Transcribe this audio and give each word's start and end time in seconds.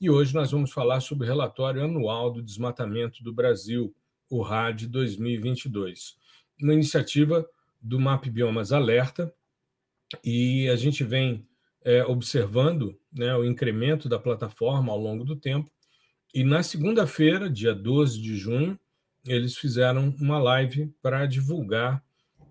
e 0.00 0.10
hoje 0.10 0.34
nós 0.34 0.50
vamos 0.50 0.72
falar 0.72 1.00
sobre 1.00 1.24
o 1.24 1.28
relatório 1.28 1.82
anual 1.82 2.30
do 2.30 2.42
desmatamento 2.42 3.22
do 3.22 3.32
Brasil, 3.32 3.94
o 4.28 4.42
RAD 4.42 4.86
2022, 4.86 6.16
uma 6.60 6.74
iniciativa 6.74 7.48
do 7.80 7.98
MAP 7.98 8.26
Biomas 8.26 8.72
Alerta, 8.72 9.32
e 10.22 10.68
a 10.68 10.76
gente 10.76 11.02
vem 11.02 11.46
é, 11.84 12.04
observando 12.04 12.98
né, 13.12 13.34
o 13.36 13.44
incremento 13.44 14.08
da 14.08 14.18
plataforma 14.18 14.92
ao 14.92 14.98
longo 14.98 15.24
do 15.24 15.36
tempo, 15.36 15.70
e 16.34 16.44
na 16.44 16.62
segunda-feira, 16.62 17.48
dia 17.48 17.74
12 17.74 18.20
de 18.20 18.36
junho, 18.36 18.78
eles 19.26 19.56
fizeram 19.56 20.14
uma 20.20 20.38
live 20.38 20.92
para 21.00 21.24
divulgar 21.26 22.04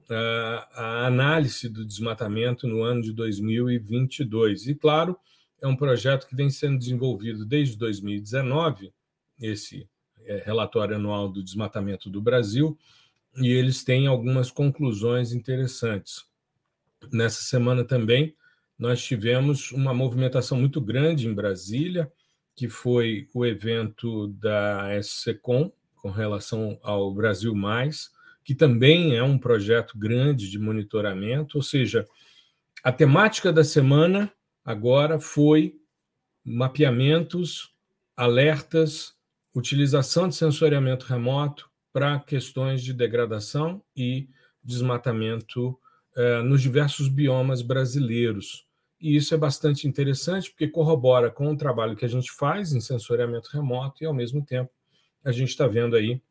uh, 0.09 0.65
a 0.73 1.05
análise 1.05 1.69
do 1.69 1.85
desmatamento 1.85 2.67
no 2.67 2.81
ano 2.81 3.01
de 3.01 3.13
2022. 3.13 4.67
E, 4.67 4.75
claro, 4.75 5.15
é 5.61 5.67
um 5.67 5.75
projeto 5.75 6.27
que 6.27 6.35
vem 6.35 6.49
sendo 6.49 6.77
desenvolvido 6.77 7.45
desde 7.45 7.77
2019, 7.77 8.93
esse 9.39 9.87
é, 10.25 10.43
relatório 10.45 10.95
anual 10.95 11.29
do 11.29 11.43
desmatamento 11.43 12.09
do 12.09 12.21
Brasil, 12.21 12.77
e 13.37 13.49
eles 13.49 13.83
têm 13.83 14.07
algumas 14.07 14.49
conclusões 14.49 15.33
interessantes. 15.33 16.25
Nessa 17.11 17.41
semana 17.41 17.83
também, 17.83 18.35
nós 18.77 19.03
tivemos 19.03 19.71
uma 19.71 19.93
movimentação 19.93 20.57
muito 20.59 20.81
grande 20.81 21.27
em 21.27 21.33
Brasília, 21.33 22.11
que 22.55 22.69
foi 22.69 23.27
o 23.33 23.45
evento 23.45 24.27
da 24.27 24.89
SCCOM, 25.01 25.71
com 25.95 26.09
relação 26.09 26.79
ao 26.81 27.13
Brasil 27.13 27.53
Mais, 27.55 28.09
que 28.43 28.53
também 28.53 29.15
é 29.15 29.23
um 29.23 29.39
projeto 29.39 29.97
grande 29.97 30.49
de 30.49 30.59
monitoramento, 30.59 31.57
ou 31.57 31.63
seja, 31.63 32.05
a 32.83 32.91
temática 32.91 33.51
da 33.51 33.63
semana 33.63 34.31
agora 34.65 35.19
foi 35.19 35.79
mapeamentos, 36.43 37.71
alertas, 38.17 39.13
utilização 39.53 40.27
de 40.27 40.35
sensoriamento 40.35 41.05
remoto 41.05 41.69
para 41.93 42.19
questões 42.19 42.83
de 42.83 42.93
degradação 42.93 43.81
e 43.95 44.27
desmatamento 44.61 45.79
eh, 46.15 46.41
nos 46.41 46.61
diversos 46.61 47.07
biomas 47.07 47.61
brasileiros. 47.61 48.65
E 48.99 49.15
isso 49.15 49.33
é 49.33 49.37
bastante 49.37 49.87
interessante 49.87 50.49
porque 50.49 50.67
corrobora 50.67 51.29
com 51.29 51.51
o 51.51 51.57
trabalho 51.57 51.95
que 51.95 52.05
a 52.05 52.09
gente 52.09 52.31
faz 52.31 52.73
em 52.73 52.81
sensoriamento 52.81 53.49
remoto 53.53 54.03
e, 54.03 54.05
ao 54.05 54.13
mesmo 54.13 54.43
tempo, 54.43 54.71
a 55.23 55.31
gente 55.31 55.49
está 55.49 55.67
vendo 55.67 55.95
aí 55.95 56.21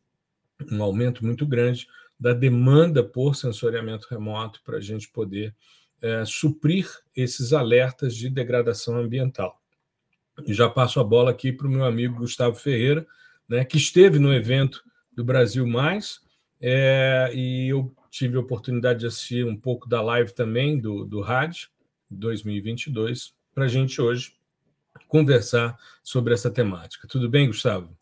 um 0.71 0.83
aumento 0.83 1.25
muito 1.25 1.47
grande 1.47 1.87
da 2.19 2.33
demanda 2.33 3.03
por 3.03 3.35
sensoriamento 3.35 4.07
remoto 4.11 4.61
para 4.65 4.79
a 4.79 4.81
gente 4.81 5.11
poder 5.11 5.55
é, 6.05 6.23
suprir 6.27 6.87
esses 7.17 7.55
alertas 7.55 8.15
de 8.15 8.29
degradação 8.29 8.99
ambiental. 8.99 9.59
Já 10.47 10.69
passo 10.69 11.01
a 11.01 11.05
bola 11.05 11.31
aqui 11.31 11.51
para 11.51 11.67
o 11.67 11.71
meu 11.71 11.85
amigo 11.85 12.17
Gustavo 12.17 12.57
Ferreira, 12.57 13.07
né, 13.49 13.65
que 13.65 13.79
esteve 13.79 14.19
no 14.19 14.33
evento 14.33 14.85
do 15.11 15.25
Brasil 15.25 15.67
Mais, 15.67 16.21
é, 16.61 17.31
e 17.35 17.69
eu 17.69 17.91
tive 18.11 18.37
a 18.37 18.41
oportunidade 18.41 19.01
de 19.01 19.07
assistir 19.07 19.47
um 19.47 19.57
pouco 19.57 19.89
da 19.89 20.03
live 20.03 20.33
também 20.35 20.79
do, 20.79 21.07
do 21.07 21.23
RAD 21.23 21.69
2022, 22.11 23.33
para 23.55 23.65
a 23.65 23.69
gente 23.69 23.99
hoje 23.99 24.35
conversar 25.09 25.79
sobre 26.03 26.35
essa 26.35 26.51
temática. 26.51 27.09
Tudo 27.09 27.31
bem, 27.31 27.47
Gustavo? 27.47 27.97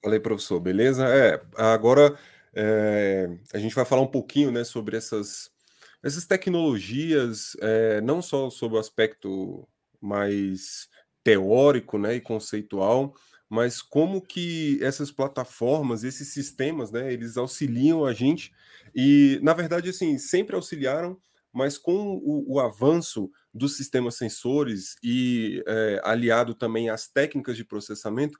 Falei, 0.00 0.20
professor, 0.20 0.60
beleza? 0.60 1.06
É, 1.08 1.42
agora 1.56 2.16
é, 2.54 3.36
a 3.52 3.58
gente 3.58 3.74
vai 3.74 3.84
falar 3.84 4.02
um 4.02 4.06
pouquinho 4.06 4.52
né, 4.52 4.62
sobre 4.62 4.96
essas 4.96 5.50
essas 6.02 6.26
tecnologias, 6.26 7.56
é, 7.60 8.00
não 8.00 8.22
só 8.22 8.50
sobre 8.50 8.76
o 8.76 8.80
aspecto 8.80 9.68
mais 10.00 10.88
teórico 11.24 11.98
né, 11.98 12.16
e 12.16 12.20
conceitual, 12.20 13.14
mas 13.48 13.82
como 13.82 14.20
que 14.20 14.78
essas 14.82 15.10
plataformas, 15.10 16.04
esses 16.04 16.32
sistemas, 16.32 16.90
né, 16.90 17.12
eles 17.12 17.36
auxiliam 17.36 18.04
a 18.04 18.12
gente 18.12 18.52
e, 18.94 19.38
na 19.42 19.52
verdade, 19.54 19.88
assim, 19.88 20.18
sempre 20.18 20.54
auxiliaram, 20.54 21.18
mas 21.52 21.78
com 21.78 22.20
o, 22.22 22.54
o 22.54 22.60
avanço 22.60 23.30
dos 23.52 23.76
sistemas 23.76 24.16
sensores 24.16 24.96
e 25.02 25.62
é, 25.66 26.00
aliado 26.04 26.54
também 26.54 26.90
às 26.90 27.08
técnicas 27.08 27.56
de 27.56 27.64
processamento, 27.64 28.38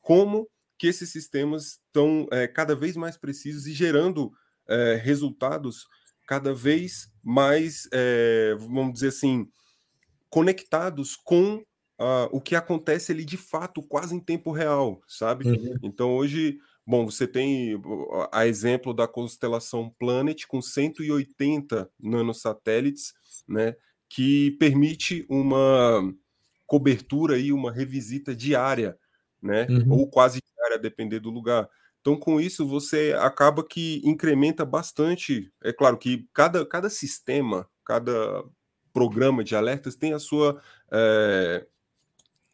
como 0.00 0.48
que 0.78 0.86
esses 0.86 1.10
sistemas 1.10 1.80
estão 1.86 2.26
é, 2.30 2.46
cada 2.46 2.74
vez 2.74 2.96
mais 2.96 3.16
precisos 3.16 3.66
e 3.66 3.72
gerando 3.72 4.32
é, 4.68 4.94
resultados 4.94 5.86
cada 6.26 6.54
vez 6.54 7.08
mais, 7.22 7.88
é, 7.92 8.54
vamos 8.58 8.94
dizer 8.94 9.08
assim, 9.08 9.48
conectados 10.28 11.16
com 11.16 11.62
uh, 12.00 12.28
o 12.32 12.40
que 12.40 12.54
acontece 12.54 13.12
ali 13.12 13.24
de 13.24 13.36
fato, 13.36 13.82
quase 13.82 14.14
em 14.14 14.20
tempo 14.20 14.50
real, 14.50 15.00
sabe? 15.06 15.46
Uhum. 15.46 15.76
Então 15.82 16.14
hoje, 16.14 16.58
bom, 16.86 17.08
você 17.08 17.26
tem 17.26 17.80
a 18.32 18.46
exemplo 18.46 18.92
da 18.92 19.06
constelação 19.06 19.94
Planet 19.98 20.44
com 20.46 20.60
180 20.60 21.88
nanosatélites, 22.00 23.12
né, 23.48 23.74
que 24.08 24.52
permite 24.52 25.24
uma 25.28 26.12
cobertura 26.66 27.38
e 27.38 27.52
uma 27.52 27.72
revisita 27.72 28.34
diária, 28.34 28.98
né, 29.42 29.66
uhum. 29.68 29.92
ou 29.92 30.10
quase 30.10 30.40
diária, 30.56 30.76
a 30.76 30.82
depender 30.82 31.20
do 31.20 31.30
lugar. 31.30 31.68
Então, 32.04 32.16
com 32.18 32.38
isso, 32.38 32.68
você 32.68 33.16
acaba 33.18 33.66
que 33.66 34.02
incrementa 34.04 34.62
bastante. 34.62 35.50
É 35.62 35.72
claro 35.72 35.96
que 35.96 36.28
cada, 36.34 36.66
cada 36.66 36.90
sistema, 36.90 37.66
cada 37.82 38.44
programa 38.92 39.42
de 39.42 39.56
alertas 39.56 39.96
tem 39.96 40.12
a 40.12 40.18
sua, 40.18 40.60
é, 40.92 41.66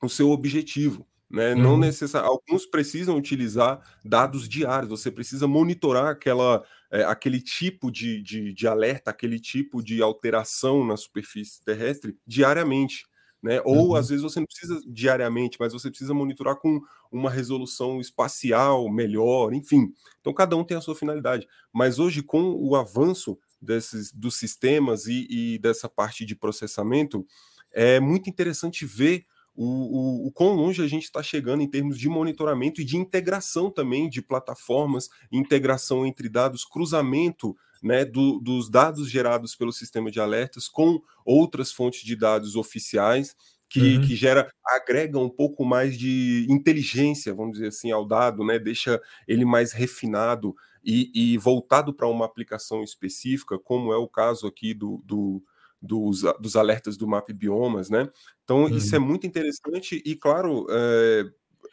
o 0.00 0.08
seu 0.08 0.30
objetivo. 0.30 1.04
Né? 1.28 1.54
Uhum. 1.54 1.62
Não 1.62 1.76
necessar, 1.76 2.22
alguns 2.22 2.64
precisam 2.64 3.16
utilizar 3.16 3.80
dados 4.04 4.48
diários, 4.48 4.88
você 4.88 5.10
precisa 5.10 5.48
monitorar 5.48 6.06
aquela, 6.06 6.64
é, 6.88 7.02
aquele 7.02 7.40
tipo 7.40 7.90
de, 7.90 8.22
de, 8.22 8.54
de 8.54 8.68
alerta, 8.68 9.10
aquele 9.10 9.40
tipo 9.40 9.82
de 9.82 10.00
alteração 10.00 10.86
na 10.86 10.96
superfície 10.96 11.60
terrestre 11.64 12.16
diariamente 12.24 13.04
né? 13.42 13.60
Ou 13.64 13.88
uhum. 13.88 13.94
às 13.94 14.08
vezes 14.08 14.22
você 14.22 14.38
não 14.40 14.46
precisa 14.46 14.80
diariamente, 14.86 15.56
mas 15.58 15.72
você 15.72 15.88
precisa 15.88 16.12
monitorar 16.12 16.56
com 16.56 16.80
uma 17.10 17.30
resolução 17.30 18.00
espacial 18.00 18.88
melhor, 18.90 19.52
enfim. 19.52 19.92
Então 20.20 20.32
cada 20.32 20.56
um 20.56 20.64
tem 20.64 20.76
a 20.76 20.80
sua 20.80 20.94
finalidade. 20.94 21.48
Mas 21.72 21.98
hoje, 21.98 22.22
com 22.22 22.54
o 22.54 22.76
avanço 22.76 23.38
desses 23.60 24.12
dos 24.12 24.36
sistemas 24.36 25.06
e, 25.06 25.26
e 25.30 25.58
dessa 25.58 25.88
parte 25.88 26.24
de 26.24 26.34
processamento, 26.34 27.26
é 27.72 28.00
muito 28.00 28.28
interessante 28.28 28.84
ver 28.84 29.24
o, 29.54 29.64
o, 29.64 30.26
o 30.28 30.32
quão 30.32 30.54
longe 30.54 30.82
a 30.82 30.86
gente 30.86 31.04
está 31.04 31.22
chegando 31.22 31.62
em 31.62 31.68
termos 31.68 31.98
de 31.98 32.08
monitoramento 32.08 32.80
e 32.80 32.84
de 32.84 32.96
integração 32.96 33.70
também 33.70 34.08
de 34.08 34.22
plataformas, 34.22 35.08
integração 35.30 36.06
entre 36.06 36.28
dados, 36.28 36.64
cruzamento 36.64 37.56
né, 37.82 38.04
do, 38.04 38.38
dos 38.40 38.68
dados 38.68 39.10
gerados 39.10 39.54
pelo 39.54 39.72
sistema 39.72 40.10
de 40.10 40.20
alertas 40.20 40.68
com 40.68 41.00
outras 41.24 41.72
fontes 41.72 42.02
de 42.02 42.14
dados 42.16 42.56
oficiais, 42.56 43.34
que, 43.68 43.96
uhum. 43.96 44.00
que 44.02 44.16
gera, 44.16 44.52
agrega 44.66 45.18
um 45.18 45.28
pouco 45.28 45.64
mais 45.64 45.96
de 45.96 46.46
inteligência, 46.50 47.32
vamos 47.32 47.52
dizer 47.52 47.68
assim, 47.68 47.90
ao 47.92 48.06
dado, 48.06 48.44
né, 48.44 48.58
deixa 48.58 49.00
ele 49.28 49.44
mais 49.44 49.72
refinado 49.72 50.54
e, 50.84 51.10
e 51.14 51.38
voltado 51.38 51.94
para 51.94 52.08
uma 52.08 52.24
aplicação 52.24 52.82
específica, 52.82 53.58
como 53.58 53.92
é 53.92 53.96
o 53.96 54.08
caso 54.08 54.46
aqui 54.46 54.74
do, 54.74 55.00
do 55.04 55.42
dos, 55.82 56.22
dos 56.38 56.56
alertas 56.56 56.96
do 56.96 57.08
Map 57.08 57.32
Biomas, 57.32 57.88
né? 57.88 58.10
Então, 58.44 58.64
uhum. 58.64 58.76
isso 58.76 58.94
é 58.94 58.98
muito 58.98 59.26
interessante 59.26 60.02
e, 60.04 60.14
claro, 60.14 60.66
é, 60.68 61.24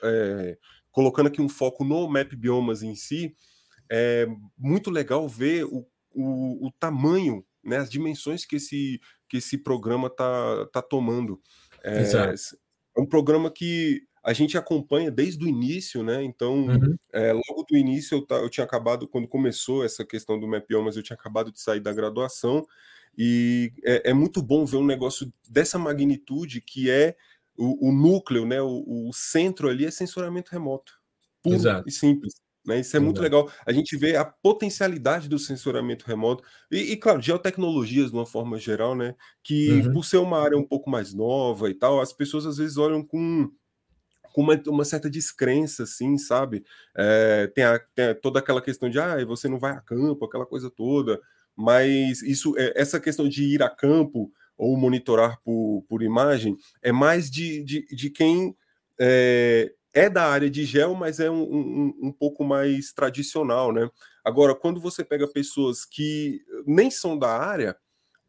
é, 0.04 0.58
colocando 0.92 1.28
aqui 1.28 1.42
um 1.42 1.50
foco 1.50 1.84
no 1.84 2.08
Map 2.08 2.34
Biomas 2.34 2.84
em 2.84 2.96
si, 2.96 3.36
é 3.90 4.28
muito 4.58 4.90
legal 4.90 5.28
ver 5.28 5.66
o 5.66 5.86
o, 6.18 6.68
o 6.68 6.72
tamanho, 6.80 7.46
né, 7.64 7.78
as 7.78 7.90
dimensões 7.90 8.46
que 8.46 8.56
esse, 8.56 9.00
que 9.30 9.38
esse 9.38 9.58
programa 9.58 10.08
está 10.08 10.66
tá 10.72 10.82
tomando. 10.82 11.40
É, 11.84 12.02
é, 12.02 12.34
um 12.98 13.06
programa 13.06 13.52
que 13.52 14.04
a 14.24 14.34
gente 14.34 14.58
acompanha 14.58 15.12
desde 15.12 15.46
o 15.46 15.48
início, 15.48 16.04
né? 16.04 16.24
Então, 16.24 16.66
uhum. 16.66 16.96
é, 17.14 17.32
logo 17.32 17.64
do 17.70 17.78
início 17.78 18.26
eu, 18.30 18.38
eu 18.38 18.50
tinha 18.50 18.66
acabado, 18.66 19.08
quando 19.08 19.28
começou 19.28 19.86
essa 19.86 20.04
questão 20.04 20.40
do 20.40 20.48
Mapiomas, 20.48 20.98
eu 20.98 21.04
tinha 21.04 21.16
acabado 21.16 21.52
de 21.52 21.62
sair 21.62 21.80
da 21.80 21.94
graduação, 21.94 22.66
e 23.18 23.72
é, 23.84 24.10
é 24.10 24.14
muito 24.14 24.42
bom 24.42 24.66
ver 24.66 24.78
um 24.78 24.86
negócio 24.86 25.32
dessa 25.50 25.80
magnitude 25.80 26.62
que 26.62 26.90
é 26.90 27.16
o, 27.58 27.90
o 27.90 27.92
núcleo, 27.92 28.46
né? 28.46 28.62
O, 28.62 29.08
o, 29.08 29.14
centro 29.14 29.70
ali 29.70 29.86
é 29.86 29.92
sensoramento 29.92 30.52
remoto 30.52 30.94
puro 31.42 31.56
Exato. 31.56 31.88
e 31.88 31.92
simples. 31.92 32.36
Né? 32.68 32.82
Isso 32.82 32.98
é 32.98 33.00
muito 33.00 33.22
legal. 33.22 33.50
A 33.66 33.72
gente 33.72 33.96
vê 33.96 34.18
a 34.18 34.26
potencialidade 34.26 35.30
do 35.30 35.40
sensoriamento 35.40 36.06
remoto 36.06 36.44
e, 36.70 36.92
e, 36.92 36.98
claro, 36.98 37.22
geotecnologias 37.22 38.12
de 38.12 38.18
uma 38.18 38.26
forma 38.26 38.58
geral, 38.60 38.94
né? 38.94 39.16
Que 39.42 39.70
uhum. 39.72 39.94
por 39.94 40.04
ser 40.04 40.18
uma 40.18 40.42
área 40.42 40.58
um 40.58 40.68
pouco 40.68 40.90
mais 40.90 41.14
nova 41.14 41.70
e 41.70 41.74
tal, 41.74 42.02
as 42.02 42.12
pessoas 42.12 42.46
às 42.46 42.58
vezes 42.58 42.76
olham 42.78 43.02
com 43.02 43.50
com 44.34 44.42
uma, 44.44 44.62
uma, 44.68 44.86
certa 44.86 45.10
descrença, 45.10 45.82
assim, 45.82 46.16
sabe? 46.16 46.64
É, 46.96 47.48
tem, 47.56 47.64
a, 47.64 47.80
tem, 47.80 48.14
toda 48.22 48.38
aquela 48.38 48.62
questão 48.62 48.88
de, 48.88 49.00
ah, 49.00 49.26
você 49.26 49.48
não 49.48 49.58
vai 49.58 49.72
a 49.72 49.82
campo, 49.82 50.26
aquela 50.26 50.46
coisa 50.46 50.70
toda, 50.70 51.20
mas 51.56 52.22
isso, 52.22 52.56
é, 52.56 52.72
essa 52.76 53.00
questão 53.00 53.28
de 53.28 53.44
ir 53.44 53.64
a 53.64 53.70
campo 53.70 54.32
ou 54.56 54.78
monitorar 54.78 55.42
por, 55.44 55.84
por 55.90 56.04
imagem 56.04 56.56
é 56.84 56.92
mais 56.92 57.32
de, 57.32 57.64
de, 57.64 57.88
de 57.88 58.12
quem 58.12 58.56
é, 59.00 59.74
é 59.98 60.10
da 60.10 60.26
área 60.26 60.50
de 60.50 60.64
gel, 60.64 60.94
mas 60.94 61.20
é 61.20 61.30
um, 61.30 61.42
um, 61.42 61.94
um, 62.04 62.12
pouco 62.12 62.44
mais 62.44 62.94
tradicional, 62.94 63.74
né? 63.74 63.90
Agora, 64.24 64.54
quando 64.54 64.80
você 64.80 65.04
pega 65.04 65.28
pessoas 65.28 65.84
que 65.84 66.42
nem 66.68 66.92
são 66.92 67.18
da 67.18 67.36
área 67.36 67.76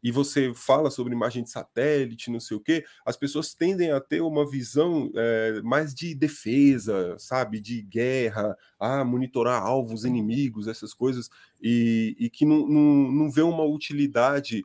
e 0.01 0.11
você 0.11 0.51
fala 0.55 0.89
sobre 0.89 1.13
imagem 1.13 1.43
de 1.43 1.51
satélite, 1.51 2.31
não 2.31 2.39
sei 2.39 2.57
o 2.57 2.59
quê, 2.59 2.83
as 3.05 3.15
pessoas 3.15 3.53
tendem 3.53 3.91
a 3.91 3.99
ter 3.99 4.21
uma 4.21 4.49
visão 4.49 5.11
é, 5.13 5.61
mais 5.61 5.93
de 5.93 6.15
defesa, 6.15 7.15
sabe? 7.19 7.59
De 7.59 7.83
guerra, 7.83 8.57
a 8.79 9.03
monitorar 9.03 9.61
alvos 9.61 10.05
inimigos, 10.05 10.67
essas 10.67 10.91
coisas, 10.91 11.29
e, 11.61 12.15
e 12.17 12.29
que 12.31 12.45
não, 12.45 12.67
não, 12.67 13.11
não 13.11 13.31
vê 13.31 13.43
uma 13.43 13.63
utilidade 13.63 14.63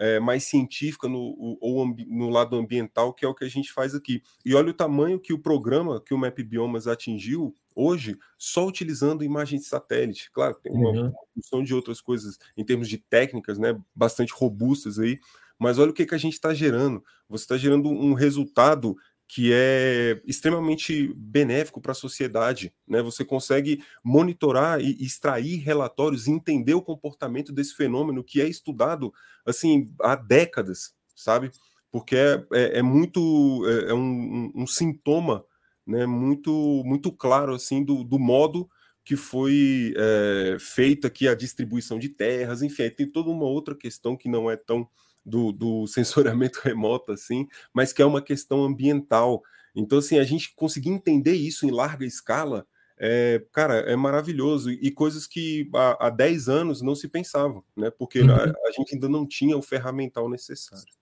é, 0.00 0.18
mais 0.18 0.44
científica 0.44 1.06
no, 1.06 1.36
ou 1.60 1.86
no 2.08 2.30
lado 2.30 2.56
ambiental, 2.56 3.12
que 3.12 3.22
é 3.22 3.28
o 3.28 3.34
que 3.34 3.44
a 3.44 3.48
gente 3.50 3.70
faz 3.70 3.94
aqui. 3.94 4.22
E 4.42 4.54
olha 4.54 4.70
o 4.70 4.74
tamanho 4.74 5.20
que 5.20 5.34
o 5.34 5.38
programa 5.38 6.00
que 6.00 6.14
o 6.14 6.18
Map 6.18 6.38
Biomas 6.38 6.86
atingiu 6.86 7.54
hoje, 7.76 8.16
só 8.38 8.66
utilizando 8.66 9.22
imagens 9.22 9.60
de 9.60 9.68
satélite. 9.68 10.30
Claro, 10.32 10.54
tem 10.54 10.72
uma 10.72 10.90
uhum. 10.90 11.12
função 11.34 11.62
de 11.62 11.74
outras 11.74 12.00
coisas 12.00 12.38
em 12.56 12.64
termos 12.64 12.88
de 12.88 12.96
técnicas, 12.96 13.58
né, 13.58 13.78
bastante 13.94 14.32
robustas 14.32 14.98
aí, 14.98 15.20
mas 15.58 15.78
olha 15.78 15.90
o 15.90 15.94
que, 15.94 16.06
que 16.06 16.14
a 16.14 16.18
gente 16.18 16.32
está 16.32 16.54
gerando. 16.54 17.04
Você 17.28 17.44
está 17.44 17.58
gerando 17.58 17.90
um 17.90 18.14
resultado 18.14 18.96
que 19.32 19.52
é 19.52 20.20
extremamente 20.26 21.14
benéfico 21.14 21.80
para 21.80 21.92
a 21.92 21.94
sociedade. 21.94 22.74
Né? 22.86 23.00
Você 23.00 23.24
consegue 23.24 23.80
monitorar 24.02 24.80
e 24.80 25.00
extrair 25.00 25.58
relatórios, 25.58 26.26
entender 26.26 26.74
o 26.74 26.82
comportamento 26.82 27.52
desse 27.52 27.76
fenômeno 27.76 28.24
que 28.24 28.40
é 28.40 28.48
estudado 28.48 29.14
assim 29.46 29.94
há 30.00 30.16
décadas, 30.16 30.96
sabe? 31.14 31.52
Porque 31.92 32.16
é, 32.16 32.44
é, 32.52 32.78
é 32.78 32.82
muito 32.82 33.64
é, 33.68 33.90
é 33.90 33.94
um, 33.94 34.50
um, 34.52 34.66
sintoma 34.66 35.44
né, 35.86 36.06
muito 36.06 36.82
muito 36.84 37.12
claro 37.12 37.54
assim 37.54 37.84
do, 37.84 38.02
do 38.02 38.18
modo 38.18 38.68
que 39.04 39.14
foi 39.14 39.94
é, 39.96 40.56
feita 40.58 41.06
aqui 41.06 41.28
a 41.28 41.36
distribuição 41.36 42.00
de 42.00 42.08
terras, 42.08 42.62
enfim, 42.62 42.90
tem 42.90 43.08
toda 43.08 43.30
uma 43.30 43.44
outra 43.44 43.76
questão 43.76 44.16
que 44.16 44.28
não 44.28 44.50
é 44.50 44.56
tão 44.56 44.88
do, 45.24 45.52
do 45.52 45.86
sensoriamento 45.86 46.60
remoto, 46.64 47.12
assim, 47.12 47.46
mas 47.72 47.92
que 47.92 48.02
é 48.02 48.06
uma 48.06 48.22
questão 48.22 48.64
ambiental. 48.64 49.42
Então, 49.74 49.98
assim, 49.98 50.18
a 50.18 50.24
gente 50.24 50.54
conseguir 50.54 50.90
entender 50.90 51.34
isso 51.34 51.66
em 51.66 51.70
larga 51.70 52.04
escala, 52.04 52.66
é, 53.02 53.42
cara, 53.52 53.76
é 53.78 53.96
maravilhoso. 53.96 54.70
E 54.70 54.90
coisas 54.90 55.26
que 55.26 55.70
há, 55.74 56.08
há 56.08 56.10
10 56.10 56.48
anos 56.48 56.82
não 56.82 56.94
se 56.94 57.08
pensavam, 57.08 57.64
né? 57.74 57.90
Porque 57.90 58.20
uhum. 58.20 58.30
a, 58.30 58.44
a, 58.44 58.72
gente 58.76 58.94
ainda 58.94 59.08
não 59.08 59.26
tinha 59.26 59.56
o 59.56 59.62
ferramental 59.62 60.28
necessário. 60.28 60.92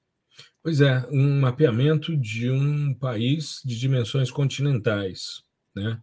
Pois 0.62 0.80
é, 0.80 1.04
um 1.10 1.40
mapeamento 1.40 2.16
de 2.16 2.50
um 2.50 2.94
país 2.94 3.60
de 3.64 3.76
dimensões 3.76 4.30
continentais, 4.30 5.42
né? 5.74 6.00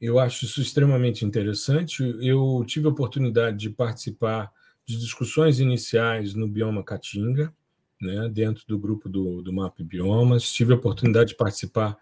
Eu 0.00 0.18
acho 0.18 0.44
isso 0.44 0.60
extremamente 0.60 1.24
interessante. 1.24 2.02
Eu 2.20 2.62
tive 2.66 2.86
a 2.86 2.90
oportunidade 2.90 3.56
de 3.56 3.70
participar 3.70 4.52
de 4.88 4.96
discussões 4.96 5.60
iniciais 5.60 6.32
no 6.32 6.48
bioma 6.48 6.82
Caatinga, 6.82 7.54
né, 8.00 8.26
dentro 8.32 8.64
do 8.66 8.78
grupo 8.78 9.06
do, 9.06 9.42
do 9.42 9.52
MAP 9.52 9.80
Biomas. 9.82 10.50
Tive 10.50 10.72
a 10.72 10.76
oportunidade 10.76 11.30
de 11.30 11.36
participar 11.36 11.94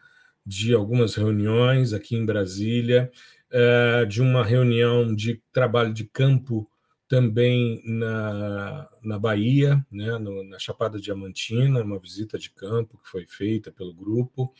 de 0.47 0.73
algumas 0.73 1.17
reuniões 1.17 1.93
aqui 1.93 2.15
em 2.15 2.25
Brasília, 2.25 3.11
é, 3.51 4.05
de 4.05 4.23
uma 4.23 4.45
reunião 4.45 5.13
de 5.13 5.43
trabalho 5.53 5.93
de 5.93 6.05
campo 6.05 6.71
também 7.09 7.83
na, 7.85 8.89
na 9.03 9.19
Bahia, 9.19 9.85
né, 9.91 10.17
no, 10.19 10.45
na 10.45 10.59
Chapada 10.61 11.01
Diamantina, 11.01 11.83
uma 11.83 11.99
visita 11.99 12.39
de 12.39 12.51
campo 12.51 13.01
que 13.03 13.09
foi 13.11 13.27
feita 13.27 13.73
pelo 13.73 13.93
grupo. 13.93 14.55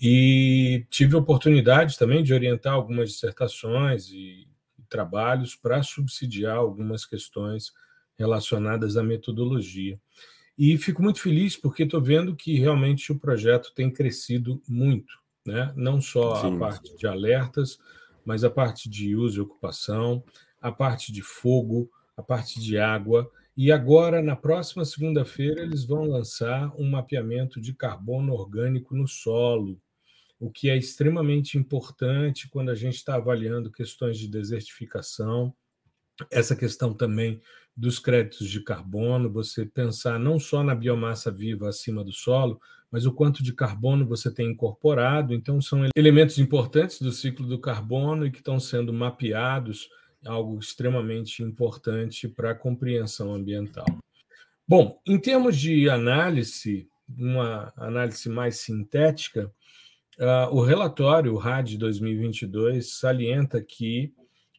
E 0.00 0.86
tive 0.88 1.16
a 1.16 1.18
oportunidade 1.18 1.98
também 1.98 2.22
de 2.22 2.32
orientar 2.32 2.72
algumas 2.72 3.10
dissertações 3.10 4.08
e 4.08 4.48
trabalhos 4.88 5.54
para 5.54 5.82
subsidiar 5.82 6.56
algumas 6.56 7.04
questões 7.04 7.72
relacionadas 8.18 8.96
à 8.96 9.02
metodologia. 9.02 10.00
E 10.58 10.76
fico 10.76 11.02
muito 11.02 11.20
feliz 11.20 11.56
porque 11.56 11.84
estou 11.84 12.02
vendo 12.02 12.34
que 12.34 12.58
realmente 12.58 13.12
o 13.12 13.18
projeto 13.18 13.72
tem 13.74 13.90
crescido 13.90 14.60
muito, 14.68 15.12
né? 15.46 15.72
não 15.76 16.00
só 16.00 16.34
sim, 16.36 16.56
a 16.56 16.58
parte 16.58 16.90
sim. 16.90 16.96
de 16.96 17.06
alertas, 17.06 17.78
mas 18.24 18.42
a 18.42 18.50
parte 18.50 18.90
de 18.90 19.14
uso 19.14 19.38
e 19.38 19.40
ocupação, 19.40 20.24
a 20.60 20.72
parte 20.72 21.12
de 21.12 21.22
fogo, 21.22 21.88
a 22.16 22.22
parte 22.22 22.60
de 22.60 22.76
água. 22.76 23.30
E 23.56 23.70
agora, 23.70 24.20
na 24.20 24.34
próxima 24.34 24.84
segunda-feira, 24.84 25.62
eles 25.62 25.84
vão 25.84 26.04
lançar 26.04 26.72
um 26.76 26.90
mapeamento 26.90 27.60
de 27.60 27.72
carbono 27.72 28.32
orgânico 28.32 28.96
no 28.96 29.06
solo, 29.06 29.80
o 30.40 30.50
que 30.50 30.70
é 30.70 30.76
extremamente 30.76 31.58
importante 31.58 32.48
quando 32.48 32.70
a 32.70 32.74
gente 32.74 32.96
está 32.96 33.16
avaliando 33.16 33.72
questões 33.72 34.18
de 34.18 34.28
desertificação, 34.28 35.54
essa 36.30 36.54
questão 36.54 36.94
também 36.94 37.40
dos 37.76 37.98
créditos 37.98 38.48
de 38.48 38.60
carbono, 38.60 39.30
você 39.30 39.64
pensar 39.64 40.18
não 40.18 40.38
só 40.38 40.64
na 40.64 40.74
biomassa 40.74 41.30
viva 41.30 41.68
acima 41.68 42.02
do 42.02 42.12
solo, 42.12 42.60
mas 42.90 43.06
o 43.06 43.12
quanto 43.12 43.42
de 43.42 43.52
carbono 43.52 44.06
você 44.06 44.32
tem 44.32 44.50
incorporado. 44.50 45.34
Então, 45.34 45.60
são 45.60 45.86
elementos 45.94 46.38
importantes 46.38 47.00
do 47.00 47.12
ciclo 47.12 47.46
do 47.46 47.58
carbono 47.58 48.26
e 48.26 48.30
que 48.30 48.38
estão 48.38 48.58
sendo 48.58 48.92
mapeados, 48.92 49.88
algo 50.26 50.58
extremamente 50.58 51.42
importante 51.42 52.26
para 52.26 52.50
a 52.50 52.54
compreensão 52.54 53.32
ambiental. 53.32 53.86
Bom, 54.66 55.00
em 55.06 55.18
termos 55.18 55.56
de 55.56 55.88
análise, 55.88 56.88
uma 57.08 57.72
análise 57.76 58.28
mais 58.28 58.58
sintética, 58.58 59.52
uh, 60.18 60.54
o 60.54 60.60
relatório, 60.60 61.34
o 61.34 61.38
RAD 61.38 61.76
2022, 61.76 62.98
salienta 62.98 63.62
que 63.62 64.12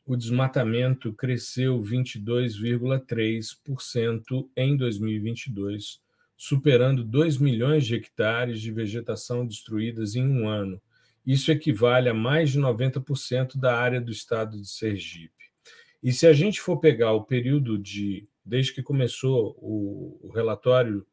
o 0.05 0.15
desmatamento 0.15 1.11
cresceu 1.13 1.81
22,3% 1.81 4.47
em 4.57 4.75
2022, 4.75 6.01
superando 6.35 7.03
2 7.03 7.37
milhões 7.37 7.85
de 7.85 7.93
hectares 7.95 8.59
de 8.59 8.71
vegetação 8.71 9.45
destruídas 9.45 10.15
em 10.15 10.27
um 10.27 10.47
ano. 10.47 10.81
Isso 11.25 11.51
equivale 11.51 12.09
a 12.09 12.13
mais 12.13 12.49
de 12.49 12.59
90% 12.59 13.59
da 13.59 13.77
área 13.77 14.01
do 14.01 14.11
estado 14.11 14.59
de 14.59 14.67
Sergipe. 14.67 15.29
E 16.01 16.11
se 16.11 16.25
a 16.25 16.33
gente 16.33 16.59
for 16.59 16.77
pegar 16.77 17.11
o 17.11 17.25
período 17.25 17.77
de, 17.77 18.27
desde 18.43 18.73
que 18.73 18.81
começou 18.81 19.55
o, 19.59 20.17
o 20.23 20.31
relatório 20.31 21.05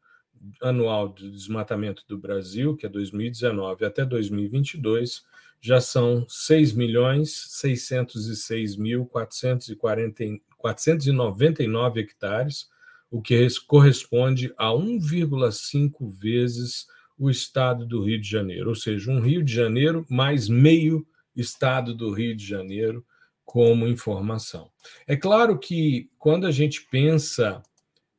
anual 0.61 1.09
de 1.09 1.31
desmatamento 1.31 2.03
do 2.09 2.19
Brasil, 2.19 2.77
que 2.77 2.87
é 2.87 2.89
2019 2.89 3.85
até 3.85 4.05
2022, 4.05 5.25
já 5.61 5.81
são 5.81 6.25
6 6.29 6.73
milhões 6.73 7.47
606 7.51 8.77
mil 8.77 9.07
499 9.07 12.01
hectares, 12.01 12.69
o 13.11 13.23
que 13.23 13.47
corresponde 13.67 14.53
a 14.57 14.69
1,5 14.69 16.09
vezes 16.11 16.87
o 17.19 17.31
estado 17.31 17.87
do 17.87 18.03
Rio 18.03 18.21
de 18.21 18.29
Janeiro, 18.29 18.69
ou 18.69 18.75
seja, 18.75 19.11
um 19.11 19.21
Rio 19.21 19.43
de 19.43 19.53
Janeiro 19.53 20.05
mais 20.09 20.49
meio 20.49 21.07
estado 21.35 21.95
do 21.95 22.13
Rio 22.13 22.37
de 22.37 22.47
Janeiro 22.47 23.05
como 23.45 23.87
informação. 23.87 24.71
É 25.07 25.17
claro 25.17 25.59
que 25.59 26.11
quando 26.19 26.47
a 26.47 26.51
gente 26.51 26.87
pensa 26.91 27.63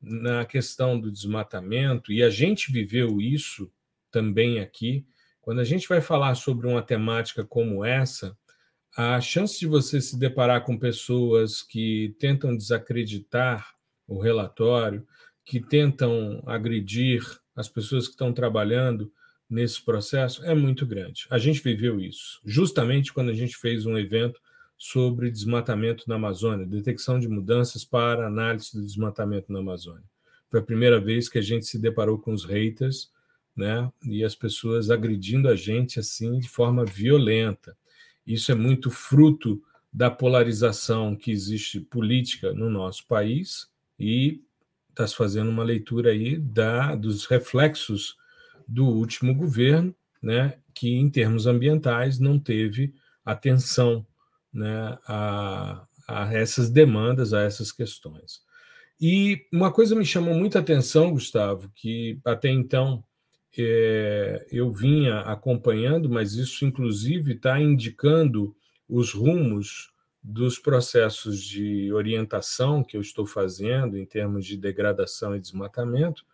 na 0.02 0.46
questão 0.46 1.00
do 1.00 1.12
desmatamento, 1.12 2.12
e 2.12 2.24
a 2.24 2.30
gente 2.30 2.72
viveu 2.72 3.20
isso 3.20 3.72
também 4.12 4.60
aqui, 4.60 5.06
quando 5.42 5.60
a 5.60 5.64
gente 5.64 5.88
vai 5.88 6.02
falar 6.02 6.36
sobre 6.36 6.68
uma 6.68 6.82
temática 6.82 7.44
como 7.44 7.84
essa, 7.84 8.38
a 8.96 9.22
chance 9.22 9.60
de 9.60 9.68
você 9.68 10.02
se 10.02 10.18
deparar 10.18 10.64
com 10.64 10.78
pessoas 10.78 11.62
que 11.62 12.16
tentam 12.20 12.56
desacreditar 12.56 13.74
o 14.08 14.20
relatório, 14.20 15.08
que 15.46 15.60
tentam 15.60 16.44
agredir 16.46 17.22
as 17.56 17.70
pessoas 17.70 18.08
que 18.08 18.14
estão 18.14 18.34
trabalhando 18.34 19.12
nesse 19.50 19.84
processo 19.84 20.44
é 20.44 20.54
muito 20.54 20.86
grande. 20.86 21.26
A 21.30 21.38
gente 21.38 21.62
viveu 21.62 22.00
isso, 22.00 22.42
justamente 22.46 23.14
quando 23.14 23.30
a 23.30 23.34
gente 23.34 23.56
fez 23.56 23.86
um 23.86 23.98
evento 23.98 24.42
sobre 24.78 25.32
desmatamento 25.32 26.04
na 26.08 26.16
Amazônia, 26.16 26.66
detecção 26.66 27.20
de 27.20 27.28
mudanças 27.28 27.84
para 27.84 28.28
análise 28.28 28.72
do 28.74 28.82
desmatamento 28.82 29.52
na 29.52 29.60
Amazônia. 29.60 30.04
Foi 30.50 30.60
a 30.60 30.64
primeira 30.64 31.00
vez 31.00 31.28
que 31.28 31.40
a 31.40 31.42
gente 31.42 31.66
se 31.66 31.80
deparou 31.80 32.20
com 32.20 32.32
os 32.32 32.46
haters 32.46 33.12
né? 33.58 33.92
E 34.06 34.24
as 34.24 34.36
pessoas 34.36 34.92
agredindo 34.92 35.50
a 35.50 35.56
gente 35.56 36.00
assim 36.00 36.38
de 36.38 36.48
forma 36.48 36.86
violenta. 36.86 37.76
Isso 38.26 38.52
é 38.52 38.56
muito 38.56 38.92
fruto 38.92 39.62
da 39.92 40.12
polarização 40.12 41.16
que 41.16 41.32
existe 41.32 41.80
política 41.80 42.54
no 42.54 42.70
nosso 42.70 43.08
país 43.08 43.68
e 44.00 44.44
está 44.90 45.08
se 45.08 45.16
fazendo 45.16 45.50
uma 45.50 45.64
leitura 45.64 46.12
aí 46.12 46.38
da, 46.38 46.96
dos 46.96 47.26
reflexos 47.26 48.16
do 48.68 48.86
último 48.86 49.34
governo, 49.34 49.96
né, 50.22 50.60
que 50.74 50.94
em 50.94 51.10
termos 51.10 51.48
ambientais 51.48 52.20
não 52.20 52.38
teve 52.38 52.94
atenção 53.26 54.06
né, 54.58 54.98
a, 55.08 55.86
a 56.08 56.34
essas 56.34 56.70
demandas, 56.70 57.34
a 57.34 57.44
essas 57.44 57.72
questões. 57.72 58.42
E 59.00 59.46
uma 59.54 59.72
coisa 59.72 59.96
me 59.96 60.04
chamou 60.04 60.34
muita 60.34 60.60
atenção, 60.60 61.12
Gustavo, 61.12 61.72
que 61.76 62.20
até 62.26 62.50
então 62.50 63.04
é, 63.56 64.48
eu 64.52 64.72
vinha 64.72 65.20
acompanhando, 65.20 66.10
mas 66.10 66.34
isso 66.34 66.66
inclusive 66.66 67.34
está 67.34 67.60
indicando 67.60 68.56
os 68.90 69.14
rumos 69.14 69.92
dos 70.24 70.58
processos 70.58 71.42
de 71.42 71.94
orientação 71.94 72.84
que 72.84 72.98
eu 72.98 73.02
estou 73.02 73.26
fazendo 73.26 73.98
em 73.98 74.06
termos 74.06 74.46
de 74.46 74.58
degradação 74.58 75.36
e 75.36 75.40
desmatamento, 75.40 76.26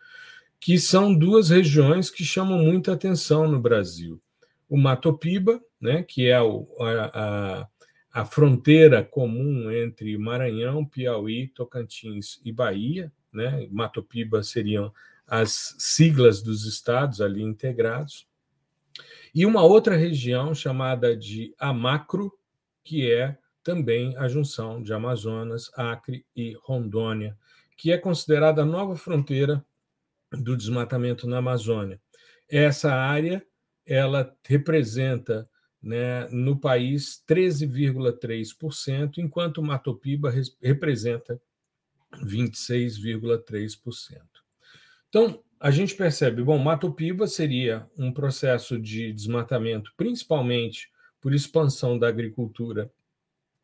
que 0.59 0.79
são 0.79 1.13
duas 1.13 1.49
regiões 1.49 2.09
que 2.09 2.23
chamam 2.23 2.57
muita 2.59 2.93
atenção 2.93 3.49
no 3.49 3.59
Brasil. 3.59 4.21
O 4.69 4.77
Mato 4.77 5.13
Piba, 5.13 5.61
né, 5.79 6.01
que 6.01 6.27
é 6.27 6.41
o, 6.41 6.65
a, 6.79 7.67
a, 8.13 8.23
fronteira 8.23 9.03
comum 9.03 9.71
entre 9.71 10.17
Maranhão, 10.17 10.85
Piauí, 10.85 11.47
Tocantins 11.47 12.39
e 12.45 12.51
Bahia, 12.51 13.11
né? 13.31 13.67
Mato 13.71 14.03
Piba 14.03 14.43
seriam 14.43 14.93
as 15.27 15.75
siglas 15.79 16.41
dos 16.41 16.65
estados 16.65 17.19
ali 17.19 17.41
integrados, 17.41 18.27
e 19.33 19.45
uma 19.45 19.63
outra 19.63 19.95
região 19.95 20.53
chamada 20.53 21.17
de 21.17 21.55
Amacro, 21.57 22.31
que 22.83 23.11
é 23.11 23.37
também 23.63 24.15
a 24.17 24.27
junção 24.27 24.83
de 24.83 24.93
Amazonas, 24.93 25.71
Acre 25.75 26.25
e 26.35 26.55
Rondônia, 26.61 27.35
que 27.75 27.91
é 27.91 27.97
considerada 27.97 28.61
a 28.61 28.65
nova 28.65 28.95
fronteira 28.95 29.65
do 30.31 30.55
desmatamento 30.55 31.27
na 31.27 31.37
Amazônia. 31.37 31.99
Essa 32.47 32.93
área 32.93 33.43
ela 33.85 34.35
representa 34.45 35.49
né, 35.83 36.27
no 36.29 36.57
país 36.57 37.21
13,3%, 37.27 39.17
enquanto 39.17 39.61
Mato 39.61 39.93
Piba 39.93 40.33
representa 40.61 41.41
26,3%. 42.23 44.21
Então, 45.09 45.43
a 45.59 45.69
gente 45.71 45.95
percebe, 45.95 46.41
bom, 46.43 46.57
Mato 46.57 46.95
seria 47.27 47.85
um 47.97 48.11
processo 48.11 48.79
de 48.79 49.11
desmatamento, 49.11 49.91
principalmente 49.97 50.89
por 51.21 51.33
expansão 51.33 51.99
da 51.99 52.07
agricultura 52.07 52.89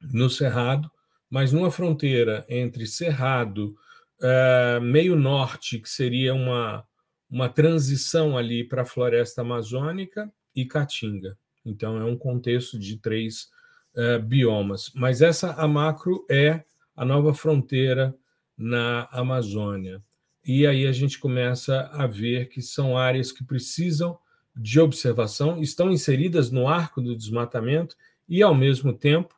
no 0.01 0.29
Cerrado, 0.29 0.91
mas 1.29 1.51
numa 1.51 1.71
fronteira 1.71 2.45
entre 2.49 2.85
Cerrado, 2.85 3.75
uh, 4.19 4.81
meio 4.81 5.15
norte, 5.15 5.79
que 5.79 5.89
seria 5.89 6.33
uma, 6.33 6.85
uma 7.29 7.49
transição 7.49 8.37
ali 8.37 8.63
para 8.63 8.81
a 8.81 8.85
floresta 8.85 9.41
amazônica, 9.41 10.31
e 10.55 10.65
Caatinga. 10.65 11.37
Então, 11.69 11.97
é 11.97 12.03
um 12.03 12.17
contexto 12.17 12.77
de 12.77 12.97
três 12.97 13.49
uh, 13.95 14.21
biomas. 14.21 14.91
Mas 14.95 15.21
essa 15.21 15.53
a 15.53 15.67
macro 15.67 16.25
é 16.29 16.63
a 16.95 17.05
nova 17.05 17.33
fronteira 17.33 18.15
na 18.57 19.07
Amazônia. 19.11 20.03
E 20.45 20.65
aí 20.65 20.87
a 20.87 20.91
gente 20.91 21.19
começa 21.19 21.89
a 21.93 22.07
ver 22.07 22.49
que 22.49 22.61
são 22.61 22.97
áreas 22.97 23.31
que 23.31 23.43
precisam 23.43 24.17
de 24.55 24.79
observação, 24.79 25.61
estão 25.61 25.91
inseridas 25.91 26.51
no 26.51 26.67
arco 26.67 27.01
do 27.01 27.15
desmatamento 27.15 27.95
e, 28.27 28.41
ao 28.41 28.53
mesmo 28.53 28.93
tempo, 28.93 29.33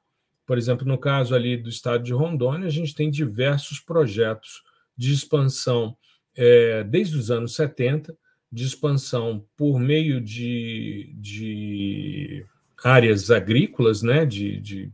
por 0.45 0.57
exemplo, 0.57 0.87
no 0.87 0.97
caso 0.97 1.35
ali 1.35 1.55
do 1.55 1.69
estado 1.69 2.03
de 2.03 2.13
Rondônia, 2.13 2.67
a 2.67 2.71
gente 2.71 2.95
tem 2.95 3.09
diversos 3.09 3.79
projetos 3.79 4.63
de 4.97 5.13
expansão 5.13 5.95
é, 6.35 6.83
desde 6.83 7.17
os 7.17 7.29
anos 7.29 7.55
70, 7.55 8.17
de 8.51 8.65
expansão 8.65 9.45
por 9.55 9.79
meio 9.79 10.19
de, 10.19 11.13
de 11.15 12.45
áreas 12.83 13.31
agrícolas, 13.31 14.01
né, 14.01 14.25
de, 14.25 14.59
de 14.59 14.91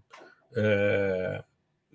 é, 0.55 1.43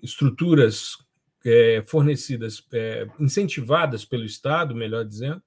estruturas 0.01 0.97
é, 1.45 1.81
fornecidas, 1.85 2.65
é, 2.73 3.07
incentivadas 3.19 4.03
pelo 4.03 4.25
Estado, 4.25 4.75
melhor 4.75 5.05
dizendo, 5.05 5.41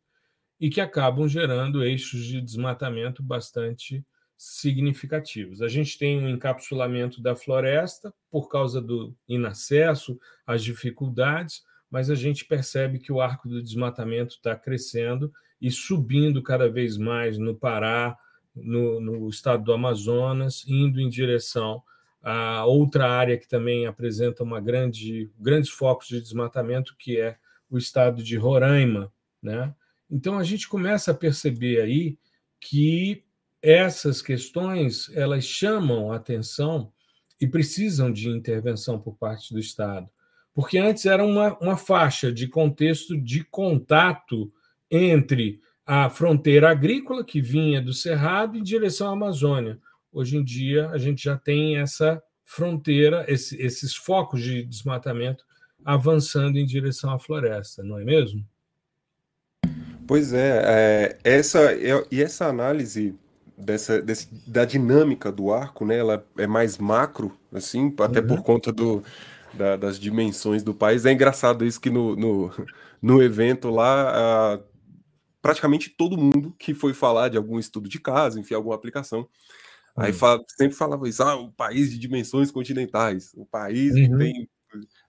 e 0.59 0.71
que 0.71 0.81
acabam 0.81 1.29
gerando 1.29 1.85
eixos 1.85 2.25
de 2.25 2.41
desmatamento 2.41 3.23
bastante 3.23 4.05
significativos. 4.39 5.61
A 5.61 5.69
gente 5.69 5.99
tem 5.99 6.19
um 6.19 6.29
encapsulamento 6.29 7.23
da 7.23 7.35
floresta 7.35 8.13
por 8.31 8.49
causa 8.49 8.81
do 8.81 9.15
inacesso, 9.29 10.19
as 10.47 10.63
dificuldades, 10.63 11.63
mas 11.91 12.11
a 12.11 12.15
gente 12.15 12.45
percebe 12.45 12.99
que 12.99 13.13
o 13.13 13.21
arco 13.21 13.49
do 13.49 13.63
desmatamento 13.63 14.35
está 14.35 14.55
crescendo 14.57 15.33
e 15.61 15.71
subindo 15.71 16.43
cada 16.43 16.69
vez 16.69 16.97
mais 16.97 17.39
no 17.39 17.55
Pará, 17.55 18.17
no, 18.55 19.01
no, 19.01 19.29
estado 19.29 19.65
do 19.65 19.73
Amazonas, 19.73 20.65
indo 20.67 21.01
em 21.01 21.09
direção 21.09 21.83
a 22.23 22.65
outra 22.65 23.09
área 23.09 23.39
que 23.39 23.47
também 23.47 23.87
apresenta 23.87 24.43
uma 24.43 24.61
grande, 24.61 25.31
grandes 25.39 25.71
focos 25.71 26.09
de 26.09 26.21
desmatamento, 26.21 26.97
que 26.99 27.21
é 27.21 27.37
o 27.71 27.79
estado 27.79 28.23
de 28.23 28.37
Roraima. 28.37 29.13
Né? 29.43 29.73
Então 30.11 30.39
a 30.39 30.43
gente 30.43 30.69
começa 30.69 31.13
a 31.13 31.15
perceber 31.15 31.81
aí 31.81 32.19
que 32.61 33.23
essas 33.63 34.23
questões 34.23 35.11
elas 35.15 35.45
chamam 35.45 36.13
a 36.13 36.17
atenção 36.17 36.93
e 37.41 37.47
precisam 37.47 38.13
de 38.13 38.29
intervenção 38.29 38.99
por 38.99 39.17
parte 39.17 39.53
do 39.53 39.61
Estado. 39.61 40.09
Porque 40.55 40.79
antes 40.79 41.05
era 41.05 41.25
uma, 41.25 41.57
uma 41.59 41.77
faixa 41.77 42.33
de 42.33 42.49
contexto 42.49 43.17
de 43.21 43.45
contato 43.45 44.51
entre 44.91 45.61
a 45.87 46.11
fronteira 46.11 46.71
agrícola, 46.71 47.25
que 47.25 47.41
vinha 47.41 47.81
do 47.81 47.93
Cerrado, 47.93 48.57
em 48.57 48.63
direção 48.63 49.09
à 49.09 49.13
Amazônia. 49.13 49.79
Hoje 50.13 50.37
em 50.37 50.43
dia, 50.43 50.89
a 50.91 50.99
gente 50.99 51.25
já 51.25 51.37
tem 51.37 51.79
essa 51.79 52.23
fronteira, 52.45 53.25
esse, 53.29 53.61
esses 53.61 53.95
focos 53.95 54.43
de 54.43 54.65
desmatamento 54.65 55.45
avançando 55.85 56.59
em 56.59 56.67
direção 56.67 57.13
à 57.13 57.19
floresta, 57.19 57.83
não 57.83 57.99
é 57.99 58.05
mesmo? 58.05 58.45
Pois 60.07 60.33
é, 60.33 60.63
é 60.65 61.19
essa 61.23 61.73
é, 61.73 62.05
e 62.11 62.23
essa 62.23 62.47
análise 62.47 63.15
dessa, 63.57 64.01
desse, 64.01 64.29
da 64.49 64.65
dinâmica 64.65 65.33
do 65.33 65.53
arco, 65.53 65.85
né? 65.85 65.99
Ela 65.99 66.25
é 66.39 66.47
mais 66.47 66.79
macro, 66.79 67.37
assim, 67.53 67.95
até 68.01 68.21
uhum. 68.21 68.27
por 68.27 68.43
conta 68.43 68.73
do, 68.73 69.03
da, 69.55 69.77
das 69.77 69.99
dimensões 69.99 70.63
do 70.63 70.75
país. 70.75 71.07
É 71.07 71.13
engraçado 71.13 71.65
isso 71.65 71.81
que 71.81 71.91
no, 71.91 72.15
no, 72.15 72.51
no 73.01 73.23
evento 73.23 73.71
lá, 73.71 74.61
praticamente 75.47 75.91
todo 75.91 76.19
mundo 76.19 76.53
que 76.59 76.75
foi 76.75 76.93
falar 76.93 77.29
de 77.29 77.37
algum 77.37 77.57
estudo 77.57 77.89
de 77.89 78.01
caso, 78.01 78.41
enfim, 78.41 78.55
alguma 78.55 78.75
aplicação, 78.75 79.21
uhum. 79.21 80.05
aí 80.05 80.13
fala, 80.13 80.43
sempre 80.49 80.77
falava 80.77 81.09
isso, 81.09 81.23
ah, 81.23 81.37
o 81.37 81.53
país 81.53 81.93
de 81.93 81.99
dimensões 81.99 82.51
continentais, 82.51 83.31
o 83.37 83.47
país 83.47 83.95
uhum. 83.95 84.03
que 84.03 84.17
tem 84.19 84.49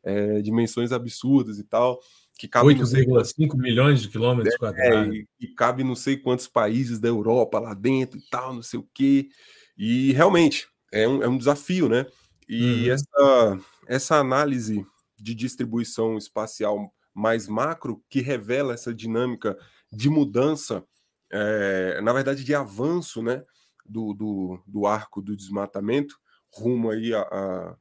é, 0.03 0.41
dimensões 0.43 0.91
absurdas 0.91 1.57
e 1.57 1.63
tal 1.63 1.99
que 2.37 2.47
cabe 2.47 2.75
8,5 2.75 3.57
milhões 3.57 3.99
de 3.99 4.09
quilômetros 4.09 4.53
é, 4.53 4.57
quadrados. 4.59 5.15
E, 5.15 5.27
e, 5.39 5.47
cabe 5.55 5.83
não 5.83 5.95
sei 5.95 6.15
quantos 6.15 6.47
países 6.47 6.99
da 6.99 7.07
Europa 7.07 7.57
lá 7.57 7.73
dentro 7.73 8.19
e 8.19 8.29
tal, 8.29 8.53
não 8.53 8.61
sei 8.61 8.79
o 8.79 8.87
quê. 8.93 9.29
E 9.75 10.13
realmente 10.13 10.67
é 10.93 11.07
um, 11.07 11.23
é 11.23 11.27
um 11.27 11.35
desafio, 11.35 11.89
né? 11.89 12.05
E 12.47 12.87
uhum. 12.87 12.93
essa, 12.93 13.59
essa 13.87 14.15
análise 14.17 14.85
de 15.19 15.33
distribuição 15.33 16.15
espacial 16.15 16.93
mais 17.11 17.47
macro, 17.47 18.03
que 18.07 18.21
revela 18.21 18.75
essa 18.75 18.93
dinâmica 18.93 19.57
de 19.97 20.11
mudança, 20.11 20.85
é, 21.31 21.99
na 22.01 22.13
verdade, 22.13 22.43
de 22.43 22.53
avanço 22.53 23.23
né, 23.23 23.43
do, 23.83 24.13
do, 24.13 24.63
do 24.67 24.85
arco 24.85 25.23
do 25.23 25.35
desmatamento 25.35 26.15
rumo 26.53 26.91
aí 26.91 27.15
a, 27.15 27.21
a, 27.21 27.77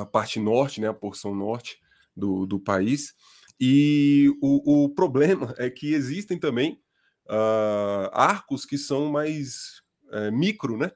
a 0.00 0.06
parte 0.06 0.40
norte, 0.40 0.80
né, 0.80 0.88
a 0.88 0.94
porção 0.94 1.34
norte 1.34 1.78
do, 2.16 2.46
do 2.46 2.58
país. 2.58 3.14
E 3.60 4.34
o, 4.40 4.84
o 4.84 4.88
problema 4.88 5.54
é 5.58 5.68
que 5.68 5.92
existem 5.92 6.38
também 6.38 6.80
uh, 7.26 8.08
arcos 8.12 8.64
que 8.64 8.78
são 8.78 9.10
mais 9.10 9.82
uh, 10.10 10.32
micro, 10.32 10.78
né? 10.78 10.90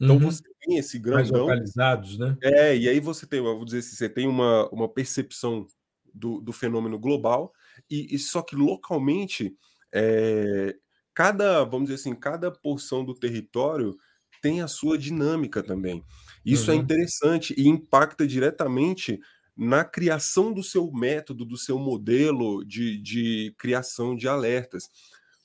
Então 0.00 0.16
uhum. 0.16 0.22
você 0.22 0.42
tem 0.60 0.78
esse 0.78 0.98
grandão. 0.98 1.20
Mais 1.20 1.30
localizados, 1.30 2.18
né? 2.18 2.36
É, 2.42 2.76
e 2.76 2.88
aí 2.88 2.98
você 2.98 3.24
tem, 3.24 3.40
vou 3.40 3.64
dizer 3.64 3.78
assim, 3.78 3.94
você 3.94 4.08
tem 4.08 4.26
uma, 4.26 4.68
uma 4.70 4.88
percepção 4.88 5.64
do, 6.12 6.40
do 6.40 6.52
fenômeno 6.52 6.98
global, 6.98 7.52
e, 7.90 8.14
e 8.14 8.18
só 8.18 8.42
que 8.42 8.56
localmente, 8.56 9.56
é, 9.92 10.76
cada, 11.14 11.64
vamos 11.64 11.88
dizer 11.88 12.00
assim, 12.00 12.14
cada 12.14 12.50
porção 12.50 13.04
do 13.04 13.14
território 13.14 13.96
tem 14.42 14.60
a 14.60 14.68
sua 14.68 14.98
dinâmica 14.98 15.62
também. 15.62 16.04
Isso 16.44 16.70
é 16.70 16.74
uhum. 16.74 16.80
é 16.80 16.82
interessante 16.82 17.54
e 17.56 17.66
impacta 17.66 18.26
diretamente 18.26 19.20
na 19.56 19.84
criação 19.84 20.52
do 20.52 20.62
seu 20.62 20.90
método, 20.92 21.44
do 21.44 21.56
seu 21.56 21.78
modelo 21.78 22.64
de, 22.64 23.00
de 23.00 23.54
criação 23.56 24.16
de 24.16 24.28
alertas. 24.28 24.90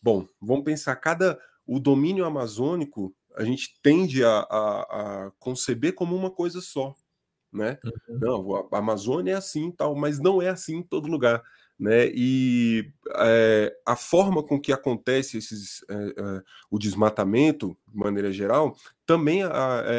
Bom, 0.01 0.27
vamos 0.41 0.63
pensar, 0.63 0.96
cada 0.96 1.39
o 1.65 1.79
domínio 1.79 2.25
amazônico 2.25 3.15
a 3.36 3.43
gente 3.43 3.79
tende 3.81 4.24
a, 4.24 4.39
a, 4.39 5.27
a 5.27 5.31
conceber 5.39 5.93
como 5.93 6.15
uma 6.15 6.31
coisa 6.31 6.60
só, 6.62 6.93
né? 7.53 7.77
Uhum. 8.10 8.19
Não, 8.19 8.55
a 8.72 8.77
Amazônia 8.77 9.34
é 9.34 9.36
assim, 9.36 9.72
tal, 9.72 9.96
mas 9.96 10.19
não 10.19 10.41
é 10.41 10.50
assim 10.50 10.77
em 10.77 10.84
todo 10.84 11.08
lugar, 11.08 11.41
né? 11.80 12.12
E 12.14 12.92
é, 13.16 13.74
a 13.86 13.96
forma 13.96 14.44
com 14.44 14.60
que 14.60 14.74
acontece 14.74 15.38
esses, 15.38 15.82
é, 15.90 15.94
é, 15.94 16.44
o 16.70 16.78
desmatamento, 16.78 17.78
de 17.88 17.98
maneira 17.98 18.34
geral, 18.34 18.76
também 19.06 19.44
é, 19.44 19.50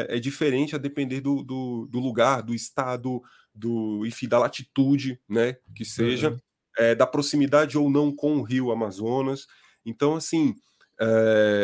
é, 0.09 0.19
diferente 0.19 0.75
a 0.75 0.77
depender 0.77 1.21
do, 1.21 1.41
do, 1.41 1.87
do, 1.89 1.99
lugar, 1.99 2.43
do 2.43 2.53
estado, 2.53 3.21
do 3.53 4.05
enfim, 4.05 4.27
da 4.27 4.37
latitude, 4.37 5.19
né? 5.27 5.57
Que 5.75 5.83
seja, 5.83 6.29
uhum. 6.29 6.95
da 6.95 7.07
proximidade 7.07 7.77
ou 7.77 7.89
não 7.89 8.15
com 8.15 8.37
o 8.37 8.43
Rio 8.43 8.71
Amazonas. 8.71 9.47
Então, 9.83 10.15
assim, 10.15 10.55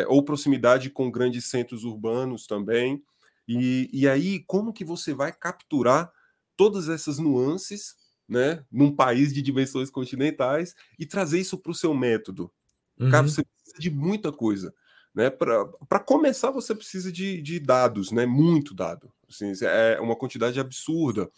ou 0.08 0.26
proximidade 0.26 0.90
com 0.90 1.12
grandes 1.12 1.46
centros 1.46 1.84
urbanos 1.84 2.48
também. 2.48 3.04
E, 3.48 3.88
e 3.94 4.08
aí, 4.08 4.44
como 4.48 4.74
que 4.74 4.84
você 4.84 5.14
vai 5.14 5.32
capturar 5.32 6.12
todas 6.58 6.90
essas 6.90 7.20
nuances, 7.20 7.96
né, 8.28 8.64
num 8.72 8.94
país 8.94 9.34
de 9.34 9.42
dimensões 9.42 9.90
continentais 9.90 10.76
e 11.00 11.06
trazer 11.06 11.40
isso 11.40 11.58
para 11.58 11.72
o 11.72 11.76
seu 11.76 11.94
método? 11.94 12.52
Uhum. 13.00 13.10
Cara, 13.10 13.28
você 13.28 13.44
precisa 13.44 13.80
de 13.80 13.90
muita 13.90 14.32
coisa. 14.32 14.74
Né? 15.14 15.30
Para 15.30 16.00
começar, 16.06 16.52
você 16.52 16.76
precisa 16.76 17.12
de, 17.12 17.42
de, 17.42 17.60
dados, 17.60 18.12
né? 18.12 18.26
muito 18.26 18.74
dado. 18.74 19.12
Assim, 19.30 19.52
é 19.64 20.00
uma 20.00 20.16
quantidade 20.16 20.60
absurda. 20.60 21.30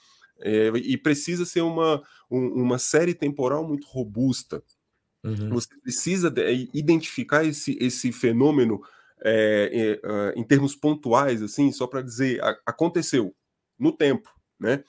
É, 0.42 0.68
e 0.76 0.98
precisa 0.98 1.46
ser 1.46 1.62
uma, 1.62 2.02
um, 2.32 2.64
uma 2.64 2.80
série 2.80 3.14
temporal 3.14 3.68
muito 3.68 3.88
robusta. 3.88 4.64
Uhum. 5.24 5.50
Você 5.50 5.70
precisa 5.82 6.30
de, 6.30 6.42
é, 6.42 6.54
identificar 6.74 7.44
esse, 7.44 7.78
esse 7.80 8.12
fenômeno 8.12 8.82
é, 9.22 10.00
é, 10.04 10.40
em 10.40 10.44
termos 10.44 10.76
pontuais, 10.76 11.42
assim, 11.42 11.72
só 11.72 11.88
para 11.88 12.02
dizer, 12.02 12.42
a, 12.42 12.58
aconteceu 12.66 13.36
no 13.78 13.92
tempo, 13.92 14.30
né? 14.60 14.84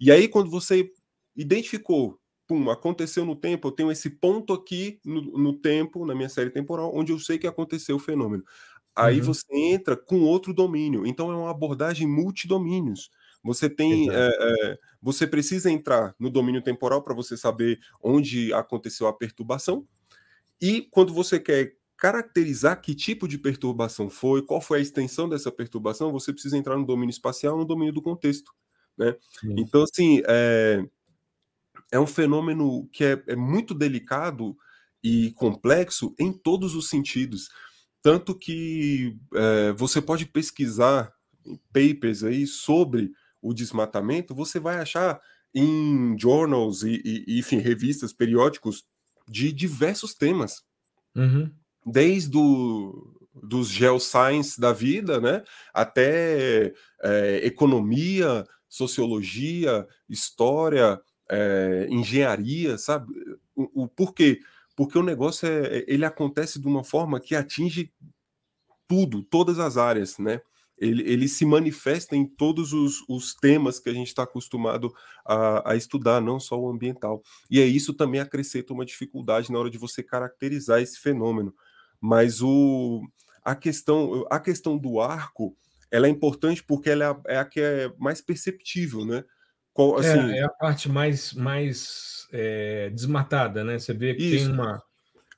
E 0.00 0.10
aí, 0.10 0.28
quando 0.28 0.50
você 0.50 0.90
identificou, 1.36 2.18
pum, 2.46 2.70
aconteceu 2.70 3.24
no 3.24 3.36
tempo, 3.36 3.68
eu 3.68 3.72
tenho 3.72 3.90
esse 3.90 4.10
ponto 4.10 4.52
aqui 4.52 5.00
no, 5.04 5.22
no 5.38 5.52
tempo, 5.52 6.04
na 6.06 6.14
minha 6.14 6.28
série 6.28 6.50
temporal, 6.50 6.92
onde 6.94 7.12
eu 7.12 7.18
sei 7.18 7.38
que 7.38 7.46
aconteceu 7.46 7.96
o 7.96 8.00
fenômeno. 8.00 8.44
Aí 8.94 9.20
uhum. 9.20 9.26
você 9.26 9.46
entra 9.50 9.96
com 9.96 10.20
outro 10.20 10.52
domínio. 10.52 11.06
Então 11.06 11.32
é 11.32 11.36
uma 11.36 11.50
abordagem 11.50 12.06
multidomínios. 12.06 13.10
Você 13.42 13.68
tem, 13.68 14.08
é, 14.10 14.28
é, 14.28 14.78
você 15.00 15.26
precisa 15.26 15.70
entrar 15.70 16.14
no 16.18 16.30
domínio 16.30 16.62
temporal 16.62 17.02
para 17.02 17.14
você 17.14 17.36
saber 17.36 17.80
onde 18.00 18.52
aconteceu 18.52 19.06
a 19.06 19.12
perturbação. 19.12 19.86
E 20.60 20.82
quando 20.90 21.12
você 21.12 21.40
quer 21.40 21.74
caracterizar 21.96 22.80
que 22.80 22.94
tipo 22.94 23.26
de 23.26 23.38
perturbação 23.38 24.10
foi, 24.10 24.42
qual 24.42 24.60
foi 24.60 24.78
a 24.78 24.82
extensão 24.82 25.28
dessa 25.28 25.50
perturbação, 25.50 26.12
você 26.12 26.32
precisa 26.32 26.56
entrar 26.56 26.76
no 26.76 26.86
domínio 26.86 27.10
espacial, 27.10 27.56
no 27.56 27.64
domínio 27.64 27.92
do 27.92 28.02
contexto, 28.02 28.52
né? 28.96 29.14
Então, 29.56 29.82
assim, 29.82 30.20
é, 30.26 30.84
é 31.92 32.00
um 32.00 32.06
fenômeno 32.06 32.88
que 32.92 33.04
é, 33.04 33.22
é 33.28 33.36
muito 33.36 33.74
delicado 33.74 34.56
e 35.04 35.30
complexo 35.32 36.14
em 36.18 36.32
todos 36.32 36.74
os 36.74 36.88
sentidos, 36.88 37.48
tanto 38.02 38.34
que 38.34 39.16
é, 39.34 39.72
você 39.72 40.02
pode 40.02 40.26
pesquisar 40.26 41.12
papers 41.72 42.24
aí 42.24 42.46
sobre 42.46 43.12
o 43.40 43.54
desmatamento, 43.54 44.34
você 44.34 44.58
vai 44.58 44.80
achar 44.80 45.20
em 45.54 46.16
journals 46.18 46.82
e, 46.82 47.00
e 47.04 47.38
enfim, 47.38 47.58
revistas, 47.58 48.12
periódicos 48.12 48.84
de 49.28 49.52
diversos 49.52 50.14
temas. 50.14 50.62
Uhum 51.14 51.50
desde 51.84 52.36
o, 52.36 53.14
dos 53.34 53.68
geoscience 53.68 54.60
da 54.60 54.72
vida, 54.72 55.20
né, 55.20 55.42
até 55.74 56.72
é, 57.02 57.40
economia, 57.44 58.46
sociologia, 58.68 59.86
história, 60.08 61.00
é, 61.32 61.86
engenharia, 61.88 62.76
sabe? 62.76 63.10
O, 63.56 63.84
o 63.84 63.88
porquê? 63.88 64.40
Porque 64.76 64.98
o 64.98 65.02
negócio 65.02 65.48
é, 65.48 65.82
ele 65.88 66.04
acontece 66.04 66.60
de 66.60 66.66
uma 66.66 66.84
forma 66.84 67.18
que 67.18 67.34
atinge 67.34 67.90
tudo, 68.86 69.22
todas 69.22 69.58
as 69.58 69.78
áreas, 69.78 70.18
né? 70.18 70.42
Ele, 70.78 71.02
ele 71.10 71.28
se 71.28 71.46
manifesta 71.46 72.16
em 72.16 72.26
todos 72.26 72.72
os, 72.72 73.02
os 73.08 73.34
temas 73.34 73.78
que 73.78 73.88
a 73.88 73.94
gente 73.94 74.08
está 74.08 74.24
acostumado 74.24 74.92
a, 75.24 75.72
a, 75.72 75.76
estudar, 75.76 76.20
não 76.20 76.38
só 76.40 76.58
o 76.58 76.68
ambiental. 76.68 77.22
E 77.50 77.60
é 77.60 77.64
isso 77.64 77.94
também 77.94 78.20
acrescenta 78.20 78.72
uma 78.72 78.84
dificuldade 78.84 79.50
na 79.50 79.58
hora 79.58 79.70
de 79.70 79.78
você 79.78 80.02
caracterizar 80.02 80.82
esse 80.82 80.98
fenômeno. 80.98 81.54
Mas 82.00 82.42
o, 82.42 83.00
a, 83.44 83.54
questão, 83.54 84.26
a 84.30 84.40
questão 84.40 84.76
do 84.76 85.00
arco 85.00 85.56
ela 85.90 86.06
é 86.06 86.10
importante 86.10 86.64
porque 86.64 86.90
ela 86.90 87.04
é 87.04 87.08
a, 87.08 87.20
é 87.28 87.38
a 87.38 87.44
que 87.44 87.60
é 87.60 87.92
mais 87.98 88.20
perceptível, 88.20 89.04
né? 89.04 89.24
Qual, 89.72 90.02
é, 90.02 90.06
assim... 90.06 90.32
é, 90.32 90.38
é, 90.38 90.44
a 90.44 90.48
parte 90.48 90.88
mais, 90.88 91.32
mais 91.32 92.26
é, 92.32 92.90
desmatada, 92.90 93.64
né? 93.64 93.78
Você 93.78 93.92
vê 93.92 94.14
que 94.14 94.22
Isso. 94.22 94.46
tem 94.46 94.54
uma 94.54 94.82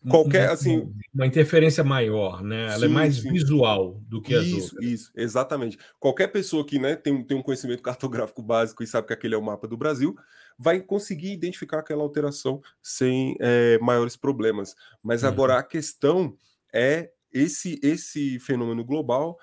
qualquer 0.08 0.50
assim 0.50 0.92
uma 1.14 1.26
interferência 1.26 1.82
maior, 1.82 2.42
né? 2.42 2.64
Ela 2.66 2.74
é 2.74 2.78
sim, 2.78 2.84
é 2.84 2.88
mais 2.88 3.16
sim. 3.16 3.32
visual 3.32 4.00
do 4.06 4.20
que 4.20 4.34
isso, 4.34 4.56
as 4.56 4.62
outras. 4.62 4.84
Isso, 4.84 5.12
exatamente. 5.14 5.78
Qualquer 5.98 6.28
pessoa 6.28 6.66
que 6.66 6.78
né, 6.78 6.96
tem, 6.96 7.22
tem 7.24 7.36
um 7.36 7.42
conhecimento 7.42 7.82
cartográfico 7.82 8.42
básico 8.42 8.82
e 8.82 8.86
sabe 8.86 9.06
que 9.06 9.12
aquele 9.12 9.34
é 9.34 9.38
o 9.38 9.42
mapa 9.42 9.66
do 9.66 9.76
Brasil, 9.76 10.16
vai 10.58 10.80
conseguir 10.80 11.32
identificar 11.32 11.78
aquela 11.78 12.02
alteração 12.02 12.60
sem 12.82 13.36
é, 13.40 13.78
maiores 13.80 14.16
problemas. 14.16 14.74
Mas 15.02 15.22
uhum. 15.22 15.28
agora 15.28 15.58
a 15.58 15.62
questão 15.62 16.36
é 16.72 17.10
esse 17.32 17.80
esse 17.82 18.38
fenômeno 18.38 18.84
global 18.84 19.38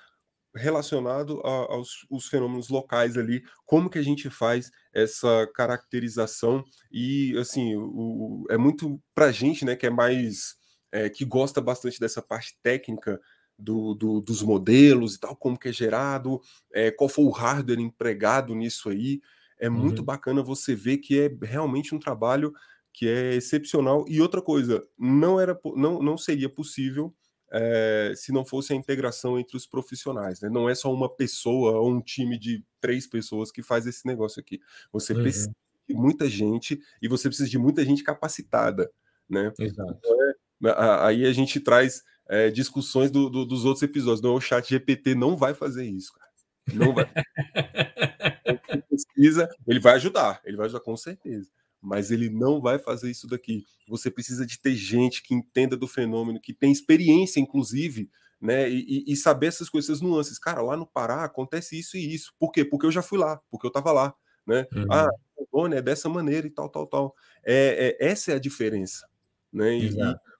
relacionado 0.53 1.39
aos 1.43 2.05
os 2.09 2.27
fenômenos 2.27 2.69
locais 2.69 3.17
ali, 3.17 3.43
como 3.65 3.89
que 3.89 3.97
a 3.97 4.03
gente 4.03 4.29
faz 4.29 4.71
essa 4.93 5.49
caracterização. 5.53 6.63
E 6.91 7.37
assim 7.37 7.75
o, 7.75 8.45
é 8.49 8.57
muito 8.57 9.01
para 9.13 9.31
gente, 9.31 9.65
né, 9.65 9.75
que 9.75 9.87
é 9.87 9.89
mais 9.89 10.55
é, 10.91 11.09
que 11.09 11.23
gosta 11.23 11.61
bastante 11.61 11.99
dessa 11.99 12.21
parte 12.21 12.57
técnica 12.61 13.19
do, 13.57 13.93
do, 13.93 14.21
dos 14.21 14.41
modelos 14.41 15.15
e 15.15 15.19
tal, 15.19 15.35
como 15.35 15.57
que 15.57 15.69
é 15.69 15.73
gerado, 15.73 16.41
é, 16.73 16.91
qual 16.91 17.07
foi 17.07 17.23
o 17.23 17.29
hardware 17.29 17.79
empregado 17.79 18.55
nisso 18.55 18.89
aí, 18.89 19.21
é 19.59 19.69
uhum. 19.69 19.75
muito 19.75 20.03
bacana 20.03 20.41
você 20.41 20.73
ver 20.75 20.97
que 20.97 21.19
é 21.19 21.31
realmente 21.43 21.93
um 21.93 21.99
trabalho 21.99 22.51
que 22.91 23.07
é 23.07 23.35
excepcional. 23.35 24.03
E 24.07 24.19
outra 24.19 24.41
coisa 24.41 24.83
não 24.97 25.39
era 25.39 25.57
não, 25.75 26.01
não 26.01 26.17
seria 26.17 26.49
possível 26.49 27.13
é, 27.51 28.13
se 28.15 28.31
não 28.31 28.45
fosse 28.45 28.73
a 28.73 28.75
integração 28.75 29.37
entre 29.37 29.57
os 29.57 29.65
profissionais. 29.65 30.39
Né? 30.41 30.49
Não 30.49 30.69
é 30.69 30.75
só 30.75 30.93
uma 30.93 31.09
pessoa 31.09 31.79
ou 31.79 31.91
um 31.91 32.01
time 32.01 32.37
de 32.37 32.63
três 32.79 33.05
pessoas 33.05 33.51
que 33.51 33.61
faz 33.61 33.85
esse 33.85 34.05
negócio 34.05 34.39
aqui. 34.39 34.59
Você 34.91 35.13
uhum. 35.13 35.21
precisa 35.21 35.51
de 35.87 35.95
muita 35.95 36.29
gente 36.29 36.79
e 37.01 37.07
você 37.07 37.27
precisa 37.27 37.49
de 37.49 37.57
muita 37.57 37.83
gente 37.83 38.03
capacitada. 38.03 38.89
Né? 39.29 39.51
Exato. 39.59 39.99
Então, 39.99 40.69
é, 40.69 41.05
aí 41.05 41.25
a 41.25 41.33
gente 41.33 41.59
traz 41.59 42.03
é, 42.29 42.49
discussões 42.49 43.11
do, 43.11 43.29
do, 43.29 43.45
dos 43.45 43.65
outros 43.65 43.83
episódios. 43.83 44.21
Não, 44.21 44.35
o 44.35 44.41
chat 44.41 44.69
GPT 44.69 45.15
não 45.15 45.35
vai 45.35 45.53
fazer 45.53 45.85
isso, 45.85 46.13
cara. 46.13 46.31
Não 46.73 46.93
vai. 46.93 47.05
pesquisa, 48.89 49.49
ele 49.67 49.79
vai 49.79 49.95
ajudar, 49.95 50.41
ele 50.45 50.55
vai 50.55 50.65
ajudar 50.65 50.81
com 50.81 50.95
certeza 50.95 51.49
mas 51.81 52.11
ele 52.11 52.29
não 52.29 52.61
vai 52.61 52.77
fazer 52.77 53.09
isso 53.09 53.27
daqui. 53.27 53.65
Você 53.87 54.11
precisa 54.11 54.45
de 54.45 54.59
ter 54.59 54.75
gente 54.75 55.23
que 55.23 55.33
entenda 55.33 55.75
do 55.75 55.87
fenômeno, 55.87 56.39
que 56.39 56.53
tem 56.53 56.71
experiência, 56.71 57.39
inclusive, 57.39 58.09
né? 58.39 58.69
E, 58.69 59.03
e, 59.07 59.15
saber 59.15 59.47
essas 59.47 59.69
coisas, 59.69 59.89
essas 59.89 60.01
nuances. 60.01 60.37
Cara, 60.37 60.61
lá 60.61 60.77
no 60.77 60.85
Pará 60.85 61.23
acontece 61.23 61.77
isso 61.77 61.97
e 61.97 62.13
isso. 62.13 62.33
Por 62.39 62.51
quê? 62.51 62.63
Porque 62.63 62.85
eu 62.85 62.91
já 62.91 63.01
fui 63.01 63.17
lá, 63.17 63.41
porque 63.49 63.65
eu 63.65 63.69
estava 63.69 63.91
lá, 63.91 64.13
né? 64.45 64.67
Uhum. 64.73 64.87
Ah, 64.91 65.09
o 65.51 65.67
é 65.67 65.81
dessa 65.81 66.07
maneira 66.07 66.47
e 66.47 66.49
tal, 66.49 66.69
tal, 66.69 66.87
tal. 66.87 67.15
É, 67.43 67.97
é 67.99 68.07
essa 68.09 68.31
é 68.31 68.35
a 68.35 68.39
diferença, 68.39 69.07
né? 69.51 69.77
E, 69.77 69.89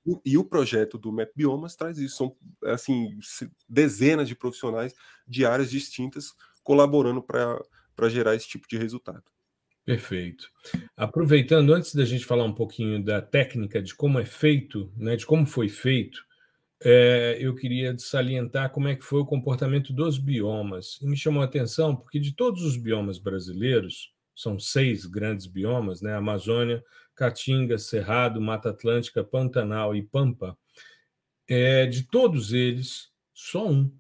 e, 0.06 0.22
e, 0.34 0.38
o 0.38 0.44
projeto 0.44 0.98
do 0.98 1.12
Map 1.12 1.30
Biomas 1.36 1.76
traz 1.76 1.98
isso. 1.98 2.18
São, 2.18 2.36
assim, 2.72 3.18
dezenas 3.68 4.28
de 4.28 4.36
profissionais 4.36 4.94
de 5.28 5.46
áreas 5.46 5.70
distintas 5.70 6.34
colaborando 6.64 7.22
para 7.22 8.10
gerar 8.10 8.36
esse 8.36 8.48
tipo 8.48 8.68
de 8.68 8.78
resultado. 8.78 9.24
Perfeito. 9.86 10.48
Aproveitando, 10.96 11.74
antes 11.74 11.96
da 11.96 12.06
gente 12.06 12.26
falar 12.26 12.44
um 12.44 12.54
pouquinho 12.54 13.04
da 13.04 13.22
técnica, 13.22 13.82
de 13.82 13.96
como 13.96 14.20
é 14.20 14.26
feito, 14.26 14.92
né, 14.96 15.16
de 15.16 15.26
como 15.26 15.46
foi 15.46 15.70
feito, 15.70 16.24
é, 16.84 17.38
eu 17.40 17.56
queria 17.56 17.98
salientar 17.98 18.72
como 18.72 18.88
é 18.88 18.96
que 18.96 19.04
foi 19.04 19.20
o 19.20 19.26
comportamento 19.26 19.92
dos 19.92 20.18
biomas. 20.18 21.00
E 21.02 21.08
me 21.08 21.18
chamou 21.18 21.42
a 21.42 21.46
atenção 21.46 21.96
porque 21.96 22.20
de 22.20 22.36
todos 22.36 22.64
os 22.64 22.78
biomas 22.78 23.18
brasileiros, 23.18 24.14
são 24.36 24.58
seis 24.60 25.06
grandes 25.06 25.46
biomas, 25.46 26.02
né, 26.02 26.16
Amazônia, 26.16 26.84
Caatinga, 27.16 27.78
Cerrado, 27.78 28.42
Mata 28.42 28.70
Atlântica, 28.70 29.24
Pantanal 29.24 29.96
e 29.96 30.02
Pampa, 30.02 30.58
é, 31.48 31.86
de 31.86 32.04
todos 32.04 32.54
eles, 32.54 33.12
só 33.34 33.70
um 33.70 33.92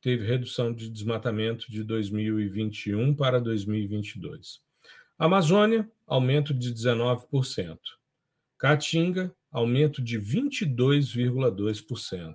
teve 0.00 0.26
redução 0.26 0.74
de 0.74 0.90
desmatamento 0.90 1.70
de 1.70 1.84
2021 1.84 3.14
para 3.14 3.40
2022. 3.40 4.60
Amazônia, 5.18 5.90
aumento 6.06 6.54
de 6.54 6.72
19%. 6.72 7.78
Caatinga, 8.58 9.34
aumento 9.50 10.00
de 10.02 10.20
22,2%. 10.20 12.34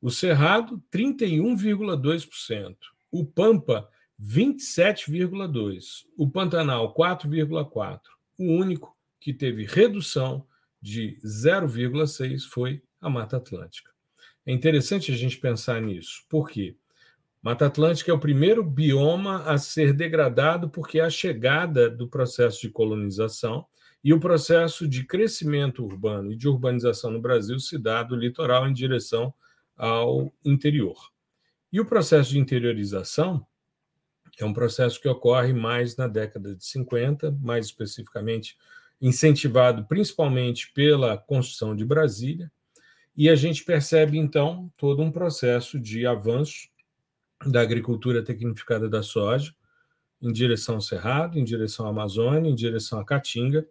O 0.00 0.10
Cerrado, 0.10 0.82
31,2%. 0.92 2.76
O 3.10 3.24
Pampa, 3.24 3.88
27,2%. 4.20 6.04
O 6.16 6.28
Pantanal, 6.28 6.92
4,4%. 6.94 8.00
O 8.38 8.44
único 8.44 8.96
que 9.20 9.32
teve 9.32 9.64
redução 9.64 10.46
de 10.80 11.18
0,6% 11.24 12.48
foi 12.48 12.82
a 13.00 13.10
Mata 13.10 13.38
Atlântica. 13.38 13.90
É 14.44 14.52
interessante 14.52 15.10
a 15.10 15.16
gente 15.16 15.38
pensar 15.38 15.82
nisso. 15.82 16.24
Por 16.28 16.48
quê? 16.48 16.76
Mata 17.42 17.66
Atlântica 17.66 18.10
é 18.10 18.14
o 18.14 18.18
primeiro 18.18 18.64
bioma 18.64 19.42
a 19.44 19.56
ser 19.58 19.92
degradado 19.92 20.68
porque 20.68 20.98
é 20.98 21.04
a 21.04 21.10
chegada 21.10 21.88
do 21.88 22.08
processo 22.08 22.60
de 22.60 22.70
colonização 22.70 23.66
e 24.02 24.12
o 24.12 24.20
processo 24.20 24.86
de 24.86 25.04
crescimento 25.04 25.84
urbano 25.84 26.32
e 26.32 26.36
de 26.36 26.48
urbanização 26.48 27.10
no 27.10 27.20
Brasil 27.20 27.58
se 27.58 27.78
dá 27.78 28.02
do 28.02 28.16
litoral 28.16 28.68
em 28.68 28.72
direção 28.72 29.32
ao 29.76 30.32
interior. 30.44 30.96
E 31.72 31.80
o 31.80 31.84
processo 31.84 32.30
de 32.30 32.38
interiorização 32.38 33.46
é 34.38 34.44
um 34.44 34.52
processo 34.52 35.00
que 35.00 35.08
ocorre 35.08 35.52
mais 35.52 35.96
na 35.96 36.06
década 36.06 36.54
de 36.54 36.64
50, 36.64 37.32
mais 37.40 37.66
especificamente 37.66 38.56
incentivado 39.00 39.84
principalmente 39.86 40.72
pela 40.72 41.16
construção 41.16 41.74
de 41.76 41.84
Brasília, 41.84 42.50
e 43.16 43.30
a 43.30 43.34
gente 43.34 43.64
percebe 43.64 44.18
então 44.18 44.70
todo 44.76 45.02
um 45.02 45.10
processo 45.10 45.78
de 45.78 46.06
avanço 46.06 46.68
da 47.44 47.60
agricultura 47.60 48.22
tecnificada 48.22 48.88
da 48.88 49.02
soja 49.02 49.54
em 50.20 50.32
direção 50.32 50.76
ao 50.76 50.80
Cerrado, 50.80 51.38
em 51.38 51.44
direção 51.44 51.86
à 51.86 51.90
Amazônia, 51.90 52.50
em 52.50 52.54
direção 52.54 52.98
à 52.98 53.04
Caatinga, 53.04 53.66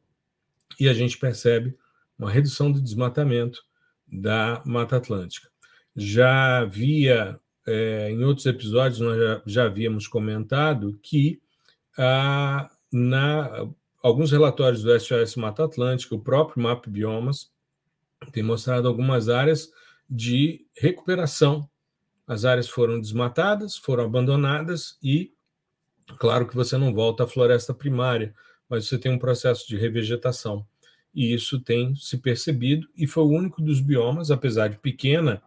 e 0.80 0.88
a 0.88 0.94
gente 0.94 1.18
percebe 1.18 1.76
uma 2.18 2.30
redução 2.30 2.72
do 2.72 2.82
desmatamento 2.82 3.64
da 4.08 4.62
Mata 4.66 4.98
Atlântica. 4.98 5.50
Já 5.96 6.60
havia, 6.60 7.40
é, 7.66 8.12
em 8.12 8.24
outros 8.24 8.46
episódios, 8.46 9.00
nós 9.00 9.18
já, 9.18 9.42
já 9.46 9.66
havíamos 9.66 10.08
comentado 10.08 11.00
que 11.02 11.42
ah, 11.98 12.70
na 12.92 13.68
alguns 14.02 14.32
relatórios 14.32 14.84
do 14.84 15.00
SOS 15.00 15.36
Mata 15.36 15.66
Atlântica, 15.66 16.14
o 16.14 16.22
próprio 16.22 16.62
MAP 16.62 16.88
Biomas, 16.88 17.52
tem 18.32 18.44
mostrado 18.44 18.88
algumas 18.88 19.30
áreas 19.30 19.72
de 20.08 20.66
recuperação. 20.78 21.68
As 22.28 22.46
áreas 22.46 22.68
foram 22.68 23.00
desmatadas, 23.00 23.78
foram 23.78 24.06
abandonadas 24.06 24.98
e, 25.02 25.34
claro 26.18 26.48
que 26.48 26.56
você 26.56 26.78
não 26.78 26.94
volta 26.94 27.24
à 27.24 27.28
floresta 27.28 27.74
primária, 27.74 28.34
mas 28.68 28.88
você 28.88 28.98
tem 28.98 29.12
um 29.12 29.20
processo 29.20 29.68
de 29.68 29.78
revegetação. 29.78 30.66
E 31.14 31.34
isso 31.34 31.60
tem 31.60 31.96
se 31.96 32.18
percebido 32.18 32.90
e 32.96 33.08
foi 33.08 33.24
o 33.24 33.30
único 33.30 33.62
dos 33.62 33.80
biomas, 33.80 34.32
apesar 34.32 34.68
de 34.68 34.78
pequena 34.78 35.42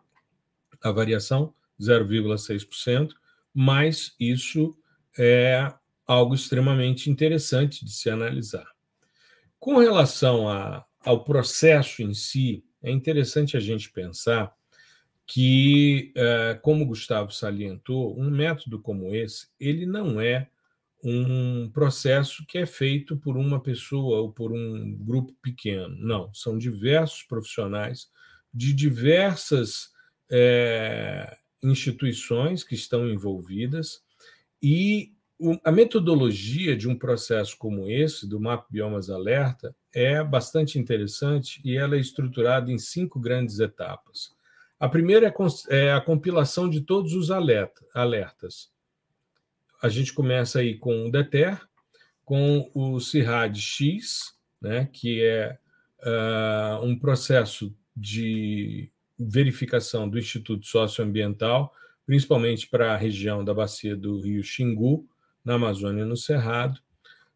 a 0.80 0.92
variação, 0.92 1.52
0,6%, 1.80 3.10
mas 3.52 4.14
isso 4.18 4.76
é 5.18 5.72
algo 6.06 6.34
extremamente 6.34 7.10
interessante 7.10 7.84
de 7.84 7.92
se 7.92 8.08
analisar. 8.08 8.66
Com 9.58 9.76
relação 9.78 10.48
a, 10.48 10.86
ao 11.00 11.24
processo 11.24 12.02
em 12.02 12.14
si, 12.14 12.64
é 12.82 12.90
interessante 12.90 13.56
a 13.56 13.60
gente 13.60 13.90
pensar 13.90 14.54
que, 15.28 16.10
é, 16.16 16.58
como 16.62 16.86
Gustavo 16.86 17.30
salientou, 17.30 18.18
um 18.18 18.30
método 18.30 18.80
como 18.80 19.14
esse, 19.14 19.48
ele 19.60 19.84
não 19.84 20.18
é 20.18 20.48
um 21.04 21.68
processo 21.68 22.46
que 22.46 22.56
é 22.56 22.64
feito 22.64 23.14
por 23.14 23.36
uma 23.36 23.60
pessoa 23.60 24.22
ou 24.22 24.32
por 24.32 24.52
um 24.52 24.96
grupo 24.96 25.36
pequeno. 25.42 25.94
Não, 25.98 26.32
são 26.32 26.56
diversos 26.56 27.22
profissionais 27.24 28.08
de 28.52 28.72
diversas 28.72 29.90
é, 30.30 31.36
instituições 31.62 32.64
que 32.64 32.74
estão 32.74 33.06
envolvidas 33.06 34.02
e 34.62 35.12
a 35.62 35.70
metodologia 35.70 36.74
de 36.74 36.88
um 36.88 36.98
processo 36.98 37.56
como 37.58 37.88
esse, 37.88 38.26
do 38.26 38.40
Map 38.40 38.66
Biomas 38.68 39.08
Alerta, 39.08 39.76
é 39.94 40.24
bastante 40.24 40.78
interessante 40.78 41.60
e 41.64 41.76
ela 41.76 41.96
é 41.96 42.00
estruturada 42.00 42.72
em 42.72 42.78
cinco 42.78 43.20
grandes 43.20 43.60
etapas. 43.60 44.37
A 44.80 44.88
primeira 44.88 45.26
é, 45.26 45.76
é 45.76 45.92
a 45.92 46.00
compilação 46.00 46.68
de 46.68 46.80
todos 46.80 47.12
os 47.12 47.30
alertas. 47.30 48.70
A 49.82 49.88
gente 49.88 50.12
começa 50.12 50.60
aí 50.60 50.76
com 50.76 51.06
o 51.06 51.10
DETER, 51.10 51.60
com 52.24 52.70
o 52.74 53.00
CIRAD 53.00 53.60
X, 53.60 54.34
né, 54.60 54.88
que 54.92 55.22
é 55.22 55.58
uh, 56.00 56.84
um 56.84 56.98
processo 56.98 57.74
de 57.96 58.90
verificação 59.18 60.08
do 60.08 60.18
Instituto 60.18 60.66
Socioambiental, 60.66 61.72
principalmente 62.06 62.68
para 62.68 62.94
a 62.94 62.96
região 62.96 63.44
da 63.44 63.52
bacia 63.52 63.96
do 63.96 64.20
rio 64.20 64.42
Xingu, 64.42 65.08
na 65.44 65.54
Amazônia 65.54 66.04
no 66.04 66.16
Cerrado. 66.16 66.80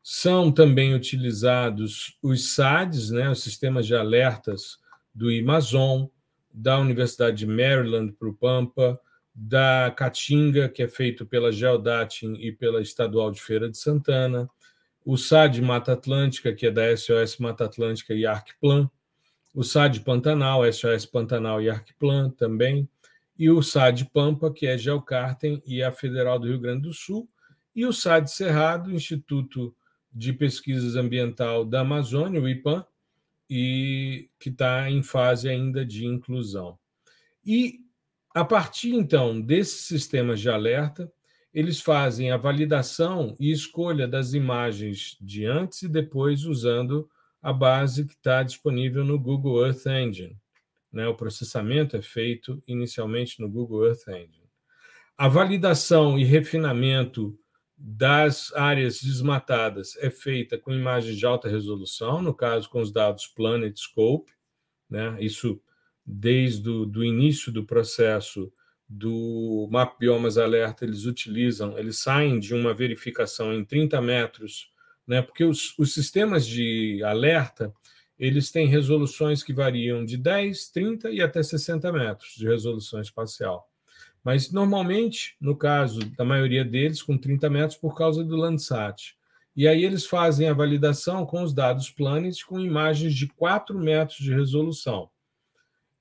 São 0.02 0.52
também 0.52 0.94
utilizados 0.94 2.18
os 2.22 2.54
SADs, 2.54 3.10
né, 3.10 3.30
os 3.30 3.42
sistemas 3.42 3.86
de 3.86 3.94
alertas 3.94 4.78
do 5.14 5.28
Amazon, 5.28 6.06
da 6.52 6.78
Universidade 6.78 7.38
de 7.38 7.46
Maryland 7.46 8.12
para 8.12 8.28
o 8.28 8.34
Pampa, 8.34 9.00
da 9.34 9.92
Caatinga, 9.96 10.68
que 10.68 10.82
é 10.82 10.88
feito 10.88 11.24
pela 11.24 11.50
Geodatin 11.50 12.34
e 12.34 12.52
pela 12.52 12.82
Estadual 12.82 13.30
de 13.30 13.40
Feira 13.40 13.70
de 13.70 13.78
Santana, 13.78 14.48
o 15.04 15.16
SAD 15.16 15.62
Mata 15.62 15.92
Atlântica, 15.92 16.52
que 16.52 16.66
é 16.66 16.70
da 16.70 16.94
SOS 16.96 17.38
Mata 17.38 17.64
Atlântica 17.64 18.14
e 18.14 18.26
Arcplan, 18.26 18.90
o 19.54 19.64
SAD 19.64 20.00
Pantanal, 20.00 20.70
SOS 20.70 21.06
Pantanal 21.06 21.60
e 21.60 21.68
Arcplan 21.68 22.30
também, 22.30 22.88
e 23.38 23.50
o 23.50 23.62
SAD 23.62 24.10
Pampa, 24.12 24.52
que 24.52 24.66
é 24.66 24.78
Geocartem 24.78 25.62
e 25.66 25.82
a 25.82 25.90
Federal 25.90 26.38
do 26.38 26.46
Rio 26.46 26.60
Grande 26.60 26.82
do 26.82 26.94
Sul, 26.94 27.28
e 27.74 27.86
o 27.86 27.92
SAD 27.92 28.30
Cerrado, 28.30 28.92
Instituto 28.92 29.74
de 30.12 30.32
Pesquisas 30.32 30.94
Ambiental 30.94 31.64
da 31.64 31.80
Amazônia, 31.80 32.40
o 32.40 32.48
IPAM, 32.48 32.84
e 33.54 34.30
que 34.40 34.48
está 34.48 34.90
em 34.90 35.02
fase 35.02 35.46
ainda 35.46 35.84
de 35.84 36.06
inclusão. 36.06 36.78
E 37.44 37.80
a 38.34 38.46
partir 38.46 38.94
então 38.94 39.38
desses 39.38 39.82
sistemas 39.82 40.40
de 40.40 40.48
alerta, 40.48 41.12
eles 41.52 41.78
fazem 41.78 42.30
a 42.30 42.38
validação 42.38 43.36
e 43.38 43.52
escolha 43.52 44.08
das 44.08 44.32
imagens 44.32 45.18
de 45.20 45.44
antes 45.44 45.82
e 45.82 45.88
depois 45.88 46.46
usando 46.46 47.06
a 47.42 47.52
base 47.52 48.06
que 48.06 48.14
está 48.14 48.42
disponível 48.42 49.04
no 49.04 49.18
Google 49.18 49.66
Earth 49.66 49.84
Engine. 49.86 50.34
Né? 50.90 51.06
O 51.06 51.14
processamento 51.14 51.94
é 51.94 52.00
feito 52.00 52.62
inicialmente 52.66 53.38
no 53.38 53.50
Google 53.50 53.84
Earth 53.84 54.08
Engine. 54.08 54.48
A 55.18 55.28
validação 55.28 56.18
e 56.18 56.24
refinamento 56.24 57.38
das 57.84 58.52
áreas 58.54 59.02
desmatadas 59.02 59.96
é 59.96 60.08
feita 60.08 60.56
com 60.56 60.72
imagens 60.72 61.18
de 61.18 61.26
alta 61.26 61.48
resolução, 61.48 62.22
no 62.22 62.32
caso 62.32 62.70
com 62.70 62.80
os 62.80 62.92
dados 62.92 63.26
Planet 63.26 63.76
Scope, 63.76 64.30
né? 64.88 65.16
isso 65.18 65.60
desde 66.06 66.68
o 66.68 66.86
do 66.86 67.04
início 67.04 67.50
do 67.50 67.64
processo 67.64 68.52
do 68.88 69.68
Map 69.68 69.98
Biomas 69.98 70.38
Alerta, 70.38 70.84
eles 70.84 71.06
utilizam, 71.06 71.76
eles 71.76 71.98
saem 71.98 72.38
de 72.38 72.54
uma 72.54 72.72
verificação 72.72 73.52
em 73.52 73.64
30 73.64 74.00
metros, 74.00 74.70
né? 75.04 75.20
porque 75.20 75.42
os, 75.42 75.76
os 75.76 75.92
sistemas 75.92 76.46
de 76.46 77.02
alerta 77.02 77.74
eles 78.16 78.52
têm 78.52 78.68
resoluções 78.68 79.42
que 79.42 79.52
variam 79.52 80.04
de 80.04 80.16
10, 80.16 80.68
30 80.68 81.10
e 81.10 81.20
até 81.20 81.42
60 81.42 81.90
metros 81.90 82.34
de 82.36 82.46
resolução 82.46 83.00
espacial. 83.00 83.71
Mas, 84.24 84.52
normalmente, 84.52 85.36
no 85.40 85.56
caso 85.56 86.00
da 86.16 86.24
maioria 86.24 86.64
deles, 86.64 87.02
com 87.02 87.18
30 87.18 87.50
metros 87.50 87.76
por 87.76 87.96
causa 87.96 88.22
do 88.22 88.36
Landsat. 88.36 89.16
E 89.54 89.68
aí 89.68 89.84
eles 89.84 90.06
fazem 90.06 90.48
a 90.48 90.54
validação 90.54 91.26
com 91.26 91.42
os 91.42 91.52
dados 91.52 91.90
Planet 91.90 92.42
com 92.44 92.58
imagens 92.58 93.14
de 93.14 93.26
4 93.26 93.78
metros 93.78 94.18
de 94.18 94.32
resolução. 94.32 95.10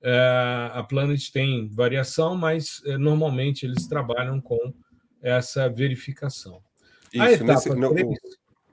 É, 0.04 0.70
a 0.74 0.84
Planet 0.84 1.30
tem 1.32 1.70
variação, 1.70 2.36
mas 2.36 2.82
é, 2.86 2.98
normalmente 2.98 3.66
eles 3.66 3.88
trabalham 3.88 4.40
com 4.40 4.74
essa 5.22 5.68
verificação. 5.70 6.62
Isso, 7.14 7.24
a 7.24 7.32
etapa 7.32 7.54
nesse, 7.54 7.70
3... 7.70 8.20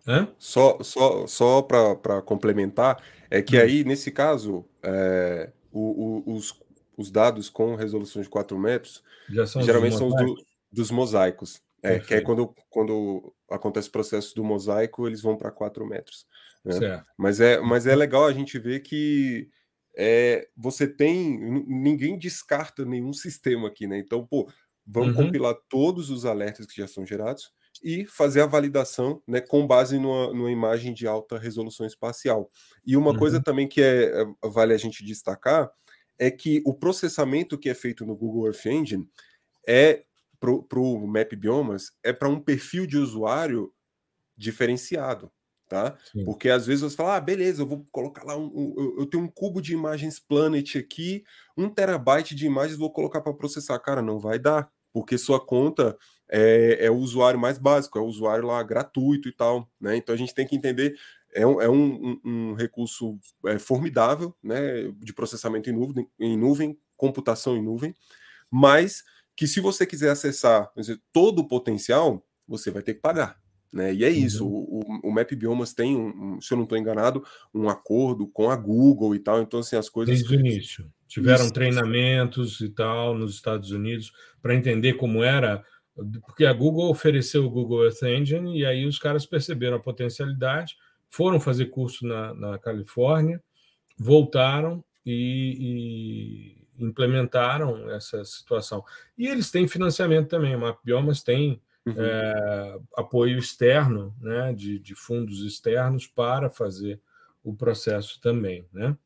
não, 0.07 0.35
só 0.39 0.79
só, 0.83 1.27
só 1.27 1.63
para 1.63 2.23
complementar, 2.23 3.03
é 3.31 3.43
que 3.43 3.59
hum. 3.59 3.61
aí, 3.61 3.85
nesse 3.85 4.11
caso, 4.11 4.65
é, 4.83 5.51
o, 5.73 6.23
o, 6.31 6.35
os 6.37 6.53
os 6.99 7.13
dados 7.13 7.49
com 7.49 7.77
resolução 7.77 8.21
de 8.21 8.29
4 8.29 8.59
metros 8.59 9.05
são 9.47 9.63
geralmente 9.63 9.97
são 9.97 10.09
os 10.09 10.17
do, 10.17 10.35
dos 10.71 10.91
mosaicos. 10.91 11.63
É, 11.81 12.01
que 12.01 12.13
é 12.13 12.21
quando, 12.21 12.53
quando 12.69 13.33
acontece 13.49 13.89
o 13.89 13.93
processo 13.93 14.35
do 14.35 14.43
mosaico, 14.43 15.07
eles 15.07 15.23
vão 15.23 15.37
para 15.37 15.53
4 15.53 15.87
metros. 15.87 16.27
Né? 16.65 17.05
Mas, 17.17 17.41
é, 17.41 17.61
mas 17.61 17.87
é 17.87 17.95
legal 17.95 18.27
a 18.27 18.33
gente 18.33 18.59
ver 18.59 18.81
que 18.81 19.49
é, 19.97 20.49
você 20.57 20.89
tem. 20.89 21.39
Ninguém 21.69 22.19
descarta 22.19 22.85
nenhum 22.85 23.13
sistema 23.13 23.69
aqui, 23.69 23.87
né? 23.87 23.97
Então, 23.97 24.27
pô, 24.27 24.51
vamos 24.85 25.17
uhum. 25.17 25.27
compilar 25.27 25.55
todos 25.69 26.11
os 26.11 26.25
alertas 26.25 26.67
que 26.67 26.81
já 26.81 26.89
são 26.89 27.07
gerados 27.07 27.53
e 27.83 28.05
fazer 28.07 28.41
a 28.41 28.47
validação 28.47 29.23
né, 29.25 29.41
com 29.41 29.65
base 29.65 30.01
numa, 30.01 30.33
numa 30.33 30.51
imagem 30.51 30.93
de 30.93 31.07
alta 31.07 31.39
resolução 31.39 31.87
espacial. 31.87 32.51
E 32.85 32.97
uma 32.97 33.13
uhum. 33.13 33.19
coisa 33.19 33.41
também 33.41 33.69
que 33.69 33.81
é, 33.81 34.25
vale 34.43 34.75
a 34.75 34.79
gente 34.79 35.05
destacar 35.05 35.71
é 36.19 36.31
que 36.31 36.63
o 36.65 36.75
processamento 36.75 37.59
que 37.59 37.69
é 37.69 37.75
feito 37.75 38.05
no 38.05 38.17
Google 38.17 38.47
Earth 38.47 38.67
Engine 38.67 39.09
é 39.67 40.05
para 40.41 40.81
o 40.81 41.07
Map 41.07 41.33
Biomas 41.35 41.93
é 42.03 42.13
para 42.13 42.29
um 42.29 42.41
perfil 42.41 42.87
de 42.87 42.97
usuário 42.97 43.73
diferenciado, 44.37 45.31
tá? 45.69 45.97
Sim. 46.13 46.25
Porque 46.25 46.49
às 46.49 46.67
vezes 46.67 46.83
você 46.83 46.97
fala, 46.97 47.17
ah, 47.17 47.21
beleza, 47.21 47.63
eu 47.63 47.67
vou 47.67 47.85
colocar 47.91 48.25
lá 48.25 48.37
um, 48.37 48.47
um, 48.47 48.97
eu 48.99 49.07
tenho 49.07 49.25
um 49.25 49.29
cubo 49.29 49.61
de 49.61 49.73
imagens 49.73 50.21
Planet 50.21 50.77
aqui, 50.77 51.25
um 51.57 51.69
terabyte 51.69 52.35
de 52.35 52.47
imagens, 52.47 52.79
vou 52.79 52.93
colocar 52.93 53.21
para 53.21 53.35
processar. 53.35 53.79
Cara, 53.81 54.01
não 54.01 54.19
vai 54.19 54.39
dar, 54.39 54.71
porque 54.93 55.19
sua 55.19 55.45
conta 55.45 55.97
é, 56.31 56.87
é, 56.87 56.91
o 56.91 56.97
usuário 56.97 57.39
mais 57.39 57.59
básico, 57.59 57.99
é 57.99 58.03
o 58.03 58.07
usuário 58.07 58.47
lá 58.47 58.63
gratuito 58.63 59.29
e 59.29 59.33
tal, 59.33 59.69
né? 59.81 59.97
Então 59.97 60.15
a 60.15 60.19
gente 60.19 60.35
tem 60.35 60.47
que 60.47 60.55
entender 60.55 60.95
é 61.35 61.47
um, 61.47 61.61
é 61.61 61.69
um, 61.69 62.21
um 62.25 62.55
recurso 62.55 63.19
é, 63.47 63.59
formidável, 63.59 64.35
né, 64.43 64.91
de 64.99 65.12
processamento 65.12 65.69
em 65.71 65.73
nuvem, 65.73 66.09
em 66.19 66.37
nuvem, 66.37 66.79
computação 66.97 67.57
em 67.57 67.62
nuvem, 67.62 67.95
mas 68.51 69.03
que 69.37 69.47
se 69.47 69.61
você 69.61 69.87
quiser 69.87 70.11
acessar 70.11 70.71
dizer, 70.77 71.01
todo 71.12 71.41
o 71.41 71.49
potencial, 71.49 72.27
você 72.47 72.71
vai 72.71 72.83
ter 72.83 72.95
que 72.95 73.01
pagar. 73.01 73.38
Né? 73.73 73.93
E 73.95 74.05
é 74.05 74.11
isso, 74.11 74.47
uhum. 74.47 74.83
o, 75.03 75.09
o, 75.09 75.12
Map 75.12 75.31
Biomas 75.33 75.75
tem, 75.75 75.95
um, 75.95 76.37
um, 76.37 76.41
se 76.41 76.53
eu 76.53 76.57
não 76.57 76.64
estou 76.64 76.79
enganado, 76.79 77.23
um 77.55 77.69
acordo 77.69 78.27
com 78.27 78.51
a 78.51 78.57
Google 78.57 79.14
e 79.14 79.19
tal, 79.19 79.43
então 79.43 79.61
assim, 79.61 79.77
as 79.77 79.88
coisas... 79.88 80.17
Desde 80.17 80.35
o 80.35 80.41
início. 80.41 80.91
Tiveram 81.07 81.45
isso. 81.45 81.53
treinamentos 81.53 82.61
e 82.61 82.69
tal 82.71 83.17
nos 83.17 83.35
Estados 83.35 83.71
Unidos 83.71 84.12
para 84.43 84.55
entender 84.55 84.95
como 84.95 85.23
era, 85.23 85.62
porque 86.23 86.45
a 86.45 86.53
Google 86.53 86.91
ofereceu 86.91 87.45
o 87.45 87.51
Google 87.51 87.85
Earth 87.85 88.03
Engine 88.03 88.59
e 88.59 88.64
aí 88.64 88.87
os 88.87 88.99
caras 88.99 89.27
perceberam 89.27 89.77
a 89.77 89.81
potencialidade, 89.81 90.75
foram 91.09 91.40
fazer 91.40 91.66
curso 91.66 92.07
na, 92.07 92.35
na 92.35 92.59
Califórnia, 92.59 93.42
voltaram 93.99 94.85
e, 95.05 95.57
e, 96.79 96.85
implementaram 96.85 97.90
essa 97.90 98.25
situação. 98.25 98.85
E 99.16 99.27
eles 99.27 99.51
têm 99.51 99.66
financiamento 99.66 100.29
também, 100.29 100.55
o 100.55 100.61
MapBiomas 100.61 101.23
tem 101.23 101.61
uhum. 101.87 101.94
é, 101.99 102.79
apoio 102.97 103.38
externo, 103.38 104.14
né, 104.21 104.53
de, 104.53 104.79
de, 104.79 104.94
fundos 104.94 105.42
externos 105.42 106.07
para 106.07 106.49
fazer 106.51 107.01
o 107.42 107.55
processo 107.55 108.21
também, 108.21 108.66
né? 108.73 108.97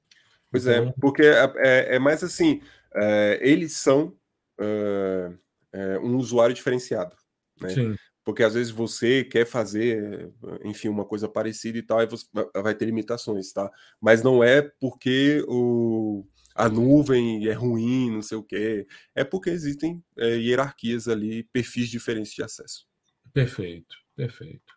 Pois 0.51 0.67
é, 0.67 0.79
então, 0.79 0.89
é, 0.89 0.95
porque 1.01 1.23
é, 1.23 1.97
é 1.97 1.99
mais 1.99 2.23
assim, 2.23 2.61
é, 2.95 3.39
eles 3.41 3.79
são 3.79 4.15
é, 4.61 5.33
é, 5.73 5.99
um 5.99 6.17
usuário 6.17 6.55
diferenciado, 6.55 7.17
né? 7.61 7.97
Porque 8.25 8.43
às 8.43 8.55
vezes 8.55 8.71
você 8.71 9.25
quer 9.25 9.45
fazer, 9.45 10.31
enfim, 10.65 10.89
uma 10.89 11.05
coisa 11.05 11.29
parecida 11.29 11.79
e 11.79 11.83
tal, 11.83 12.01
e 12.01 12.07
você 12.07 12.27
vai 12.55 12.75
ter 12.75 12.85
limitações, 12.85 13.53
tá? 13.53 13.71
Mas 14.01 14.23
não 14.23 14.45
é 14.45 14.63
porque 14.63 15.45
o, 15.49 16.25
a 16.55 16.69
nuvem 16.69 17.47
é 17.49 17.53
ruim, 17.53 18.11
não 18.11 18.23
sei 18.23 18.39
o 18.39 18.43
quê. 18.43 18.87
É 19.15 19.25
porque 19.25 19.51
existem 19.51 20.03
é, 20.17 20.37
hierarquias 20.37 21.09
ali, 21.09 21.43
perfis 21.45 21.89
diferentes 21.89 22.33
de 22.33 22.43
acesso. 22.43 22.87
Perfeito, 23.33 23.97
perfeito. 24.15 24.73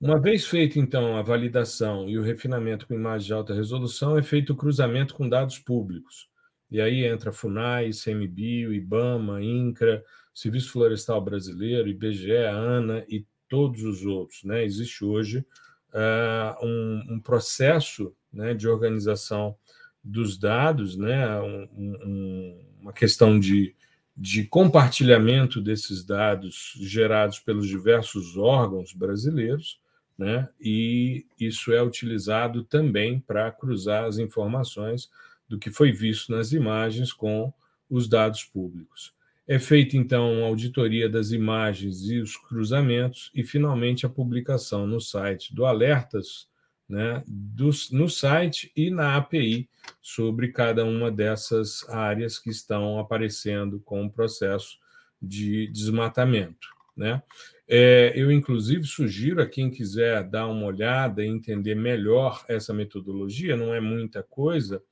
Uma 0.00 0.20
vez 0.20 0.46
feita, 0.46 0.78
então, 0.78 1.16
a 1.16 1.22
validação 1.22 2.08
e 2.08 2.18
o 2.18 2.22
refinamento 2.22 2.86
com 2.86 2.94
imagem 2.94 3.28
de 3.28 3.32
alta 3.32 3.54
resolução, 3.54 4.18
é 4.18 4.22
feito 4.22 4.52
o 4.52 4.56
cruzamento 4.56 5.14
com 5.14 5.28
dados 5.28 5.58
públicos. 5.58 6.28
E 6.70 6.80
aí 6.80 7.04
entra 7.04 7.32
FUNAI, 7.32 7.90
CMBio, 7.90 8.72
IBAMA, 8.72 9.42
INCRA, 9.42 10.02
Serviço 10.34 10.72
Florestal 10.72 11.20
Brasileiro, 11.20 11.88
IBGE, 11.88 12.32
ANA 12.36 13.04
e 13.08 13.24
todos 13.48 13.82
os 13.82 14.04
outros. 14.04 14.44
Né? 14.44 14.64
Existe 14.64 15.04
hoje 15.04 15.44
uh, 15.92 16.66
um, 16.66 17.14
um, 17.14 17.20
processo 17.20 18.14
né, 18.32 18.54
de 18.54 18.66
organização 18.66 19.54
dos 20.02 20.36
dados, 20.36 20.96
né, 20.96 21.40
um, 21.40 21.68
um, 21.76 22.60
uma 22.80 22.92
questão 22.92 23.38
de, 23.38 23.74
de 24.16 24.44
compartilhamento 24.44 25.60
desses 25.60 26.04
dados 26.04 26.74
gerados 26.80 27.38
pelos 27.38 27.68
diversos 27.68 28.36
órgãos 28.36 28.92
brasileiros, 28.92 29.80
né, 30.18 30.48
e 30.60 31.24
isso 31.38 31.72
é 31.72 31.82
utilizado 31.82 32.64
também 32.64 33.20
para 33.20 33.52
cruzar 33.52 34.04
as 34.04 34.18
informações 34.18 35.08
do 35.48 35.58
que 35.58 35.70
foi 35.70 35.92
visto 35.92 36.32
nas 36.32 36.52
imagens 36.52 37.12
com 37.12 37.52
os 37.88 38.08
dados 38.08 38.42
públicos. 38.42 39.12
É 39.46 39.58
feita, 39.58 39.96
então, 39.96 40.32
uma 40.32 40.46
auditoria 40.46 41.08
das 41.08 41.32
imagens 41.32 42.08
e 42.08 42.18
os 42.18 42.36
cruzamentos, 42.36 43.30
e, 43.34 43.42
finalmente, 43.42 44.06
a 44.06 44.08
publicação 44.08 44.86
no 44.86 45.00
site 45.00 45.54
do 45.54 45.66
Alertas, 45.66 46.48
né, 46.88 47.24
do, 47.26 47.70
no 47.90 48.08
site 48.08 48.70
e 48.76 48.90
na 48.90 49.16
API, 49.16 49.68
sobre 50.00 50.48
cada 50.48 50.84
uma 50.84 51.10
dessas 51.10 51.88
áreas 51.88 52.38
que 52.38 52.50
estão 52.50 52.98
aparecendo 52.98 53.80
com 53.80 54.04
o 54.04 54.10
processo 54.10 54.78
de 55.20 55.66
desmatamento. 55.68 56.68
Né? 56.96 57.22
É, 57.66 58.12
eu, 58.14 58.30
inclusive, 58.30 58.84
sugiro 58.84 59.42
a 59.42 59.46
quem 59.46 59.70
quiser 59.70 60.22
dar 60.24 60.46
uma 60.46 60.66
olhada 60.66 61.24
e 61.24 61.28
entender 61.28 61.74
melhor 61.74 62.44
essa 62.48 62.72
metodologia, 62.72 63.56
não 63.56 63.74
é 63.74 63.80
muita 63.80 64.22
coisa, 64.22 64.82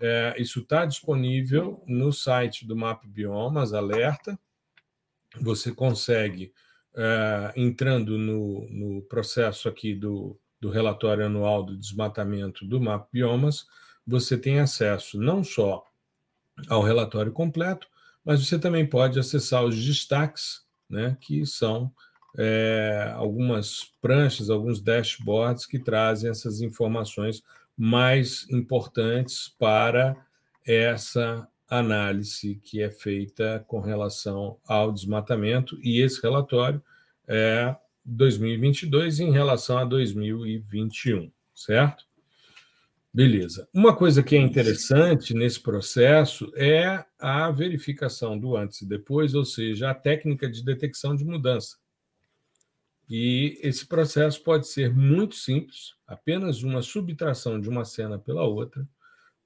é, 0.00 0.34
isso 0.38 0.60
está 0.60 0.84
disponível 0.84 1.82
no 1.86 2.12
site 2.12 2.66
do 2.66 2.76
Map 2.76 3.04
Biomas 3.06 3.72
Alerta. 3.72 4.38
Você 5.40 5.72
consegue, 5.72 6.52
é, 6.94 7.52
entrando 7.56 8.18
no, 8.18 8.68
no 8.70 9.02
processo 9.02 9.68
aqui 9.68 9.94
do, 9.94 10.38
do 10.60 10.70
relatório 10.70 11.26
anual 11.26 11.62
do 11.62 11.76
desmatamento 11.76 12.64
do 12.64 12.80
Map 12.80 13.08
Biomas, 13.12 13.66
você 14.06 14.36
tem 14.36 14.60
acesso 14.60 15.18
não 15.18 15.42
só 15.42 15.84
ao 16.68 16.82
relatório 16.82 17.32
completo, 17.32 17.86
mas 18.24 18.46
você 18.46 18.58
também 18.58 18.86
pode 18.86 19.18
acessar 19.18 19.64
os 19.64 19.82
destaques, 19.84 20.64
né, 20.88 21.16
que 21.20 21.44
são 21.44 21.92
é, 22.36 23.12
algumas 23.14 23.92
pranchas, 24.00 24.50
alguns 24.50 24.80
dashboards 24.80 25.66
que 25.66 25.78
trazem 25.78 26.30
essas 26.30 26.60
informações 26.60 27.42
mais 27.76 28.48
importantes 28.50 29.48
para 29.58 30.16
essa 30.66 31.48
análise 31.68 32.56
que 32.56 32.82
é 32.82 32.90
feita 32.90 33.64
com 33.66 33.80
relação 33.80 34.58
ao 34.66 34.92
desmatamento, 34.92 35.78
e 35.82 36.00
esse 36.00 36.22
relatório 36.22 36.82
é 37.26 37.74
2022 38.04 39.20
em 39.20 39.32
relação 39.32 39.78
a 39.78 39.84
2021, 39.84 41.30
certo? 41.54 42.04
Beleza. 43.12 43.68
Uma 43.72 43.94
coisa 43.94 44.24
que 44.24 44.34
é 44.34 44.40
interessante 44.40 45.32
nesse 45.34 45.60
processo 45.60 46.52
é 46.56 47.04
a 47.16 47.48
verificação 47.50 48.36
do 48.36 48.56
antes 48.56 48.82
e 48.82 48.88
depois, 48.88 49.34
ou 49.34 49.44
seja, 49.44 49.90
a 49.90 49.94
técnica 49.94 50.50
de 50.50 50.64
detecção 50.64 51.14
de 51.14 51.24
mudança. 51.24 51.76
E 53.08 53.58
esse 53.62 53.86
processo 53.86 54.42
pode 54.42 54.66
ser 54.66 54.92
muito 54.92 55.34
simples, 55.34 55.94
apenas 56.06 56.62
uma 56.62 56.82
subtração 56.82 57.60
de 57.60 57.68
uma 57.68 57.84
cena 57.84 58.18
pela 58.18 58.42
outra. 58.44 58.86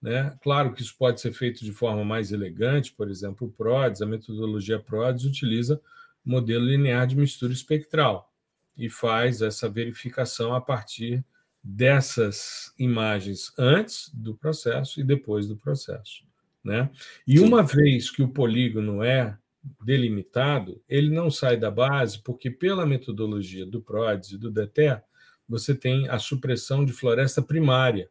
Né? 0.01 0.37
Claro 0.43 0.73
que 0.73 0.81
isso 0.81 0.95
pode 0.97 1.21
ser 1.21 1.33
feito 1.33 1.65
de 1.65 1.73
forma 1.73 2.05
mais 2.05 2.31
elegante, 2.31 2.93
por 2.93 3.11
exemplo, 3.11 3.49
o 3.49 3.51
PRODES, 3.51 4.01
a 4.01 4.07
metodologia 4.07 4.79
PRODES 4.79 5.25
utiliza 5.25 5.81
modelo 6.25 6.65
linear 6.65 7.07
de 7.07 7.17
mistura 7.17 7.53
espectral 7.53 8.33
e 8.77 8.89
faz 8.89 9.43
essa 9.43 9.69
verificação 9.69 10.55
a 10.55 10.61
partir 10.61 11.25
dessas 11.63 12.73
imagens 12.79 13.53
antes 13.59 14.11
do 14.15 14.35
processo 14.35 15.01
e 15.01 15.05
depois 15.05 15.49
do 15.49 15.57
processo. 15.57 16.23
Né? 16.63 16.89
E 17.27 17.41
uma 17.41 17.63
vez 17.63 18.11
que 18.11 18.23
o 18.23 18.29
polígono 18.29 19.03
é 19.03 19.37
delimitado, 19.85 20.83
ele 20.89 21.11
não 21.11 21.31
sai 21.31 21.57
da 21.57 21.71
base 21.71 22.23
porque, 22.23 22.51
pela 22.51 22.87
metodologia 22.87 23.67
do 23.67 23.81
PRODES 23.81 24.33
e 24.33 24.39
do 24.39 24.51
DETER, 24.51 25.03
você 25.49 25.75
tem 25.75 26.09
a 26.09 26.19
supressão 26.19 26.85
de 26.85 26.93
floresta 26.93 27.41
primária. 27.41 28.11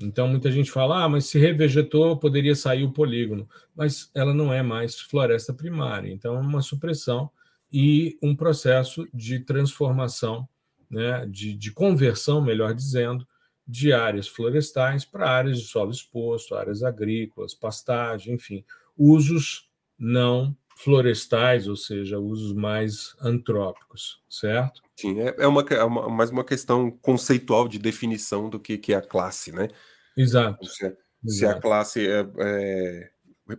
Então, 0.00 0.26
muita 0.26 0.50
gente 0.50 0.70
fala, 0.70 1.04
ah, 1.04 1.08
mas 1.08 1.26
se 1.26 1.38
revegetou, 1.38 2.18
poderia 2.18 2.56
sair 2.56 2.82
o 2.82 2.92
polígono. 2.92 3.48
Mas 3.74 4.10
ela 4.14 4.34
não 4.34 4.52
é 4.52 4.62
mais 4.62 4.98
floresta 4.98 5.54
primária. 5.54 6.10
Então, 6.10 6.34
é 6.36 6.40
uma 6.40 6.60
supressão 6.60 7.30
e 7.72 8.18
um 8.20 8.34
processo 8.34 9.06
de 9.14 9.40
transformação, 9.40 10.48
né, 10.90 11.24
de, 11.26 11.54
de 11.54 11.70
conversão, 11.70 12.42
melhor 12.42 12.74
dizendo, 12.74 13.26
de 13.66 13.92
áreas 13.92 14.26
florestais 14.26 15.04
para 15.04 15.30
áreas 15.30 15.60
de 15.60 15.66
solo 15.66 15.90
exposto, 15.90 16.54
áreas 16.54 16.82
agrícolas, 16.82 17.54
pastagem, 17.54 18.34
enfim, 18.34 18.64
usos 18.96 19.70
não 20.02 20.56
florestais, 20.76 21.68
ou 21.68 21.76
seja, 21.76 22.18
usos 22.18 22.52
mais 22.52 23.14
antrópicos, 23.20 24.20
certo? 24.28 24.82
Sim, 24.96 25.20
é, 25.20 25.34
é, 25.38 25.46
uma, 25.46 25.62
é 25.62 25.84
uma, 25.84 26.08
mais 26.08 26.30
uma 26.30 26.42
questão 26.42 26.90
conceitual 26.90 27.68
de 27.68 27.78
definição 27.78 28.50
do 28.50 28.58
que, 28.58 28.76
que 28.76 28.92
é 28.92 28.96
a 28.96 29.02
classe, 29.02 29.52
né? 29.52 29.68
Exato. 30.16 30.66
Se, 30.66 30.86
é, 30.86 30.96
se 31.24 31.46
a 31.46 31.54
classe 31.54 32.04
é, 32.04 32.26
é, 32.36 33.10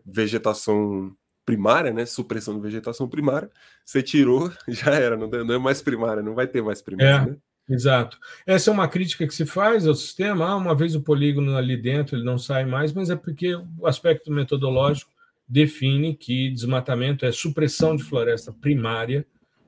vegetação 0.06 1.16
primária, 1.46 1.94
né? 1.94 2.06
Supressão 2.06 2.56
de 2.56 2.62
vegetação 2.62 3.08
primária, 3.08 3.50
você 3.86 4.04
tirou, 4.04 4.52
já 4.68 4.92
era, 4.94 5.16
não, 5.16 5.28
não 5.30 5.56
é 5.56 5.60
mais 5.60 5.82
primária, 5.82 6.22
não 6.22 6.36
vai 6.36 6.48
ter 6.48 6.62
mais 6.62 6.82
primária, 6.82 7.30
é. 7.30 7.32
né? 7.32 7.38
Exato. 7.70 8.18
Essa 8.46 8.70
é 8.70 8.74
uma 8.74 8.90
crítica 8.90 9.26
que 9.26 9.34
se 9.34 9.46
faz 9.46 9.88
ao 9.88 9.96
sistema. 9.96 10.46
Ah, 10.46 10.58
uma 10.58 10.76
vez 10.76 10.96
o 10.96 11.02
polígono 11.02 11.56
ali 11.56 11.78
dentro, 11.78 12.18
ele 12.18 12.26
não 12.26 12.38
sai 12.38 12.66
mais, 12.66 12.92
mas 12.92 13.10
é 13.10 13.16
porque 13.16 13.56
o 13.56 13.88
aspecto 13.88 14.30
metodológico 14.30 15.13
define 15.54 16.16
que 16.16 16.50
desmatamento 16.50 17.28
é 17.28 17.32
supressão 17.32 17.96
de 17.96 18.04
floresta 18.04 18.52
primária 18.52 19.24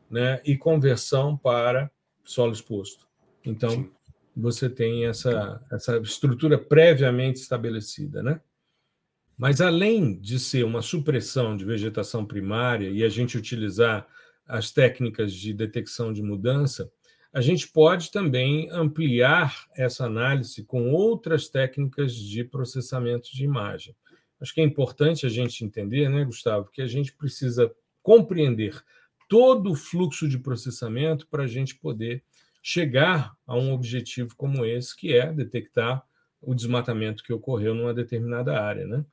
né, 0.09 0.41
e 0.43 0.57
conversão 0.57 1.37
para 1.37 1.91
solo 2.23 2.53
exposto. 2.53 3.07
Então, 3.45 3.69
Sim. 3.69 3.91
você 4.35 4.67
tem 4.67 5.05
essa, 5.05 5.63
essa 5.71 5.97
estrutura 5.97 6.57
previamente 6.57 7.39
estabelecida. 7.39 8.23
Né? 8.23 8.41
Mas, 9.37 9.61
além 9.61 10.19
de 10.19 10.39
ser 10.39 10.65
uma 10.65 10.81
supressão 10.81 11.55
de 11.55 11.63
vegetação 11.63 12.25
primária 12.25 12.89
e 12.89 13.03
a 13.03 13.09
gente 13.09 13.37
utilizar 13.37 14.07
as 14.47 14.71
técnicas 14.71 15.31
de 15.31 15.53
detecção 15.53 16.11
de 16.11 16.23
mudança, 16.23 16.91
a 17.31 17.41
gente 17.41 17.67
pode 17.67 18.09
também 18.09 18.71
ampliar 18.71 19.67
essa 19.75 20.05
análise 20.05 20.63
com 20.63 20.89
outras 20.91 21.47
técnicas 21.47 22.15
de 22.15 22.43
processamento 22.43 23.29
de 23.31 23.43
imagem. 23.43 23.95
Acho 24.39 24.53
que 24.53 24.61
é 24.61 24.63
importante 24.63 25.25
a 25.25 25.29
gente 25.29 25.63
entender, 25.63 26.09
né, 26.09 26.23
Gustavo, 26.25 26.69
que 26.71 26.81
a 26.81 26.87
gente 26.87 27.13
precisa 27.13 27.73
compreender 28.03 28.83
todo 29.27 29.71
o 29.71 29.75
fluxo 29.75 30.27
de 30.27 30.37
processamento 30.37 31.27
para 31.27 31.43
a 31.43 31.47
gente 31.47 31.75
poder 31.75 32.23
chegar 32.61 33.35
a 33.45 33.55
um 33.55 33.73
objetivo 33.73 34.35
como 34.35 34.65
esse, 34.65 34.95
que 34.95 35.13
é 35.13 35.31
detectar 35.31 36.03
o 36.41 36.53
desmatamento 36.53 37.23
que 37.23 37.33
ocorreu 37.33 37.73
numa 37.73 37.93
determinada 37.93 38.59
área, 38.59 38.85
né? 38.85 39.05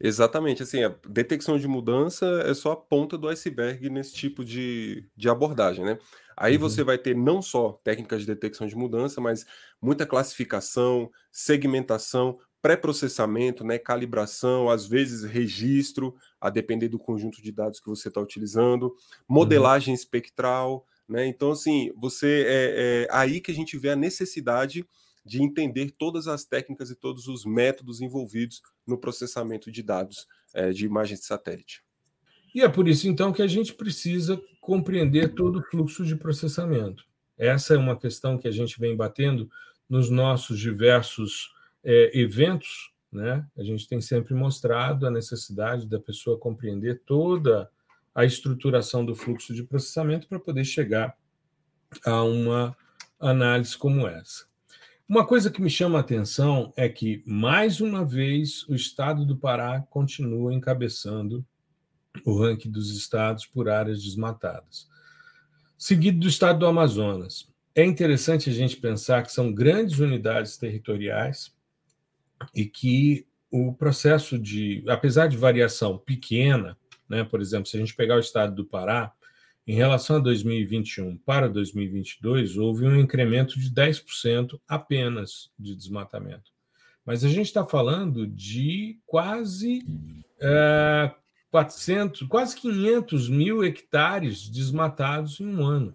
Exatamente, 0.00 0.62
assim, 0.62 0.82
a 0.82 0.94
detecção 1.08 1.56
de 1.56 1.68
mudança 1.68 2.26
é 2.44 2.52
só 2.52 2.72
a 2.72 2.76
ponta 2.76 3.16
do 3.16 3.28
iceberg 3.28 3.88
nesse 3.88 4.12
tipo 4.12 4.44
de, 4.44 5.08
de 5.16 5.28
abordagem, 5.28 5.84
né? 5.84 5.98
Aí 6.36 6.54
uhum. 6.54 6.60
você 6.60 6.82
vai 6.82 6.98
ter 6.98 7.14
não 7.14 7.40
só 7.40 7.80
técnicas 7.84 8.22
de 8.22 8.26
detecção 8.26 8.66
de 8.66 8.74
mudança, 8.74 9.20
mas 9.20 9.46
muita 9.80 10.04
classificação, 10.04 11.10
segmentação, 11.30 12.38
pré-processamento, 12.64 13.62
né, 13.62 13.78
calibração, 13.78 14.70
às 14.70 14.86
vezes 14.86 15.22
registro, 15.22 16.14
a 16.40 16.48
depender 16.48 16.88
do 16.88 16.98
conjunto 16.98 17.42
de 17.42 17.52
dados 17.52 17.78
que 17.78 17.90
você 17.90 18.08
está 18.08 18.22
utilizando, 18.22 18.96
modelagem 19.28 19.92
uhum. 19.92 19.94
espectral, 19.94 20.86
né? 21.06 21.26
Então, 21.26 21.50
assim, 21.50 21.92
você 21.94 22.46
é, 22.48 23.04
é 23.04 23.08
aí 23.10 23.38
que 23.38 23.50
a 23.50 23.54
gente 23.54 23.76
vê 23.76 23.90
a 23.90 23.96
necessidade 23.96 24.82
de 25.22 25.42
entender 25.42 25.90
todas 25.90 26.26
as 26.26 26.46
técnicas 26.46 26.90
e 26.90 26.96
todos 26.96 27.28
os 27.28 27.44
métodos 27.44 28.00
envolvidos 28.00 28.62
no 28.86 28.96
processamento 28.96 29.70
de 29.70 29.82
dados 29.82 30.26
é, 30.54 30.70
de 30.70 30.86
imagens 30.86 31.20
de 31.20 31.26
satélite. 31.26 31.82
E 32.54 32.62
é 32.62 32.68
por 32.68 32.88
isso, 32.88 33.06
então, 33.06 33.30
que 33.30 33.42
a 33.42 33.46
gente 33.46 33.74
precisa 33.74 34.40
compreender 34.58 35.34
todo 35.34 35.58
o 35.58 35.62
fluxo 35.64 36.02
de 36.02 36.16
processamento. 36.16 37.04
Essa 37.36 37.74
é 37.74 37.76
uma 37.76 37.98
questão 37.98 38.38
que 38.38 38.48
a 38.48 38.50
gente 38.50 38.80
vem 38.80 38.96
batendo 38.96 39.50
nos 39.86 40.08
nossos 40.08 40.58
diversos 40.58 41.53
é, 41.84 42.18
eventos. 42.18 42.92
Né? 43.12 43.46
A 43.56 43.62
gente 43.62 43.86
tem 43.86 44.00
sempre 44.00 44.34
mostrado 44.34 45.06
a 45.06 45.10
necessidade 45.10 45.86
da 45.86 46.00
pessoa 46.00 46.38
compreender 46.38 47.02
toda 47.06 47.70
a 48.14 48.24
estruturação 48.24 49.04
do 49.04 49.14
fluxo 49.14 49.54
de 49.54 49.64
processamento 49.64 50.26
para 50.26 50.38
poder 50.38 50.64
chegar 50.64 51.16
a 52.04 52.22
uma 52.22 52.76
análise 53.20 53.76
como 53.76 54.06
essa. 54.06 54.46
Uma 55.08 55.26
coisa 55.26 55.50
que 55.50 55.60
me 55.60 55.68
chama 55.68 55.98
a 55.98 56.00
atenção 56.00 56.72
é 56.76 56.88
que, 56.88 57.22
mais 57.26 57.80
uma 57.80 58.04
vez, 58.04 58.66
o 58.68 58.74
estado 58.74 59.26
do 59.26 59.36
Pará 59.36 59.80
continua 59.90 60.54
encabeçando 60.54 61.44
o 62.24 62.38
ranking 62.38 62.70
dos 62.70 62.96
estados 62.96 63.44
por 63.44 63.68
áreas 63.68 64.02
desmatadas, 64.02 64.88
seguido 65.76 66.20
do 66.20 66.28
estado 66.28 66.60
do 66.60 66.66
Amazonas. 66.66 67.46
É 67.74 67.84
interessante 67.84 68.48
a 68.48 68.52
gente 68.52 68.76
pensar 68.76 69.22
que 69.22 69.32
são 69.32 69.52
grandes 69.52 69.98
unidades 69.98 70.56
territoriais 70.56 71.52
e 72.54 72.66
que 72.66 73.26
o 73.50 73.72
processo 73.72 74.38
de, 74.38 74.82
apesar 74.88 75.28
de 75.28 75.36
variação 75.36 75.96
pequena, 75.96 76.76
né, 77.08 77.22
por 77.22 77.40
exemplo, 77.40 77.66
se 77.66 77.76
a 77.76 77.80
gente 77.80 77.94
pegar 77.94 78.16
o 78.16 78.20
estado 78.20 78.54
do 78.54 78.64
Pará, 78.64 79.12
em 79.66 79.74
relação 79.74 80.16
a 80.16 80.20
2021 80.20 81.16
para 81.18 81.48
2022, 81.48 82.56
houve 82.58 82.84
um 82.84 82.98
incremento 82.98 83.58
de 83.58 83.70
10% 83.70 84.60
apenas 84.68 85.50
de 85.58 85.74
desmatamento. 85.74 86.52
Mas 87.04 87.24
a 87.24 87.28
gente 87.28 87.46
está 87.46 87.64
falando 87.64 88.26
de 88.26 88.98
quase 89.06 89.82
é, 90.40 91.10
400, 91.50 92.26
quase 92.28 92.56
500 92.56 93.28
mil 93.28 93.64
hectares 93.64 94.48
desmatados 94.48 95.38
em 95.40 95.46
um 95.46 95.64
ano. 95.64 95.94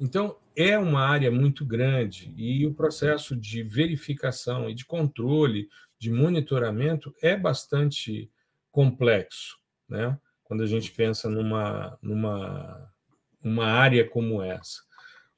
Então, 0.00 0.36
é 0.56 0.78
uma 0.78 1.00
área 1.00 1.30
muito 1.30 1.64
grande 1.64 2.32
e 2.36 2.66
o 2.66 2.74
processo 2.74 3.36
de 3.36 3.62
verificação 3.62 4.68
e 4.68 4.74
de 4.74 4.84
controle, 4.84 5.68
de 5.98 6.10
monitoramento, 6.10 7.14
é 7.22 7.36
bastante 7.36 8.30
complexo. 8.70 9.58
Né? 9.88 10.18
quando 10.48 10.62
a 10.62 10.66
gente 10.66 10.90
pensa 10.90 11.28
numa, 11.28 11.98
numa 12.00 12.90
uma 13.44 13.66
área 13.66 14.08
como 14.08 14.42
essa. 14.42 14.80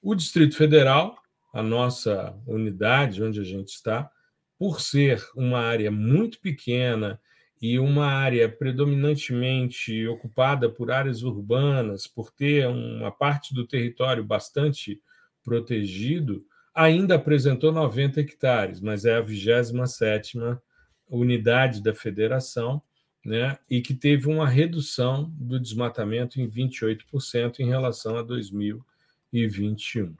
O 0.00 0.14
Distrito 0.14 0.56
Federal, 0.56 1.18
a 1.52 1.62
nossa 1.62 2.32
unidade 2.46 3.22
onde 3.22 3.40
a 3.40 3.44
gente 3.44 3.70
está, 3.70 4.08
por 4.56 4.80
ser 4.80 5.20
uma 5.34 5.58
área 5.58 5.90
muito 5.90 6.40
pequena 6.40 7.20
e 7.60 7.78
uma 7.78 8.06
área 8.06 8.48
predominantemente 8.48 10.06
ocupada 10.08 10.68
por 10.70 10.90
áreas 10.90 11.22
urbanas, 11.22 12.06
por 12.06 12.30
ter 12.30 12.66
uma 12.66 13.10
parte 13.10 13.54
do 13.54 13.66
território 13.66 14.24
bastante 14.24 15.00
protegido, 15.42 16.44
ainda 16.74 17.16
apresentou 17.16 17.70
90 17.72 18.20
hectares, 18.20 18.80
mas 18.80 19.04
é 19.04 19.16
a 19.16 19.22
27ª 19.22 20.60
unidade 21.08 21.82
da 21.82 21.92
federação 21.92 22.80
né, 23.24 23.58
e 23.68 23.82
que 23.82 23.92
teve 23.94 24.28
uma 24.28 24.48
redução 24.48 25.30
do 25.34 25.60
desmatamento 25.60 26.40
em 26.40 26.48
28% 26.48 27.60
em 27.60 27.68
relação 27.68 28.16
a 28.16 28.22
2021. 28.22 30.14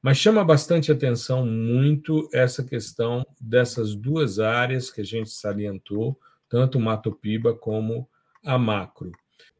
Mas 0.00 0.18
chama 0.18 0.44
bastante 0.44 0.92
atenção 0.92 1.44
muito 1.44 2.28
essa 2.32 2.62
questão 2.62 3.26
dessas 3.40 3.96
duas 3.96 4.38
áreas 4.38 4.90
que 4.90 5.00
a 5.00 5.04
gente 5.04 5.30
salientou, 5.30 6.16
tanto 6.48 6.80
Mato 6.80 7.12
Piba 7.12 7.54
como 7.54 8.08
a 8.44 8.58
macro. 8.58 9.12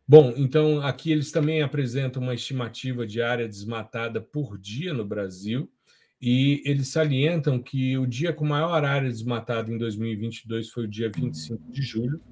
Bom, 0.09 0.33
então 0.37 0.81
aqui 0.81 1.11
eles 1.11 1.33
também 1.33 1.63
apresentam 1.63 2.23
uma 2.23 2.35
estimativa 2.35 3.05
de 3.05 3.21
área 3.21 3.49
desmatada 3.49 4.21
por 4.21 4.57
dia 4.57 4.95
no 4.95 5.05
Brasil, 5.05 5.69
e 6.23 6.63
eles 6.65 6.89
salientam 6.89 7.61
que 7.61 7.99
o 7.99 8.07
dia 8.07 8.33
com 8.33 8.47
maior 8.47 8.85
área 8.85 9.11
desmatada 9.11 9.69
em 9.71 9.77
2022 9.77 10.71
foi 10.71 10.85
o 10.85 10.89
dia 10.89 11.11
25 11.11 11.71
de 11.71 11.83
julho, 11.83 12.23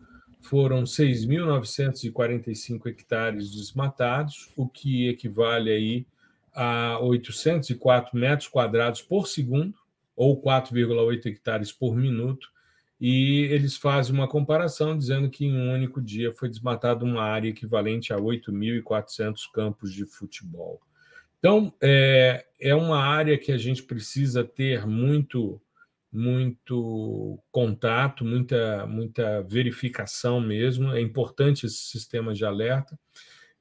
foram 0.40 0.84
6.945 0.84 2.86
hectares 2.86 3.50
desmatados, 3.50 4.50
o 4.56 4.68
que 4.68 5.08
equivale 5.08 5.70
aí 5.70 6.06
a 6.54 7.00
804 7.00 8.16
metros 8.16 8.48
quadrados 8.48 9.02
por 9.02 9.26
segundo, 9.26 9.74
ou 10.14 10.40
4,8 10.40 11.26
hectares 11.26 11.72
por 11.72 11.96
minuto, 11.96 12.52
e 13.06 13.42
eles 13.50 13.76
fazem 13.76 14.14
uma 14.14 14.26
comparação 14.26 14.96
dizendo 14.96 15.28
que 15.28 15.44
em 15.44 15.54
um 15.54 15.74
único 15.74 16.00
dia 16.00 16.32
foi 16.32 16.48
desmatada 16.48 17.04
uma 17.04 17.20
área 17.22 17.50
equivalente 17.50 18.14
a 18.14 18.16
8.400 18.16 19.40
campos 19.52 19.92
de 19.92 20.06
futebol. 20.06 20.80
Então, 21.38 21.70
é, 21.82 22.46
é 22.58 22.74
uma 22.74 22.98
área 22.98 23.36
que 23.36 23.52
a 23.52 23.58
gente 23.58 23.82
precisa 23.82 24.42
ter 24.42 24.86
muito 24.86 25.60
muito 26.10 27.38
contato, 27.52 28.24
muita, 28.24 28.86
muita 28.86 29.42
verificação 29.42 30.40
mesmo. 30.40 30.90
É 30.90 31.00
importante 31.02 31.66
esse 31.66 31.80
sistema 31.80 32.32
de 32.32 32.46
alerta. 32.46 32.98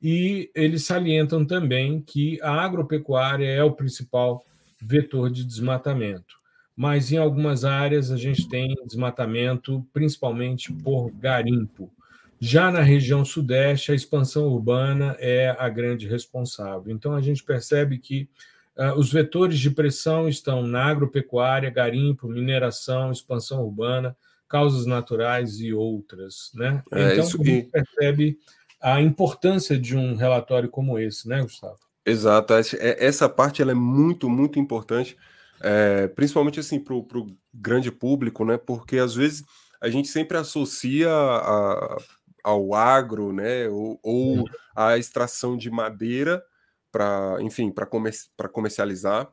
E 0.02 0.52
eles 0.56 0.86
salientam 0.86 1.44
também 1.44 2.00
que 2.00 2.40
a 2.42 2.64
agropecuária 2.64 3.48
é 3.48 3.62
o 3.62 3.74
principal 3.74 4.46
vetor 4.82 5.30
de 5.30 5.44
desmatamento. 5.44 6.42
Mas 6.76 7.12
em 7.12 7.18
algumas 7.18 7.64
áreas 7.64 8.12
a 8.12 8.18
gente 8.18 8.48
tem 8.50 8.76
desmatamento 8.86 9.86
principalmente 9.94 10.74
por 10.74 11.12
garimpo. 11.12 11.92
Já 12.40 12.72
na 12.72 12.82
região 12.82 13.24
sudeste, 13.24 13.92
a 13.92 13.96
expansão 13.96 14.48
urbana 14.48 15.16
é 15.20 15.56
a 15.58 15.70
grande 15.70 16.08
responsável. 16.08 16.92
Então 16.92 17.14
a 17.14 17.22
gente 17.22 17.44
percebe 17.44 17.98
que 17.98 18.28
ah, 18.76 18.96
os 18.96 19.12
vetores 19.12 19.60
de 19.60 19.70
pressão 19.70 20.28
estão 20.28 20.64
na 20.64 20.86
agropecuária, 20.86 21.70
garimpo, 21.70 22.28
mineração, 22.28 23.12
expansão 23.12 23.64
urbana, 23.64 24.16
causas 24.50 24.86
naturais 24.86 25.60
e 25.60 25.74
outras. 25.74 26.52
Né? 26.54 26.82
É, 26.92 27.14
então, 27.14 27.24
isso... 27.24 27.42
a 27.42 27.46
gente 27.46 27.70
percebe 27.70 28.38
a 28.82 29.00
importância 29.00 29.78
de 29.78 29.96
um 29.96 30.16
relatório 30.16 30.70
como 30.70 31.00
esse, 31.00 31.28
né, 31.30 31.42
Gustavo? 31.42 31.78
Exato. 32.06 32.54
É, 32.54 33.06
essa 33.06 33.30
parte 33.30 33.62
ela 33.62 33.72
é 33.72 33.76
muito, 33.76 34.30
muito 34.30 34.60
importante, 34.60 35.16
é, 35.64 36.08
principalmente 36.10 36.60
assim 36.60 36.80
para 36.80 36.94
o 36.94 37.38
grande 37.54 37.92
público, 37.92 38.46
né? 38.46 38.58
Porque 38.58 38.98
às 38.98 39.16
vezes 39.16 39.44
a 39.82 39.90
gente 39.90 40.08
sempre 40.08 40.38
associa 40.38 41.10
a, 41.10 41.98
ao 42.44 42.74
agro, 42.74 43.34
né? 43.34 43.68
Ou, 43.70 44.00
ou 44.04 44.46
a 44.76 44.98
extração 44.98 45.58
de 45.58 45.72
madeira 45.72 46.44
para, 46.92 47.38
enfim, 47.42 47.72
para 47.72 47.86
comer, 47.86 48.14
comercializar 48.52 49.32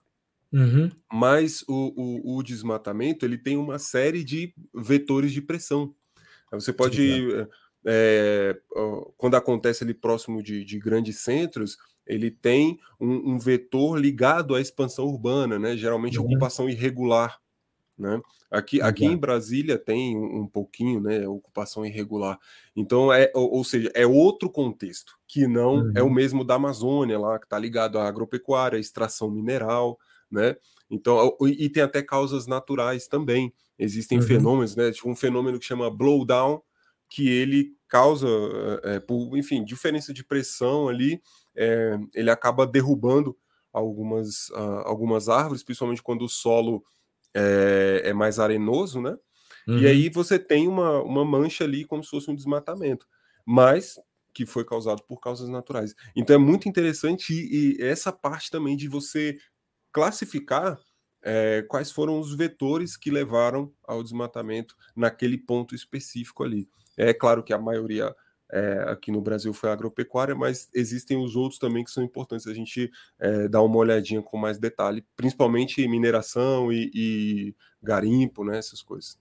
Uhum. 0.53 0.91
Mas 1.13 1.63
o, 1.69 1.93
o, 1.97 2.39
o, 2.39 2.43
desmatamento 2.43 3.25
ele 3.25 3.39
tem 3.39 3.57
uma 3.57 3.79
série 3.79 4.25
de 4.25 4.53
vetores 4.75 5.33
de 5.33 5.41
pressão. 5.41 5.95
Você 6.53 6.73
pode, 6.73 7.47
é, 7.87 8.59
quando 9.17 9.37
acontece 9.37 9.85
ali 9.85 9.95
próximo 9.95 10.43
de, 10.43 10.65
de 10.65 10.79
grandes 10.81 11.21
centros, 11.21 11.77
ele 12.07 12.31
tem 12.31 12.79
um, 12.99 13.35
um, 13.35 13.39
vetor 13.39 13.99
ligado 13.99 14.55
à 14.55 14.61
expansão 14.61 15.07
urbana, 15.07 15.59
né? 15.59 15.77
geralmente 15.77 16.19
uhum. 16.19 16.27
ocupação 16.27 16.69
irregular. 16.69 17.41
Né? 18.01 18.21
Aqui, 18.51 18.81
aqui 18.81 19.05
em 19.05 19.17
Brasília 19.17 19.79
tem 19.79 20.17
um, 20.17 20.41
um, 20.41 20.47
pouquinho, 20.47 21.01
né, 21.01 21.29
ocupação 21.29 21.85
irregular. 21.85 22.39
Então 22.75 23.13
é, 23.13 23.31
ou, 23.35 23.57
ou 23.57 23.65
seja, 23.65 23.93
é 23.95 24.07
outro 24.07 24.49
contexto 24.49 25.19
que 25.29 25.47
não 25.47 25.77
uhum. 25.77 25.93
é 25.95 26.03
o 26.03 26.07
uhum. 26.07 26.13
mesmo 26.13 26.43
da 26.43 26.55
Amazônia 26.55 27.19
lá, 27.19 27.39
que 27.39 27.45
está 27.45 27.59
ligado 27.59 27.99
à 27.99 28.09
agropecuária, 28.09 28.79
extração 28.79 29.31
mineral, 29.31 29.99
né? 30.31 30.57
Então 30.91 31.37
e 31.43 31.69
tem 31.69 31.83
até 31.83 32.03
causas 32.03 32.47
naturais 32.47 33.07
também. 33.07 33.53
Existem 33.79 34.19
uhum. 34.19 34.25
fenômenos, 34.25 34.75
né? 34.75 34.91
Tipo 34.91 35.11
um 35.11 35.17
fenômeno 35.17 35.59
que 35.59 35.67
chama 35.67 35.91
blowdown, 35.91 36.63
que 37.09 37.29
ele 37.29 37.77
causa, 37.87 38.29
é, 38.85 39.01
por, 39.01 39.37
enfim, 39.37 39.65
diferença 39.65 40.15
de 40.15 40.25
pressão 40.25 40.89
ali, 40.89 41.21
é, 41.61 41.99
ele 42.15 42.31
acaba 42.31 42.67
derrubando 42.67 43.37
algumas, 43.71 44.49
uh, 44.49 44.83
algumas 44.87 45.29
árvores, 45.29 45.63
principalmente 45.63 46.03
quando 46.03 46.23
o 46.23 46.29
solo 46.29 46.83
é, 47.35 48.03
é 48.07 48.13
mais 48.15 48.39
arenoso, 48.39 49.01
né? 49.03 49.15
Uhum. 49.69 49.79
E 49.79 49.87
aí 49.87 50.09
você 50.09 50.39
tem 50.39 50.67
uma, 50.67 51.03
uma 51.03 51.23
mancha 51.23 51.65
ali 51.65 51.85
como 51.85 52.03
se 52.03 52.09
fosse 52.09 52.31
um 52.31 52.35
desmatamento, 52.35 53.07
mas 53.45 53.97
que 54.33 54.47
foi 54.47 54.65
causado 54.65 55.03
por 55.03 55.21
causas 55.21 55.51
naturais. 55.51 55.95
Então 56.17 56.35
é 56.35 56.39
muito 56.39 56.67
interessante 56.67 57.35
e, 57.35 57.77
e 57.77 57.83
essa 57.83 58.11
parte 58.11 58.51
também 58.51 58.75
de 58.75 58.89
você 58.89 59.37
classificar 59.93 60.79
é, 61.23 61.63
quais 61.69 61.91
foram 61.91 62.19
os 62.19 62.35
vetores 62.35 62.97
que 62.97 63.11
levaram 63.11 63.71
ao 63.87 64.03
desmatamento 64.03 64.75
naquele 64.97 65.37
ponto 65.37 65.75
específico 65.75 66.43
ali. 66.43 66.67
É 66.97 67.13
claro 67.13 67.43
que 67.43 67.53
a 67.53 67.59
maioria 67.59 68.15
é, 68.53 68.85
aqui 68.89 69.11
no 69.11 69.21
Brasil 69.21 69.53
foi 69.53 69.71
agropecuária, 69.71 70.35
mas 70.35 70.69
existem 70.75 71.17
os 71.17 71.37
outros 71.37 71.59
também 71.59 71.85
que 71.85 71.91
são 71.91 72.03
importantes 72.03 72.47
a 72.47 72.55
gente 72.55 72.91
é, 73.19 73.49
dar 73.49 73.63
uma 73.63 73.77
olhadinha 73.77 74.23
com 74.23 74.37
mais 74.37 74.59
detalhe, 74.59 75.05
principalmente 75.17 75.87
mineração 75.87 76.73
e, 76.73 76.91
e, 76.95 77.55
garimpo, 77.83 78.45
né, 78.45 78.59
essas 78.59 78.83
coisas. 78.83 79.19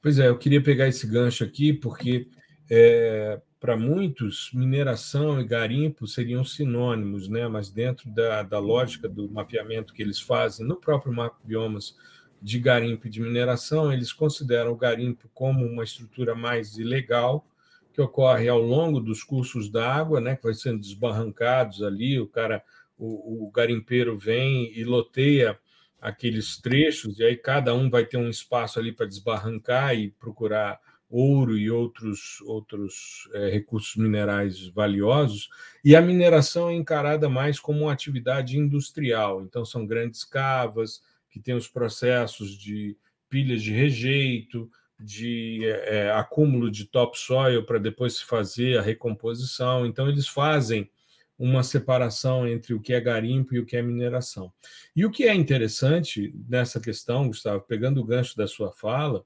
Pois 0.00 0.18
é, 0.18 0.28
eu 0.28 0.38
queria 0.38 0.62
pegar 0.62 0.88
esse 0.88 1.06
gancho 1.06 1.44
aqui, 1.44 1.72
porque 1.72 2.28
é, 2.70 3.40
para 3.62 3.76
muitos, 3.76 4.50
mineração 4.52 5.40
e 5.40 5.44
garimpo 5.44 6.04
seriam 6.06 6.44
sinônimos, 6.44 7.28
né? 7.28 7.46
mas 7.46 7.70
dentro 7.70 8.10
da, 8.10 8.42
da 8.42 8.58
lógica 8.58 9.08
do 9.08 9.30
mapeamento 9.30 9.94
que 9.94 10.02
eles 10.02 10.18
fazem 10.18 10.66
no 10.66 10.74
próprio 10.74 11.12
mapa 11.12 11.38
biomas 11.44 11.96
de 12.42 12.58
garimpo 12.58 13.06
e 13.06 13.10
de 13.10 13.20
mineração, 13.20 13.92
eles 13.92 14.12
consideram 14.12 14.72
o 14.72 14.76
garimpo 14.76 15.30
como 15.32 15.64
uma 15.64 15.84
estrutura 15.84 16.34
mais 16.34 16.76
ilegal, 16.76 17.46
que 17.92 18.00
ocorre 18.00 18.48
ao 18.48 18.60
longo 18.60 19.00
dos 19.00 19.22
cursos 19.22 19.70
d'água, 19.70 20.20
né, 20.20 20.36
que 20.36 20.42
vai 20.42 20.54
sendo 20.54 20.80
desbarrancados 20.80 21.82
ali, 21.82 22.18
o 22.18 22.26
cara, 22.26 22.62
o, 22.96 23.46
o 23.46 23.50
garimpeiro 23.50 24.16
vem 24.16 24.72
e 24.76 24.84
loteia 24.84 25.58
aqueles 26.00 26.56
trechos, 26.60 27.20
e 27.20 27.24
aí 27.24 27.36
cada 27.36 27.74
um 27.74 27.88
vai 27.88 28.04
ter 28.04 28.16
um 28.16 28.28
espaço 28.28 28.78
ali 28.80 28.92
para 28.92 29.06
desbarrancar 29.06 29.94
e 29.94 30.10
procurar 30.10 30.80
ouro 31.08 31.58
e 31.58 31.70
outros, 31.70 32.40
outros 32.40 33.28
é, 33.34 33.50
recursos 33.50 33.94
minerais 33.96 34.66
valiosos, 34.68 35.50
e 35.84 35.94
a 35.94 36.00
mineração 36.00 36.70
é 36.70 36.74
encarada 36.74 37.28
mais 37.28 37.60
como 37.60 37.82
uma 37.82 37.92
atividade 37.92 38.58
industrial. 38.58 39.42
Então, 39.42 39.64
são 39.64 39.86
grandes 39.86 40.24
cavas 40.24 41.02
que 41.30 41.38
têm 41.38 41.54
os 41.54 41.68
processos 41.68 42.56
de 42.58 42.96
pilhas 43.28 43.62
de 43.62 43.72
rejeito, 43.72 44.70
de 44.98 45.64
é, 45.64 46.10
acúmulo 46.12 46.70
de 46.70 46.84
topsoil 46.86 47.64
para 47.64 47.78
depois 47.78 48.16
se 48.16 48.24
fazer 48.24 48.78
a 48.78 48.82
recomposição. 48.82 49.84
Então, 49.86 50.08
eles 50.08 50.28
fazem 50.28 50.90
uma 51.38 51.62
separação 51.62 52.46
entre 52.46 52.72
o 52.72 52.80
que 52.80 52.92
é 52.92 53.00
garimpo 53.00 53.54
e 53.54 53.58
o 53.58 53.66
que 53.66 53.76
é 53.76 53.82
mineração. 53.82 54.52
E 54.94 55.04
o 55.04 55.10
que 55.10 55.24
é 55.24 55.34
interessante 55.34 56.32
nessa 56.48 56.78
questão, 56.78 57.26
Gustavo, 57.26 57.64
pegando 57.66 58.00
o 58.00 58.04
gancho 58.04 58.36
da 58.36 58.46
sua 58.46 58.72
fala, 58.72 59.24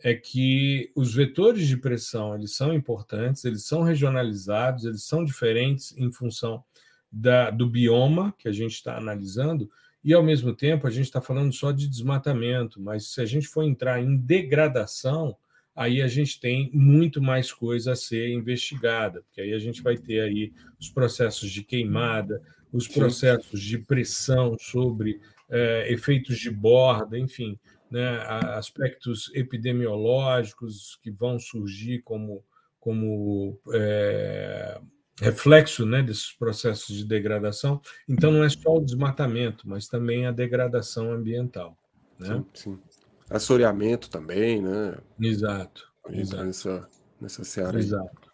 é 0.00 0.14
que 0.14 0.90
os 0.94 1.12
vetores 1.12 1.66
de 1.66 1.76
pressão 1.76 2.34
eles 2.34 2.54
são 2.54 2.72
importantes, 2.72 3.44
eles 3.44 3.64
são 3.64 3.82
regionalizados, 3.82 4.84
eles 4.84 5.02
são 5.02 5.24
diferentes 5.24 5.94
em 5.96 6.10
função 6.12 6.64
da, 7.10 7.50
do 7.50 7.68
bioma 7.68 8.34
que 8.38 8.48
a 8.48 8.52
gente 8.52 8.74
está 8.74 8.96
analisando, 8.96 9.70
e 10.08 10.14
ao 10.14 10.22
mesmo 10.22 10.54
tempo 10.54 10.86
a 10.86 10.90
gente 10.90 11.04
está 11.04 11.20
falando 11.20 11.52
só 11.52 11.70
de 11.70 11.86
desmatamento, 11.86 12.80
mas 12.80 13.12
se 13.12 13.20
a 13.20 13.26
gente 13.26 13.46
for 13.46 13.62
entrar 13.62 14.02
em 14.02 14.16
degradação, 14.16 15.36
aí 15.76 16.00
a 16.00 16.08
gente 16.08 16.40
tem 16.40 16.70
muito 16.72 17.20
mais 17.20 17.52
coisa 17.52 17.92
a 17.92 17.94
ser 17.94 18.30
investigada, 18.30 19.20
porque 19.20 19.42
aí 19.42 19.52
a 19.52 19.58
gente 19.58 19.82
vai 19.82 19.98
ter 19.98 20.22
aí 20.22 20.50
os 20.80 20.88
processos 20.88 21.50
de 21.50 21.62
queimada, 21.62 22.40
os 22.72 22.88
processos 22.88 23.60
de 23.60 23.76
pressão 23.76 24.56
sobre 24.58 25.20
é, 25.50 25.92
efeitos 25.92 26.38
de 26.38 26.50
borda, 26.50 27.18
enfim, 27.18 27.58
né, 27.90 28.22
aspectos 28.56 29.30
epidemiológicos 29.34 30.98
que 31.02 31.10
vão 31.10 31.38
surgir 31.38 32.00
como, 32.00 32.42
como 32.80 33.60
é, 33.74 34.80
reflexo 35.20 35.84
né, 35.84 36.02
desses 36.02 36.32
processos 36.32 36.96
de 36.96 37.04
degradação. 37.04 37.80
Então, 38.08 38.30
não 38.30 38.44
é 38.44 38.48
só 38.48 38.76
o 38.76 38.84
desmatamento, 38.84 39.68
mas 39.68 39.88
também 39.88 40.26
a 40.26 40.32
degradação 40.32 41.12
ambiental. 41.12 41.76
Né? 42.18 42.44
Sim, 42.54 42.72
sim. 42.72 42.78
Assoreamento 43.30 44.08
também, 44.08 44.62
né? 44.62 44.96
Exato. 45.20 45.88
exato. 46.10 46.44
Nessa, 46.44 46.88
nessa 47.20 47.44
seara 47.44 47.78
Exato. 47.78 48.32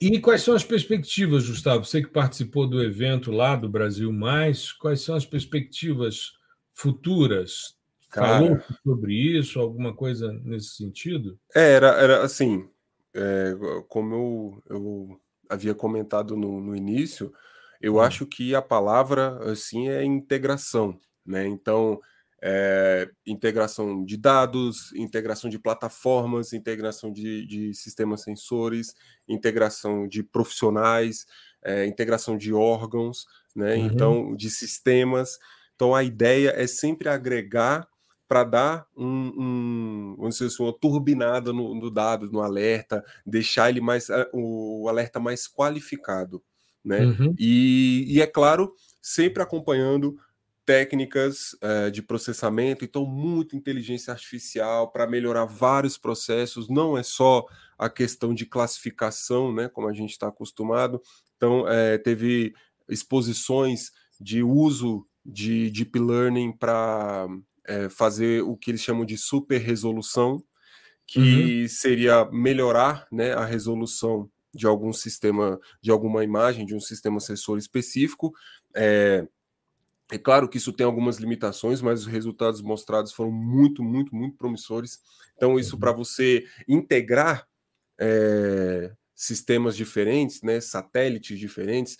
Aí. 0.00 0.08
E 0.08 0.20
quais 0.20 0.42
são 0.42 0.54
as 0.54 0.64
perspectivas, 0.64 1.48
Gustavo? 1.48 1.84
Você 1.84 2.02
que 2.02 2.08
participou 2.08 2.66
do 2.68 2.82
evento 2.82 3.30
lá 3.30 3.54
do 3.54 3.68
Brasil 3.68 4.12
Mais, 4.12 4.72
quais 4.72 5.00
são 5.00 5.14
as 5.14 5.24
perspectivas 5.24 6.32
futuras 6.72 7.76
Cara, 8.14 8.38
Falou 8.38 8.60
sobre 8.84 9.12
isso, 9.12 9.58
alguma 9.58 9.92
coisa 9.92 10.32
nesse 10.44 10.76
sentido? 10.76 11.36
É, 11.52 11.72
era, 11.72 11.88
era 12.00 12.22
assim, 12.22 12.68
é, 13.12 13.52
como 13.88 14.14
eu, 14.14 14.62
eu 14.70 15.20
havia 15.54 15.74
comentado 15.74 16.36
no, 16.36 16.60
no 16.60 16.76
início, 16.76 17.32
eu 17.80 17.96
hum. 17.96 18.00
acho 18.00 18.26
que 18.26 18.54
a 18.54 18.62
palavra 18.62 19.38
assim 19.50 19.88
é 19.88 20.04
integração, 20.04 20.98
né? 21.24 21.46
Então, 21.46 22.00
é, 22.42 23.08
integração 23.26 24.04
de 24.04 24.18
dados, 24.18 24.92
integração 24.92 25.48
de 25.48 25.58
plataformas, 25.58 26.52
integração 26.52 27.10
de, 27.10 27.46
de 27.46 27.72
sistemas 27.72 28.22
sensores, 28.22 28.94
integração 29.26 30.06
de 30.06 30.22
profissionais, 30.22 31.24
é, 31.64 31.86
integração 31.86 32.36
de 32.36 32.52
órgãos, 32.52 33.24
né? 33.56 33.76
Uhum. 33.76 33.86
Então, 33.86 34.36
de 34.36 34.50
sistemas. 34.50 35.38
Então, 35.74 35.94
a 35.94 36.04
ideia 36.04 36.52
é 36.54 36.66
sempre 36.66 37.08
agregar 37.08 37.88
para 38.28 38.44
dar 38.44 38.86
um, 38.96 39.32
um, 39.36 40.14
vamos 40.16 40.36
dizer 40.36 40.46
assim, 40.46 40.62
uma 40.62 40.72
turbinada 40.72 41.52
no, 41.52 41.74
no, 41.74 41.90
dado, 41.90 42.30
no 42.30 42.40
alerta, 42.40 43.04
deixar 43.26 43.70
ele 43.70 43.80
mais 43.80 44.08
eh, 44.08 44.30
o 44.32 44.88
alerta 44.88 45.20
mais 45.20 45.46
qualificado, 45.46 46.42
né? 46.84 47.00
Uhum. 47.00 47.34
E, 47.38 48.04
e, 48.08 48.20
é 48.22 48.26
claro, 48.26 48.74
sempre 49.02 49.42
acompanhando 49.42 50.16
técnicas 50.64 51.54
uh, 51.54 51.90
de 51.90 52.00
processamento, 52.00 52.84
então 52.84 53.04
muito 53.04 53.54
inteligência 53.54 54.12
artificial 54.12 54.90
para 54.90 55.06
melhorar 55.06 55.44
vários 55.44 55.98
processos, 55.98 56.70
não 56.70 56.96
é 56.96 57.02
só 57.02 57.44
a 57.78 57.90
questão 57.90 58.32
de 58.32 58.46
classificação, 58.46 59.52
né? 59.52 59.68
Como 59.68 59.88
a 59.88 59.92
gente 59.92 60.10
está 60.10 60.28
acostumado. 60.28 61.02
Então, 61.36 61.68
é, 61.68 61.98
teve 61.98 62.54
exposições 62.88 63.90
de 64.20 64.42
uso 64.42 65.06
de 65.24 65.70
deep 65.70 65.98
learning 65.98 66.52
para 66.52 67.26
é, 67.66 67.88
fazer 67.88 68.42
o 68.42 68.56
que 68.56 68.70
eles 68.70 68.80
chamam 68.80 69.04
de 69.04 69.16
super 69.16 69.58
resolução, 69.58 70.42
que 71.06 71.62
uhum. 71.62 71.68
seria 71.68 72.24
melhorar 72.26 73.06
né, 73.12 73.32
a 73.32 73.44
resolução 73.44 74.30
de 74.54 74.66
algum 74.66 74.92
sistema, 74.92 75.60
de 75.82 75.90
alguma 75.90 76.22
imagem, 76.22 76.64
de 76.64 76.74
um 76.74 76.80
sistema 76.80 77.20
sensor 77.20 77.58
específico. 77.58 78.32
É, 78.74 79.26
é 80.12 80.18
claro 80.18 80.48
que 80.48 80.58
isso 80.58 80.72
tem 80.72 80.86
algumas 80.86 81.18
limitações, 81.18 81.80
mas 81.82 82.00
os 82.00 82.06
resultados 82.06 82.62
mostrados 82.62 83.12
foram 83.12 83.32
muito, 83.32 83.82
muito, 83.82 84.14
muito 84.14 84.36
promissores. 84.36 85.00
Então, 85.36 85.58
isso 85.58 85.74
uhum. 85.74 85.80
para 85.80 85.92
você 85.92 86.44
integrar 86.68 87.46
é, 87.98 88.92
sistemas 89.14 89.76
diferentes, 89.76 90.42
né, 90.42 90.60
satélites 90.60 91.38
diferentes, 91.38 91.96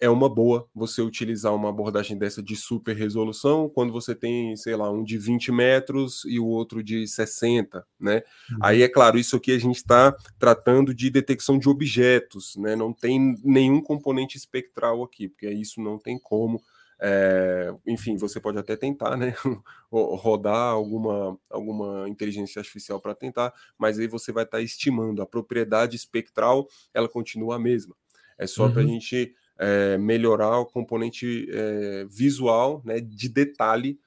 é 0.00 0.08
uma 0.08 0.28
boa 0.28 0.68
você 0.74 1.02
utilizar 1.02 1.54
uma 1.54 1.70
abordagem 1.70 2.16
dessa 2.16 2.42
de 2.42 2.54
super 2.54 2.94
resolução 2.94 3.68
quando 3.68 3.92
você 3.92 4.14
tem, 4.14 4.56
sei 4.56 4.76
lá, 4.76 4.90
um 4.90 5.02
de 5.02 5.18
20 5.18 5.50
metros 5.50 6.24
e 6.24 6.38
o 6.38 6.46
outro 6.46 6.82
de 6.82 7.06
60, 7.06 7.84
né? 7.98 8.22
Uhum. 8.50 8.58
Aí, 8.62 8.82
é 8.82 8.88
claro, 8.88 9.18
isso 9.18 9.36
aqui 9.36 9.50
a 9.50 9.58
gente 9.58 9.76
está 9.76 10.14
tratando 10.38 10.94
de 10.94 11.10
detecção 11.10 11.58
de 11.58 11.68
objetos, 11.68 12.54
né? 12.56 12.76
Não 12.76 12.92
tem 12.92 13.34
nenhum 13.42 13.80
componente 13.82 14.36
espectral 14.36 15.02
aqui, 15.02 15.28
porque 15.28 15.50
isso 15.50 15.80
não 15.80 15.98
tem 15.98 16.18
como 16.18 16.62
É, 17.00 17.72
enfim, 17.86 18.16
você 18.16 18.40
pode 18.40 18.58
até 18.58 18.74
tentar, 18.74 19.16
né, 19.16 19.32
rodar 19.90 20.72
alguma, 20.72 21.38
alguma 21.48 22.08
inteligência 22.08 22.58
artificial 22.58 23.00
para 23.00 23.14
tentar, 23.14 23.54
mas 23.78 24.00
aí 24.00 24.08
você 24.08 24.32
vai 24.32 24.42
estar 24.42 24.58
tá 24.58 24.62
estimando 24.62 25.22
a 25.22 25.26
propriedade 25.26 25.94
espectral, 25.94 26.66
ela 26.92 27.08
continua 27.08 27.54
a 27.54 27.58
mesma. 27.58 27.94
É 28.36 28.46
só 28.48 28.66
uhum. 28.66 28.72
para 28.72 28.82
a 28.82 28.86
gente 28.86 29.32
é, 29.58 29.98
melhorar 29.98 30.58
o 30.58 30.66
componente 30.66 31.48
é, 31.50 32.06
visual, 32.08 32.82
né, 32.84 33.00
de 33.00 33.28
detalhe, 33.28 33.98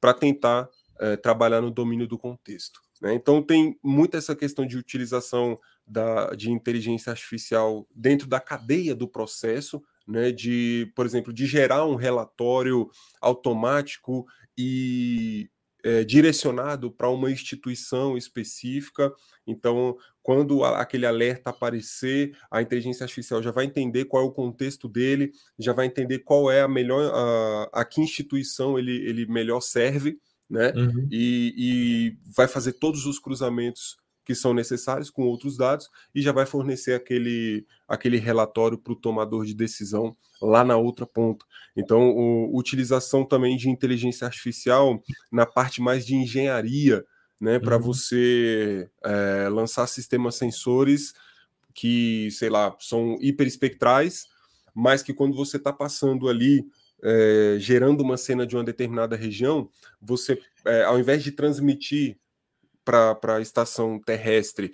para 0.00 0.14
tentar 0.14 0.68
é, 1.00 1.16
trabalhar 1.16 1.60
no 1.60 1.70
domínio 1.70 2.06
do 2.06 2.18
contexto. 2.18 2.80
Né? 3.00 3.14
Então 3.14 3.42
tem 3.42 3.78
muito 3.82 4.16
essa 4.16 4.34
questão 4.34 4.66
de 4.66 4.76
utilização 4.76 5.58
da, 5.86 6.30
de 6.34 6.50
inteligência 6.50 7.10
artificial 7.10 7.86
dentro 7.94 8.28
da 8.28 8.40
cadeia 8.40 8.94
do 8.94 9.08
processo, 9.08 9.82
né, 10.06 10.30
de, 10.30 10.90
por 10.94 11.06
exemplo, 11.06 11.32
de 11.32 11.46
gerar 11.46 11.84
um 11.84 11.94
relatório 11.94 12.90
automático 13.20 14.26
e 14.56 15.50
é, 15.84 16.04
direcionado 16.04 16.90
para 16.90 17.08
uma 17.08 17.30
instituição 17.30 18.16
específica. 18.16 19.12
Então, 19.46 19.96
quando 20.22 20.64
aquele 20.64 21.06
alerta 21.06 21.50
aparecer, 21.50 22.36
a 22.50 22.60
inteligência 22.60 23.04
artificial 23.04 23.42
já 23.42 23.50
vai 23.50 23.64
entender 23.64 24.04
qual 24.04 24.24
é 24.24 24.26
o 24.26 24.32
contexto 24.32 24.88
dele, 24.88 25.32
já 25.58 25.72
vai 25.72 25.86
entender 25.86 26.20
qual 26.20 26.50
é 26.50 26.60
a 26.62 26.68
melhor, 26.68 27.12
a, 27.14 27.80
a 27.80 27.84
que 27.84 28.00
instituição 28.00 28.78
ele, 28.78 28.92
ele 28.92 29.26
melhor 29.26 29.60
serve, 29.60 30.18
né? 30.48 30.72
Uhum. 30.74 31.08
E, 31.10 31.54
e 31.56 32.18
vai 32.34 32.48
fazer 32.48 32.74
todos 32.74 33.06
os 33.06 33.18
cruzamentos 33.18 33.96
que 34.28 34.34
são 34.34 34.52
necessários 34.52 35.08
com 35.08 35.22
outros 35.22 35.56
dados 35.56 35.88
e 36.14 36.20
já 36.20 36.32
vai 36.32 36.44
fornecer 36.44 36.92
aquele, 36.92 37.66
aquele 37.88 38.18
relatório 38.18 38.76
para 38.76 38.92
o 38.92 38.96
tomador 38.96 39.46
de 39.46 39.54
decisão 39.54 40.14
lá 40.42 40.62
na 40.62 40.76
outra 40.76 41.06
ponta. 41.06 41.46
Então, 41.74 42.10
o, 42.10 42.54
utilização 42.54 43.24
também 43.24 43.56
de 43.56 43.70
inteligência 43.70 44.26
artificial 44.26 45.02
na 45.32 45.46
parte 45.46 45.80
mais 45.80 46.04
de 46.04 46.14
engenharia, 46.14 47.06
né, 47.40 47.58
para 47.58 47.76
uhum. 47.76 47.82
você 47.82 48.90
é, 49.02 49.48
lançar 49.48 49.86
sistemas 49.86 50.34
sensores 50.34 51.14
que, 51.72 52.30
sei 52.30 52.50
lá, 52.50 52.76
são 52.78 53.16
hiperespectrais, 53.22 54.26
mas 54.74 55.02
que 55.02 55.14
quando 55.14 55.34
você 55.34 55.56
está 55.56 55.72
passando 55.72 56.28
ali 56.28 56.66
é, 57.02 57.56
gerando 57.58 58.02
uma 58.02 58.18
cena 58.18 58.46
de 58.46 58.54
uma 58.54 58.64
determinada 58.64 59.16
região, 59.16 59.70
você, 60.02 60.38
é, 60.66 60.84
ao 60.84 60.98
invés 60.98 61.22
de 61.22 61.32
transmitir 61.32 62.18
para 62.88 63.36
a 63.36 63.40
estação 63.40 64.00
terrestre 64.00 64.72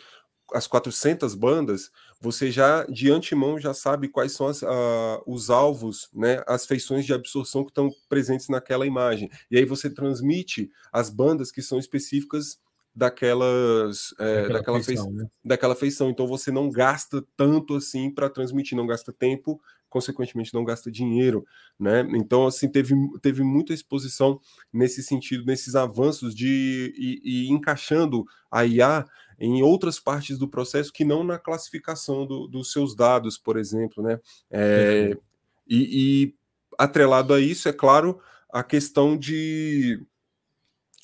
as 0.53 0.67
400 0.67 1.35
bandas, 1.35 1.91
você 2.21 2.51
já 2.51 2.85
de 2.85 3.11
antemão 3.11 3.59
já 3.59 3.75
sabe 3.75 4.09
quais 4.09 4.33
são 4.33 4.47
as, 4.47 4.63
uh, 4.63 5.23
os 5.27 5.51
alvos, 5.51 6.09
né, 6.13 6.43
as 6.47 6.67
feições 6.67 7.05
de 7.05 7.13
absorção 7.13 7.65
que 7.65 7.71
estão 7.71 7.91
presentes 8.09 8.49
naquela 8.49 8.87
imagem. 8.87 9.29
E 9.51 9.57
aí 9.57 9.65
você 9.65 9.91
transmite 9.91 10.71
as 10.93 11.11
bandas 11.11 11.51
que 11.51 11.63
são 11.63 11.79
específicas 11.79 12.59
daquelas 12.95 14.15
é, 14.21 14.49
daquela, 14.49 14.81
feição, 14.81 15.07
feição 15.07 15.13
né? 15.13 15.27
daquela 15.45 15.75
feição. 15.75 16.11
Então 16.11 16.27
você 16.27 16.53
não 16.53 16.71
gasta 16.71 17.25
tanto 17.37 17.75
assim 17.75 18.13
para 18.13 18.31
transmitir, 18.31 18.77
não 18.77 18.87
gasta 18.87 19.13
tempo, 19.13 19.61
consequentemente 19.95 20.53
não 20.53 20.65
gasta 20.65 20.91
dinheiro, 20.91 21.47
né? 21.79 22.05
Então 22.15 22.49
assim 22.49 22.69
teve, 22.69 22.97
teve 23.23 23.45
muita 23.45 23.73
exposição 23.73 24.41
nesse 24.73 25.05
sentido, 25.05 25.47
nesses 25.47 25.77
avanços 25.77 26.35
de 26.35 26.93
e, 26.99 27.21
e 27.23 27.49
encaixando 27.49 28.25
a 28.51 28.67
IA 28.67 29.07
em 29.39 29.63
outras 29.63 30.01
partes 30.01 30.37
do 30.37 30.49
processo 30.49 30.93
que 30.93 31.05
não 31.05 31.23
na 31.23 31.39
classificação 31.39 32.27
do, 32.27 32.49
dos 32.49 32.73
seus 32.73 32.97
dados, 32.97 33.39
por 33.39 33.57
exemplo, 33.57 34.03
né? 34.03 34.19
É, 34.51 35.11
uhum. 35.13 35.21
e, 35.69 36.25
e 36.25 36.35
atrelado 36.77 37.33
a 37.33 37.41
isso, 37.41 37.69
é 37.69 37.73
claro, 37.73 38.21
a 38.53 38.65
questão 38.65 39.17
de, 39.17 40.05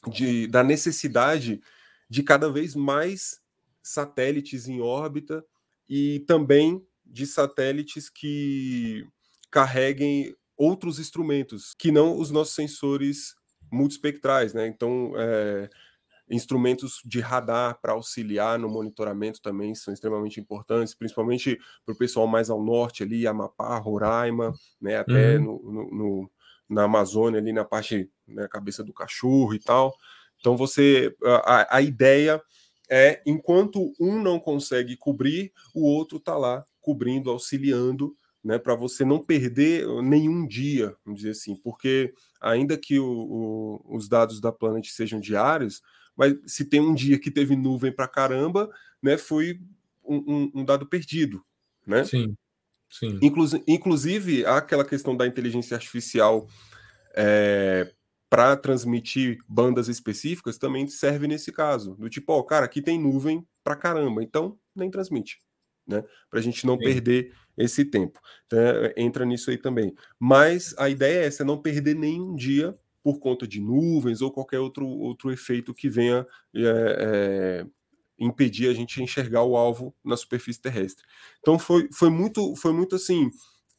de 0.08 0.48
da 0.48 0.64
necessidade 0.64 1.60
de 2.08 2.24
cada 2.24 2.50
vez 2.50 2.74
mais 2.74 3.40
satélites 3.80 4.66
em 4.66 4.80
órbita 4.80 5.44
e 5.88 6.24
também 6.26 6.84
de 7.10 7.26
satélites 7.26 8.08
que 8.08 9.04
carreguem 9.50 10.34
outros 10.56 10.98
instrumentos 10.98 11.74
que 11.76 11.90
não 11.90 12.18
os 12.18 12.30
nossos 12.30 12.54
sensores 12.54 13.34
multispectrais, 13.72 14.54
né? 14.54 14.66
Então, 14.66 15.12
é, 15.16 15.68
instrumentos 16.28 17.00
de 17.04 17.20
radar 17.20 17.80
para 17.80 17.92
auxiliar 17.92 18.58
no 18.58 18.68
monitoramento 18.68 19.40
também 19.42 19.74
são 19.74 19.92
extremamente 19.92 20.40
importantes, 20.40 20.94
principalmente 20.94 21.58
para 21.84 21.94
o 21.94 21.98
pessoal 21.98 22.26
mais 22.26 22.48
ao 22.50 22.62
norte 22.62 23.02
ali, 23.02 23.26
Amapá, 23.26 23.76
Roraima, 23.78 24.52
né? 24.80 24.98
Até 24.98 25.38
uhum. 25.38 25.44
no, 25.44 25.72
no, 25.72 25.90
no, 25.90 26.30
na 26.68 26.84
Amazônia 26.84 27.40
ali 27.40 27.52
na 27.52 27.64
parte, 27.64 28.10
né, 28.26 28.46
cabeça 28.48 28.84
do 28.84 28.92
cachorro 28.92 29.54
e 29.54 29.58
tal. 29.58 29.94
Então 30.38 30.56
você 30.56 31.14
a, 31.44 31.76
a 31.76 31.82
ideia 31.82 32.40
é 32.88 33.22
enquanto 33.26 33.92
um 34.00 34.20
não 34.20 34.38
consegue 34.38 34.96
cobrir, 34.96 35.52
o 35.74 35.84
outro 35.86 36.18
está 36.18 36.36
lá 36.36 36.64
cobrindo, 36.80 37.30
auxiliando, 37.30 38.16
né, 38.42 38.58
para 38.58 38.74
você 38.74 39.04
não 39.04 39.18
perder 39.18 39.86
nenhum 40.02 40.46
dia, 40.46 40.96
vamos 41.04 41.20
dizer 41.20 41.32
assim, 41.32 41.54
porque 41.56 42.12
ainda 42.40 42.76
que 42.76 42.98
o, 42.98 43.06
o, 43.06 43.96
os 43.96 44.08
dados 44.08 44.40
da 44.40 44.50
Planet 44.50 44.86
sejam 44.88 45.20
diários, 45.20 45.82
mas 46.16 46.34
se 46.46 46.64
tem 46.64 46.80
um 46.80 46.94
dia 46.94 47.18
que 47.18 47.30
teve 47.30 47.54
nuvem 47.54 47.92
para 47.92 48.08
caramba, 48.08 48.70
né, 49.02 49.16
foi 49.18 49.60
um, 50.04 50.16
um, 50.16 50.50
um, 50.56 50.64
dado 50.64 50.86
perdido, 50.86 51.44
né? 51.86 52.04
Sim, 52.04 52.34
sim. 52.88 53.18
Inclu 53.22 53.46
inclusive, 53.66 54.44
aquela 54.44 54.84
questão 54.84 55.16
da 55.16 55.26
inteligência 55.26 55.74
artificial 55.74 56.48
é, 57.14 57.92
para 58.28 58.56
transmitir 58.56 59.38
bandas 59.48 59.88
específicas 59.88 60.58
também 60.58 60.86
serve 60.88 61.26
nesse 61.26 61.52
caso. 61.52 61.94
Do 61.96 62.08
tipo, 62.08 62.32
ó, 62.32 62.42
cara, 62.42 62.64
aqui 62.64 62.80
tem 62.80 62.98
nuvem 62.98 63.46
pra 63.62 63.76
caramba, 63.76 64.22
então 64.22 64.58
nem 64.74 64.90
transmite, 64.90 65.38
né? 65.90 66.04
Para 66.30 66.38
a 66.38 66.42
gente 66.42 66.66
não 66.66 66.78
Sim. 66.78 66.84
perder 66.84 67.34
esse 67.58 67.84
tempo. 67.84 68.18
Então, 68.46 68.58
é, 68.58 68.94
entra 68.96 69.24
nisso 69.26 69.50
aí 69.50 69.58
também. 69.58 69.94
Mas 70.18 70.74
a 70.78 70.88
ideia 70.88 71.24
é 71.24 71.26
essa, 71.26 71.42
é 71.42 71.46
não 71.46 71.60
perder 71.60 71.94
nenhum 71.94 72.34
dia 72.34 72.74
por 73.02 73.18
conta 73.18 73.46
de 73.46 73.60
nuvens 73.60 74.22
ou 74.22 74.30
qualquer 74.30 74.60
outro, 74.60 74.86
outro 74.86 75.30
efeito 75.30 75.74
que 75.74 75.88
venha 75.88 76.26
é, 76.54 76.62
é, 76.62 77.66
impedir 78.18 78.68
a 78.68 78.74
gente 78.74 79.02
enxergar 79.02 79.42
o 79.42 79.56
alvo 79.56 79.94
na 80.04 80.16
superfície 80.16 80.60
terrestre. 80.60 81.04
Então 81.40 81.58
foi, 81.58 81.88
foi 81.92 82.10
muito 82.10 82.54
foi 82.56 82.72
muito 82.72 82.96
assim 82.96 83.30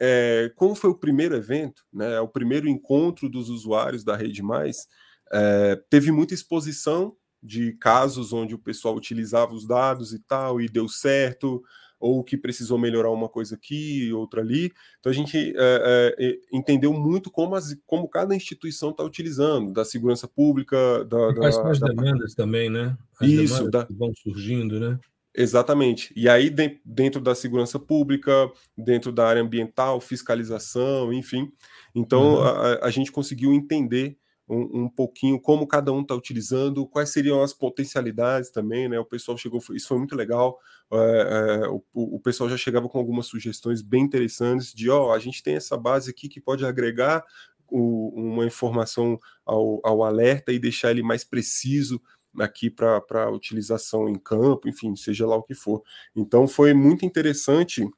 é, 0.03 0.51
como 0.55 0.73
foi 0.73 0.89
o 0.89 0.97
primeiro 0.97 1.35
evento, 1.35 1.85
né, 1.93 2.19
o 2.19 2.27
primeiro 2.27 2.67
encontro 2.67 3.29
dos 3.29 3.49
usuários 3.49 4.03
da 4.03 4.15
Rede 4.15 4.41
Mais, 4.41 4.87
é, 5.31 5.75
teve 5.91 6.11
muita 6.11 6.33
exposição 6.33 7.15
de 7.41 7.73
casos 7.73 8.31
onde 8.33 8.53
o 8.53 8.59
pessoal 8.59 8.95
utilizava 8.95 9.53
os 9.53 9.65
dados 9.65 10.13
e 10.13 10.19
tal, 10.19 10.61
e 10.61 10.67
deu 10.67 10.87
certo, 10.87 11.63
ou 12.01 12.23
que 12.23 12.35
precisou 12.35 12.77
melhorar 12.77 13.11
uma 13.11 13.29
coisa 13.29 13.55
aqui, 13.55 14.11
outra 14.11 14.41
ali. 14.41 14.71
Então 14.99 15.11
a 15.11 15.15
gente 15.15 15.53
é, 15.55 16.15
é, 16.19 16.39
entendeu 16.51 16.91
muito 16.91 17.29
como, 17.29 17.55
as, 17.55 17.75
como 17.85 18.09
cada 18.09 18.35
instituição 18.35 18.89
está 18.89 19.03
utilizando, 19.03 19.71
da 19.71 19.85
segurança 19.85 20.27
pública, 20.27 21.05
da. 21.05 21.33
quais 21.35 21.55
são 21.55 21.67
as 21.67 21.79
da... 21.79 21.87
demandas 21.87 22.33
também, 22.33 22.69
né? 22.69 22.97
As 23.19 23.27
Isso, 23.27 23.69
da... 23.69 23.85
que 23.85 23.93
vão 23.93 24.11
surgindo, 24.15 24.79
né? 24.79 24.99
Exatamente. 25.33 26.11
E 26.15 26.27
aí, 26.27 26.53
dentro 26.83 27.21
da 27.21 27.33
segurança 27.33 27.79
pública, 27.79 28.51
dentro 28.77 29.13
da 29.13 29.25
área 29.25 29.41
ambiental, 29.41 30.01
fiscalização, 30.01 31.13
enfim. 31.13 31.49
Então, 31.95 32.35
uhum. 32.35 32.43
a, 32.43 32.79
a, 32.85 32.89
gente 32.89 33.11
conseguiu 33.11 33.53
entender 33.53 34.17
um, 34.51 34.83
um 34.83 34.89
pouquinho 34.89 35.39
como 35.39 35.65
cada 35.65 35.93
um 35.93 36.01
está 36.01 36.13
utilizando, 36.13 36.85
quais 36.85 37.09
seriam 37.09 37.41
as 37.41 37.53
potencialidades 37.53 38.51
também, 38.51 38.89
né? 38.89 38.99
O 38.99 39.05
pessoal 39.05 39.37
chegou, 39.37 39.61
isso 39.71 39.87
foi 39.87 39.97
muito 39.97 40.13
legal. 40.13 40.59
É, 40.91 40.97
é, 40.97 41.67
o, 41.69 41.81
o, 41.93 42.19
pessoal 42.19 42.49
já 42.49 42.57
chegava 42.57 42.89
com 42.89 42.97
algumas 42.97 43.27
sugestões 43.27 43.81
bem 43.81 44.03
interessantes 44.03 44.73
de, 44.73 44.89
ó, 44.89 45.07
oh, 45.07 45.11
a 45.13 45.19
gente 45.19 45.41
tem 45.41 45.55
essa 45.55 45.77
base 45.77 46.11
aqui 46.11 46.27
que 46.27 46.41
pode 46.41 46.65
agregar 46.65 47.23
o, 47.65 48.09
uma 48.13 48.45
informação 48.45 49.17
ao, 49.45 49.79
ao 49.85 50.03
alerta 50.03 50.51
e 50.51 50.59
deixar 50.59 50.91
ele 50.91 51.01
mais 51.01 51.23
preciso 51.23 52.01
aqui 52.37 52.69
para 52.69 53.31
utilização 53.31 54.09
em 54.09 54.15
campo, 54.15 54.67
enfim, 54.67 54.93
seja 54.97 55.25
lá 55.25 55.37
o 55.37 55.43
que 55.43 55.55
for. 55.55 55.81
Então 56.13 56.45
foi 56.45 56.73
muito 56.73 57.05
interessante 57.05 57.89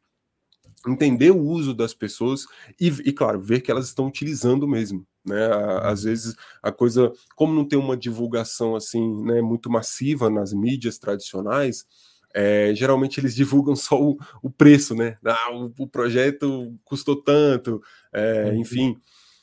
entender 0.87 1.31
o 1.31 1.41
uso 1.41 1.73
das 1.73 1.95
pessoas 1.95 2.45
e, 2.79 2.87
e 2.87 3.11
claro, 3.11 3.39
ver 3.39 3.61
que 3.61 3.71
elas 3.71 3.87
estão 3.87 4.05
utilizando 4.05 4.67
mesmo. 4.67 5.07
Né? 5.25 5.39
Às 5.81 6.03
vezes 6.03 6.35
a 6.61 6.71
coisa, 6.71 7.11
como 7.35 7.53
não 7.53 7.65
tem 7.65 7.79
uma 7.79 7.95
divulgação 7.95 8.75
assim, 8.75 9.23
né, 9.23 9.41
muito 9.41 9.69
massiva 9.69 10.29
nas 10.29 10.53
mídias 10.53 10.97
tradicionais, 10.97 11.85
é, 12.33 12.73
geralmente 12.75 13.19
eles 13.19 13.35
divulgam 13.35 13.75
só 13.75 14.01
o, 14.01 14.17
o 14.41 14.49
preço, 14.49 14.95
né? 14.95 15.17
Ah, 15.23 15.51
o, 15.53 15.71
o, 15.77 15.87
projeto 15.87 16.75
custou 16.83 17.21
tanto, 17.21 17.81
é, 18.11 18.45
uhum. 18.45 18.61
enfim. 18.61 18.97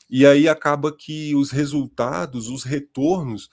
E 0.09 0.25
aí 0.25 0.49
acaba 0.49 0.95
que 0.95 1.33
os 1.35 1.51
resultados, 1.51 2.49
os 2.49 2.63
retornos, 2.63 3.49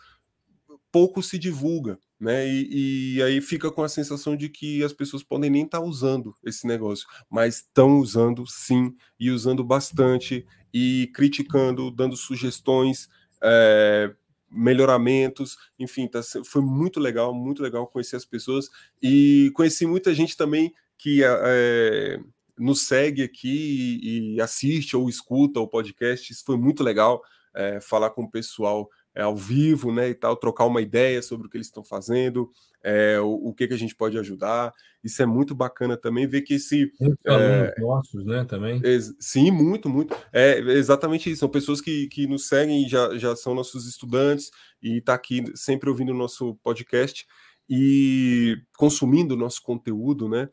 pouco 0.91 1.23
se 1.23 1.39
divulga. 1.39 1.99
Né? 2.21 2.47
E, 2.49 3.17
e, 3.17 3.23
aí 3.23 3.41
fica 3.41 3.71
com 3.71 3.83
a 3.83 3.89
sensação 3.89 4.37
de 4.37 4.49
que 4.49 4.83
as 4.83 4.93
pessoas 4.93 5.23
podem 5.23 5.51
nem 5.51 5.65
estar 5.65 5.79
tá 5.79 5.85
usando 5.85 6.35
esse 6.45 6.67
negócio, 6.67 7.07
mas 7.31 7.57
estão 7.57 7.99
usando 7.99 8.45
sim, 8.47 8.95
e 9.19 9.31
usando 9.31 9.63
bastante, 9.63 10.45
e 10.73 11.11
criticando, 11.15 11.91
dando 11.91 12.17
sugestões, 12.17 13.09
é, 13.43 14.13
melhoramentos, 14.51 15.57
enfim, 15.79 16.09
tá, 16.09 16.21
foi 16.45 16.63
muito 16.63 16.99
legal, 16.99 17.35
muito 17.35 17.63
legal 17.63 17.87
conhecer 17.87 18.17
as 18.17 18.25
pessoas 18.25 18.69
e 19.03 19.51
conheci 19.55 19.87
muita 19.87 20.15
gente 20.15 20.37
também 20.37 20.73
que 20.97 21.23
é, 21.23 22.19
nos 22.59 22.87
segue 22.87 23.23
aqui 23.23 24.01
e, 24.03 24.35
e, 24.35 24.41
assiste 24.41 24.97
ou 24.97 25.09
escuta 25.09 25.61
o 25.61 25.69
podcast, 25.69 26.33
isso 26.33 26.45
foi 26.45 26.57
muito 26.57 26.83
legal, 26.83 27.23
é, 27.55 27.81
falar 27.81 28.11
com 28.11 28.25
o 28.25 28.31
pessoal 28.31 28.89
é, 29.19 29.23
ao 29.23 29.35
vivo, 29.35 29.93
né, 29.93 30.09
e 30.09 30.15
tal, 30.15 30.37
trocar 30.37 30.65
uma 30.65 30.81
ideia 30.81 31.21
sobre 31.21 31.49
o 31.49 31.51
que 31.51 31.57
eles 31.57 31.67
estão 31.67 31.83
fazendo, 31.83 32.49
é, 32.85 33.19
o, 33.19 33.49
o, 33.49 33.53
que, 33.53 33.67
que 33.67 33.75
a 33.75 33.79
gente 33.79 33.97
pode 33.97 34.17
ajudar. 34.17 34.73
Isso 35.03 35.21
é 35.21 35.27
muito 35.27 35.57
bacana 35.57 35.97
também 35.97 36.25
ver 36.29 36.43
que 36.43 36.55
esse. 36.55 36.93
Muitos 37.01 37.25
é, 37.27 37.75
nossos, 37.81 38.25
né, 38.25 38.45
também. 38.45 38.81
sim, 39.19 39.51
muito, 39.51 39.89
muito. 39.89 40.15
É 40.33 40.61
exatamente 40.61 41.29
isso. 41.29 41.41
São 41.41 41.49
pessoas 41.49 41.81
que, 41.81 42.07
que 42.07 42.29
nos 42.29 42.47
seguem, 42.47 42.89
já, 42.89 43.19
já 43.19 43.35
são 43.35 43.57
nossos 43.57 43.89
estudantes 43.89 44.53
e 44.81 44.99
está 44.99 45.15
aqui 45.15 45.43
sempre 45.57 45.91
ouvindo 45.91 46.13
o 46.13 46.17
nosso 46.17 46.55
podcast 46.63 47.27
e 47.69 48.57
consumindo 48.77 49.35
o 49.35 49.39
nosso 49.39 49.61
conteúdo, 49.65 50.29
né? 50.29 50.49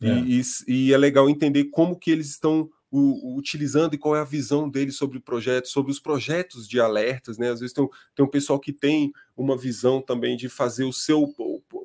É. 0.00 0.14
E, 0.20 0.40
e, 0.40 0.42
e 0.66 0.92
é 0.94 0.96
legal 0.96 1.28
entender 1.28 1.64
como 1.66 1.98
que 1.98 2.10
eles 2.10 2.30
estão 2.30 2.70
o, 2.90 3.32
o, 3.32 3.36
utilizando 3.36 3.94
e 3.94 3.98
qual 3.98 4.16
é 4.16 4.20
a 4.20 4.24
visão 4.24 4.68
dele 4.68 4.90
sobre 4.90 5.18
o 5.18 5.20
projeto, 5.20 5.68
sobre 5.68 5.92
os 5.92 6.00
projetos 6.00 6.66
de 6.66 6.80
alertas, 6.80 7.38
né? 7.38 7.50
Às 7.50 7.60
vezes 7.60 7.74
tem, 7.74 7.88
tem 8.14 8.24
um 8.24 8.30
pessoal 8.30 8.58
que 8.58 8.72
tem 8.72 9.12
uma 9.36 9.56
visão 9.56 10.00
também 10.00 10.36
de 10.36 10.48
fazer 10.48 10.84
o 10.84 10.92
seu 10.92 11.32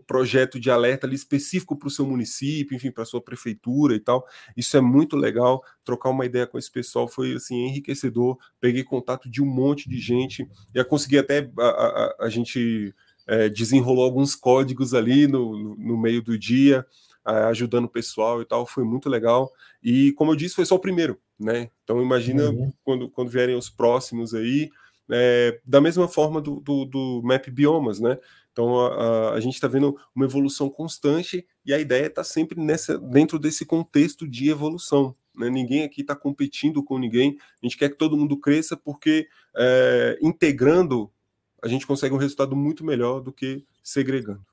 projeto 0.08 0.60
de 0.60 0.72
alerta 0.72 1.06
ali 1.06 1.16
específico 1.16 1.78
para 1.78 1.88
o 1.88 1.92
seu 1.92 2.06
município, 2.06 2.76
enfim, 2.76 2.92
para 2.92 3.04
a 3.04 3.06
sua 3.06 3.22
prefeitura 3.22 3.96
e 3.96 4.00
tal. 4.00 4.26
Isso 4.56 4.76
é 4.78 4.82
muito 4.82 5.16
legal. 5.16 5.64
Trocar 5.84 6.10
uma 6.10 6.26
ideia 6.26 6.48
com 6.48 6.58
esse 6.58 6.72
pessoal 6.72 7.08
foi 7.08 7.34
assim 7.34 7.68
enriquecedor. 7.68 8.38
Peguei 8.60 8.84
contato 8.84 9.30
de 9.30 9.42
um 9.42 9.46
monte 9.46 9.90
de 9.90 10.00
gente 10.00 10.48
e 10.74 10.84
consegui 10.84 11.18
até 11.18 11.50
a, 11.60 11.68
a, 11.68 12.16
a 12.22 12.30
gente 12.30 12.94
é, 13.28 13.50
desenrolou 13.50 14.04
alguns 14.04 14.36
códigos 14.36 14.94
ali 14.94 15.28
no, 15.28 15.76
no 15.76 15.98
meio 15.98 16.22
do 16.22 16.38
dia 16.38 16.86
ajudando 17.26 17.86
o 17.86 17.90
pessoal 17.90 18.42
e 18.42 18.46
tal, 18.46 18.66
foi 18.66 18.84
muito 18.84 19.10
legal. 19.10 19.52
E 19.82 20.12
como 20.14 20.32
eu 20.32 20.36
disse, 20.36 20.56
foi 20.56 20.66
só 20.66 20.76
o 20.76 20.80
primeiro, 20.80 21.20
né? 21.40 21.70
Então 21.84 22.02
imagina 22.02 22.50
uhum. 22.50 22.74
quando, 22.84 23.10
quando 23.10 23.30
vierem 23.30 23.56
os 23.56 23.70
próximos 23.70 24.34
aí, 24.34 24.70
é, 25.10 25.60
da 25.66 25.82
mesma 25.82 26.08
forma 26.08 26.42
do, 26.42 26.60
do, 26.60 26.86
do, 26.86 27.22
Map 27.24 27.48
Biomas, 27.50 28.00
né? 28.00 28.18
Então 28.52 28.80
a, 28.80 29.34
a 29.34 29.40
gente 29.40 29.56
está 29.56 29.68
vendo 29.68 29.98
uma 30.16 30.26
evolução 30.26 30.70
constante 30.70 31.46
e 31.66 31.74
a 31.74 31.80
ideia 31.80 32.08
está 32.08 32.24
sempre 32.24 32.60
nessa, 32.60 32.98
dentro 32.98 33.40
desse 33.40 33.66
contexto 33.66 34.28
de 34.28 34.50
evolução. 34.50 35.16
Né? 35.36 35.50
Ninguém 35.50 35.84
aqui 35.84 36.02
está 36.02 36.16
competindo 36.16 36.84
com 36.84 37.00
ninguém. 37.00 37.38
A 37.62 37.66
gente 37.66 37.78
quer 37.78 37.90
que 37.90 37.98
todo 37.98 38.18
mundo 38.18 38.38
cresça 38.38 38.78
porque 38.78 39.28
é, 39.56 40.18
integrando 40.22 41.12
a 41.64 41.68
gente 41.68 41.88
consegue 41.88 42.14
um 42.14 42.18
resultado 42.18 42.56
muito 42.56 42.84
melhor 42.84 43.22
do 43.22 43.32
que 43.32 43.66
segregando. 43.82 44.46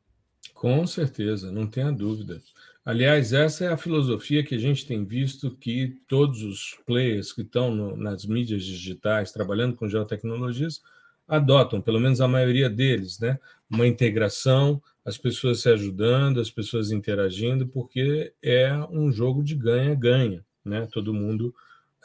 Com 0.55 0.86
certeza, 0.86 1.51
não 1.51 1.66
tenha 1.66 1.91
dúvida. 1.91 2.41
Aliás, 2.84 3.32
essa 3.32 3.64
é 3.64 3.68
a 3.68 3.76
filosofia 3.76 4.43
que 4.43 4.55
a 4.55 4.59
gente 4.59 4.86
tem 4.86 5.05
visto 5.05 5.51
que 5.57 5.99
todos 6.09 6.43
os 6.43 6.78
players 6.86 7.32
que 7.32 7.43
estão 7.43 7.74
no, 7.74 7.97
nas 7.97 8.24
mídias 8.24 8.64
digitais 8.64 9.32
trabalhando 9.32 9.76
com 9.76 9.88
geotecnologias 9.88 10.82
adotam, 11.28 11.80
pelo 11.80 12.01
menos 12.01 12.20
a 12.20 12.26
maioria 12.26 12.68
deles, 12.68 13.18
né? 13.20 13.38
Uma 13.70 13.86
integração, 13.86 14.82
as 15.05 15.16
pessoas 15.16 15.61
se 15.61 15.68
ajudando, 15.68 16.41
as 16.41 16.51
pessoas 16.51 16.91
interagindo, 16.91 17.68
porque 17.68 18.32
é 18.43 18.74
um 18.91 19.12
jogo 19.12 19.43
de 19.43 19.55
ganha-ganha, 19.55 20.45
né? 20.64 20.88
Todo 20.91 21.14
mundo 21.14 21.55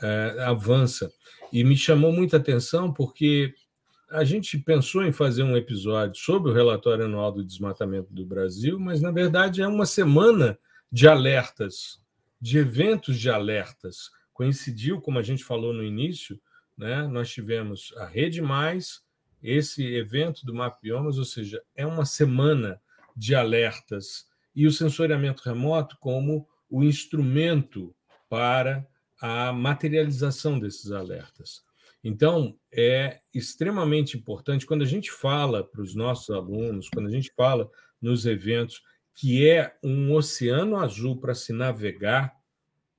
é, 0.02 0.44
avança. 0.46 1.12
E 1.52 1.64
me 1.64 1.76
chamou 1.76 2.12
muita 2.12 2.38
atenção 2.38 2.94
porque 2.94 3.54
a 4.10 4.24
gente 4.24 4.58
pensou 4.58 5.03
em 5.03 5.12
fazer 5.12 5.43
um 5.43 5.58
episódio 5.58 6.20
sobre 6.22 6.51
o 6.51 6.53
relatório 6.53 7.06
anual 7.06 7.32
do 7.32 7.43
desmatamento 7.43 8.14
do 8.14 8.26
Brasil, 8.26 8.80
mas 8.80 9.01
na 9.01 9.12
verdade 9.12 9.62
é 9.62 9.68
uma 9.68 9.86
semana 9.86 10.58
de 10.91 11.08
alertas, 11.08 11.99
de 12.39 12.58
eventos 12.58 13.20
de 13.20 13.30
alertas. 13.30 14.10
Coincidiu, 14.34 15.01
como 15.01 15.18
a 15.18 15.24
gente 15.24 15.43
falou 15.43 15.74
no 15.74 15.84
início, 15.84 16.39
né? 16.78 17.08
Nós 17.08 17.30
tivemos 17.32 17.93
a 17.97 18.06
Rede 18.06 18.41
Mais, 18.41 19.01
esse 19.41 19.84
evento 19.95 20.45
do 20.45 20.53
Mapiomas, 20.53 21.18
ou 21.18 21.26
seja, 21.26 21.62
é 21.76 21.86
uma 21.86 22.06
semana 22.06 22.80
de 23.16 23.34
alertas 23.34 24.28
e 24.56 24.68
o 24.68 24.72
sensoriamento 24.72 25.43
remoto 25.43 25.97
como 25.99 26.47
o 26.70 26.84
instrumento 26.84 27.95
para 28.30 28.86
a 29.22 29.51
materialização 29.51 30.60
desses 30.60 30.91
alertas. 30.91 31.64
Então, 32.08 32.56
é 32.72 33.20
extremamente 33.34 34.16
importante 34.16 34.68
quando 34.68 34.84
a 34.84 34.88
gente 34.88 35.12
fala 35.12 35.64
para 35.64 35.82
os 35.82 35.95
nossos 35.95 36.30
alunos, 36.30 36.88
quando 36.88 37.08
a 37.08 37.12
gente 37.12 37.34
fala 37.36 37.68
nos 37.99 38.28
eventos, 38.28 38.84
que 39.16 39.49
é 39.49 39.76
um 39.84 40.14
oceano 40.14 40.78
azul 40.78 41.20
para 41.20 41.34
se 41.34 41.51
navegar, 41.51 42.32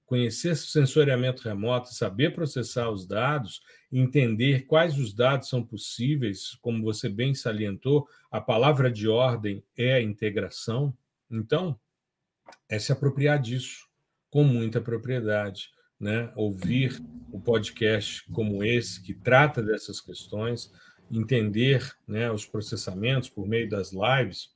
conhecer 0.06 0.56
sensoriamento 0.56 1.42
remoto, 1.42 1.94
saber 1.94 2.34
processar 2.34 2.90
os 2.90 3.06
dados, 3.06 3.60
entender 3.92 4.66
quais 4.66 4.98
os 4.98 5.14
dados 5.14 5.48
são 5.48 5.64
possíveis, 5.64 6.56
como 6.60 6.82
você 6.82 7.08
bem 7.08 7.32
salientou, 7.32 8.08
a 8.28 8.40
palavra 8.40 8.90
de 8.90 9.06
ordem 9.06 9.62
é 9.76 9.94
a 9.94 10.02
integração. 10.02 10.92
Então, 11.30 11.78
é 12.68 12.76
se 12.76 12.90
apropriar 12.90 13.40
disso 13.40 13.86
com 14.30 14.42
muita 14.42 14.80
propriedade 14.80 15.70
né, 15.98 16.30
ouvir 16.36 17.02
o 17.32 17.40
podcast 17.40 18.24
como 18.32 18.62
esse, 18.62 19.02
que 19.02 19.14
trata 19.14 19.62
dessas 19.62 20.00
questões, 20.00 20.72
entender 21.10 21.94
né, 22.06 22.30
os 22.30 22.44
processamentos 22.46 23.28
por 23.28 23.46
meio 23.46 23.68
das 23.68 23.92
lives, 23.92 24.50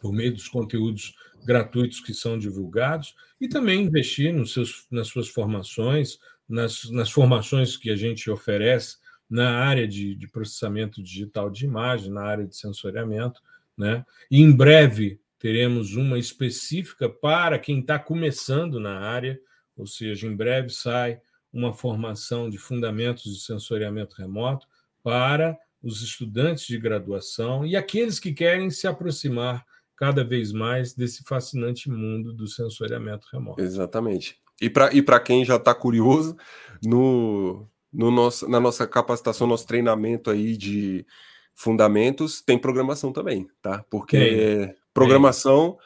por 0.00 0.12
meio 0.12 0.32
dos 0.32 0.48
conteúdos 0.48 1.14
gratuitos 1.44 2.00
que 2.00 2.14
são 2.14 2.38
divulgados, 2.38 3.14
e 3.40 3.48
também 3.48 3.82
investir 3.82 4.32
nos 4.32 4.52
seus, 4.52 4.86
nas 4.90 5.08
suas 5.08 5.28
formações, 5.28 6.18
nas, 6.48 6.90
nas 6.90 7.10
formações 7.10 7.76
que 7.76 7.90
a 7.90 7.96
gente 7.96 8.30
oferece 8.30 8.98
na 9.28 9.58
área 9.58 9.86
de, 9.86 10.14
de 10.14 10.26
processamento 10.26 11.02
digital 11.02 11.48
de 11.48 11.64
imagem, 11.64 12.10
na 12.10 12.22
área 12.22 12.46
de 12.46 12.56
sensoriamento. 12.56 13.40
Né? 13.76 14.04
E 14.30 14.40
em 14.40 14.50
breve 14.50 15.20
teremos 15.38 15.94
uma 15.94 16.18
específica 16.18 17.08
para 17.08 17.58
quem 17.58 17.80
está 17.80 17.98
começando 17.98 18.80
na 18.80 18.98
área, 18.98 19.40
ou 19.80 19.86
seja, 19.86 20.26
em 20.26 20.36
breve 20.36 20.68
sai 20.68 21.20
uma 21.52 21.72
formação 21.72 22.48
de 22.48 22.58
fundamentos 22.58 23.24
de 23.24 23.40
sensoriamento 23.40 24.14
remoto 24.16 24.66
para 25.02 25.58
os 25.82 26.02
estudantes 26.02 26.66
de 26.66 26.78
graduação 26.78 27.64
e 27.64 27.74
aqueles 27.74 28.20
que 28.20 28.32
querem 28.32 28.70
se 28.70 28.86
aproximar 28.86 29.64
cada 29.96 30.22
vez 30.22 30.52
mais 30.52 30.94
desse 30.94 31.24
fascinante 31.24 31.90
mundo 31.90 32.32
do 32.32 32.46
sensoriamento 32.46 33.26
remoto. 33.32 33.60
Exatamente. 33.60 34.38
E 34.60 34.68
para 34.68 34.94
e 34.94 35.02
quem 35.20 35.44
já 35.44 35.56
está 35.56 35.74
curioso, 35.74 36.36
no, 36.84 37.66
no 37.90 38.10
nosso, 38.10 38.48
na 38.48 38.60
nossa 38.60 38.86
capacitação, 38.86 39.46
nosso 39.46 39.66
treinamento 39.66 40.30
aí 40.30 40.56
de 40.56 41.06
fundamentos, 41.54 42.42
tem 42.42 42.58
programação 42.58 43.12
também, 43.12 43.48
tá? 43.62 43.84
Porque 43.90 44.18
tem. 44.18 44.74
programação 44.92 45.78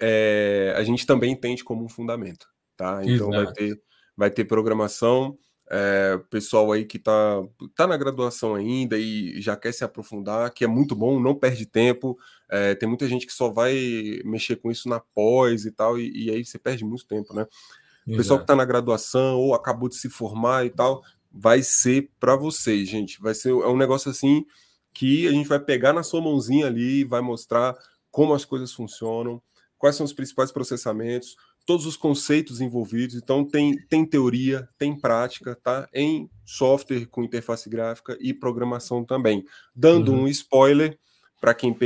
é, 0.00 0.72
a 0.76 0.82
gente 0.84 1.04
também 1.04 1.32
entende 1.32 1.64
como 1.64 1.84
um 1.84 1.88
fundamento 1.88 2.52
tá? 2.76 3.00
Então 3.04 3.30
vai 3.30 3.52
ter, 3.52 3.80
vai 4.16 4.30
ter 4.30 4.44
programação. 4.44 5.36
É, 5.74 6.20
pessoal 6.28 6.70
aí 6.70 6.84
que 6.84 6.98
tá, 6.98 7.42
tá 7.74 7.86
na 7.86 7.96
graduação 7.96 8.54
ainda 8.54 8.98
e 8.98 9.40
já 9.40 9.56
quer 9.56 9.72
se 9.72 9.82
aprofundar, 9.82 10.52
que 10.52 10.64
é 10.64 10.66
muito 10.66 10.94
bom, 10.94 11.18
não 11.18 11.34
perde 11.34 11.64
tempo. 11.64 12.18
É, 12.50 12.74
tem 12.74 12.86
muita 12.86 13.08
gente 13.08 13.26
que 13.26 13.32
só 13.32 13.48
vai 13.48 14.20
mexer 14.24 14.56
com 14.56 14.70
isso 14.70 14.88
na 14.88 15.00
pós 15.00 15.64
e 15.64 15.72
tal, 15.72 15.98
e, 15.98 16.26
e 16.26 16.30
aí 16.30 16.44
você 16.44 16.58
perde 16.58 16.84
muito 16.84 17.06
tempo, 17.06 17.32
né? 17.32 17.46
O 18.06 18.16
pessoal 18.16 18.38
que 18.38 18.44
está 18.44 18.56
na 18.56 18.64
graduação 18.64 19.38
ou 19.38 19.54
acabou 19.54 19.88
de 19.88 19.94
se 19.94 20.10
formar 20.10 20.66
e 20.66 20.70
tal, 20.70 21.02
vai 21.30 21.62
ser 21.62 22.10
para 22.18 22.36
vocês, 22.36 22.88
gente. 22.88 23.20
Vai 23.20 23.34
ser 23.34 23.50
é 23.50 23.68
um 23.68 23.76
negócio 23.76 24.10
assim 24.10 24.44
que 24.92 25.26
a 25.26 25.30
gente 25.30 25.48
vai 25.48 25.58
pegar 25.58 25.92
na 25.92 26.02
sua 26.02 26.20
mãozinha 26.20 26.66
ali 26.66 27.00
e 27.00 27.04
vai 27.04 27.20
mostrar 27.20 27.74
como 28.10 28.34
as 28.34 28.44
coisas 28.44 28.72
funcionam, 28.72 29.40
quais 29.78 29.96
são 29.96 30.04
os 30.04 30.12
principais 30.12 30.52
processamentos, 30.52 31.34
todos 31.64 31.86
os 31.86 31.96
conceitos 31.96 32.60
envolvidos. 32.60 33.16
Então 33.16 33.44
tem, 33.44 33.76
tem 33.88 34.04
teoria, 34.04 34.68
tem 34.78 34.98
prática, 34.98 35.56
tá? 35.62 35.88
Em 35.92 36.28
software 36.44 37.06
com 37.06 37.22
interface 37.22 37.68
gráfica 37.68 38.16
e 38.20 38.34
programação 38.34 39.04
também. 39.04 39.44
Dando 39.74 40.12
uhum. 40.12 40.22
um 40.22 40.28
spoiler 40.28 40.98
para 41.40 41.54
quem, 41.54 41.76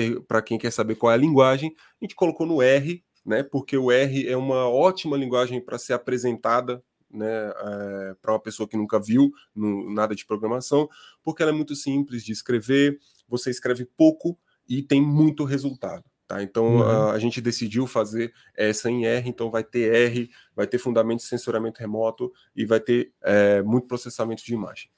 quem 0.44 0.58
quer 0.58 0.70
saber 0.70 0.96
qual 0.96 1.10
é 1.10 1.14
a 1.14 1.18
linguagem, 1.18 1.74
a 2.00 2.04
gente 2.04 2.14
colocou 2.14 2.46
no 2.46 2.60
R, 2.60 3.02
né? 3.24 3.42
Porque 3.42 3.76
o 3.76 3.90
R 3.90 4.28
é 4.28 4.36
uma 4.36 4.68
ótima 4.68 5.16
linguagem 5.16 5.60
para 5.60 5.78
ser 5.78 5.94
apresentada 5.94 6.82
né, 7.10 7.52
é, 7.56 8.14
para 8.20 8.32
uma 8.32 8.40
pessoa 8.40 8.68
que 8.68 8.76
nunca 8.76 9.00
viu 9.00 9.32
no, 9.54 9.92
nada 9.94 10.14
de 10.14 10.26
programação, 10.26 10.88
porque 11.22 11.42
ela 11.42 11.52
é 11.52 11.54
muito 11.54 11.74
simples 11.74 12.22
de 12.22 12.32
escrever, 12.32 12.98
você 13.28 13.50
escreve 13.50 13.86
pouco 13.96 14.38
e 14.68 14.82
tem 14.82 15.00
muito 15.00 15.44
resultado. 15.44 16.04
Tá? 16.26 16.42
Então 16.42 16.78
uhum. 16.78 16.82
a, 16.82 17.12
a, 17.12 17.18
gente 17.20 17.40
decidiu 17.40 17.86
fazer 17.86 18.32
essa 18.56 18.90
em 18.90 19.06
R, 19.06 19.28
então 19.28 19.48
vai 19.48 19.62
ter 19.62 19.94
R, 19.94 20.28
vai 20.56 20.66
ter 20.66 20.78
fundamento 20.78 21.20
de 21.20 21.26
sensoramento 21.26 21.78
remoto 21.78 22.32
e 22.54 22.66
vai 22.66 22.80
ter 22.80 23.12
é, 23.22 23.62
muito 23.62 23.86
processamento 23.86 24.44
de 24.44 24.52
imagem. 24.52 24.90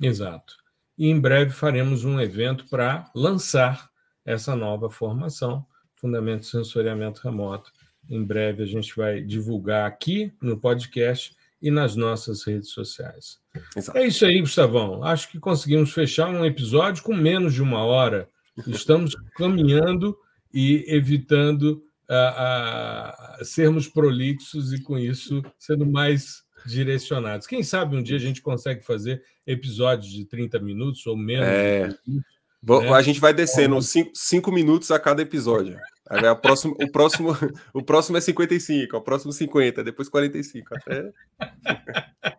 Exato. 0.00 0.56
E 0.96 1.08
em 1.08 1.18
breve 1.18 1.50
faremos 1.50 2.04
um 2.04 2.20
evento 2.20 2.66
para 2.68 3.10
lançar 3.14 3.90
essa 4.24 4.54
nova 4.54 4.88
formação, 4.88 5.66
Fundamento 5.96 6.42
de 6.42 6.46
Sensoriamento 6.46 7.20
Remoto. 7.22 7.72
Em 8.08 8.22
breve 8.24 8.62
a 8.62 8.66
gente 8.66 8.94
vai 8.94 9.20
divulgar 9.20 9.88
aqui 9.88 10.32
no 10.40 10.56
podcast 10.56 11.36
e 11.60 11.70
nas 11.70 11.96
nossas 11.96 12.44
redes 12.44 12.70
sociais. 12.70 13.38
Exato. 13.76 13.98
É 13.98 14.06
isso 14.06 14.24
aí, 14.24 14.40
Gustavão. 14.40 15.02
Acho 15.02 15.28
que 15.30 15.38
conseguimos 15.40 15.92
fechar 15.92 16.28
um 16.28 16.44
episódio 16.44 17.02
com 17.02 17.14
menos 17.14 17.54
de 17.54 17.62
uma 17.62 17.84
hora. 17.84 18.28
Estamos 18.66 19.14
caminhando 19.36 20.16
e 20.52 20.84
evitando 20.88 21.82
uh, 22.08 23.40
uh, 23.40 23.44
sermos 23.44 23.88
prolixos 23.88 24.72
e, 24.72 24.82
com 24.82 24.98
isso, 24.98 25.42
sendo 25.58 25.86
mais 25.86 26.42
direcionados. 26.66 27.46
Quem 27.46 27.62
sabe 27.62 27.96
um 27.96 28.02
dia 28.02 28.16
a 28.16 28.20
gente 28.20 28.42
consegue 28.42 28.84
fazer 28.84 29.22
episódios 29.46 30.12
de 30.12 30.24
30 30.24 30.58
minutos 30.60 31.06
ou 31.06 31.16
menos. 31.16 31.46
É. 31.46 31.88
né? 31.88 32.92
A 32.94 33.02
gente 33.02 33.20
vai 33.20 33.32
descendo 33.32 33.78
5 33.80 34.52
minutos 34.52 34.90
a 34.90 34.98
cada 34.98 35.22
episódio. 35.22 35.78
A 36.10 36.34
próximo, 36.34 36.76
o, 36.80 36.90
próximo, 36.90 37.30
o 37.72 37.82
próximo 37.82 38.18
é 38.18 38.20
55, 38.20 38.96
o 38.96 39.00
próximo 39.00 39.32
50, 39.32 39.84
depois 39.84 40.08
45. 40.08 40.74
Até... 40.74 41.10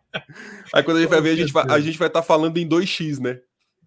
Aí 0.73 0.83
quando 0.83 0.97
a 0.97 1.01
gente 1.01 1.09
vai 1.09 1.21
ver, 1.21 1.31
a 1.31 1.35
gente 1.35 1.53
vai, 1.53 1.65
a 1.69 1.79
gente 1.79 1.97
vai 1.97 2.09
estar 2.09 2.21
tá 2.21 2.25
falando 2.25 2.57
em 2.57 2.67
2x, 2.67 3.19
né? 3.19 3.39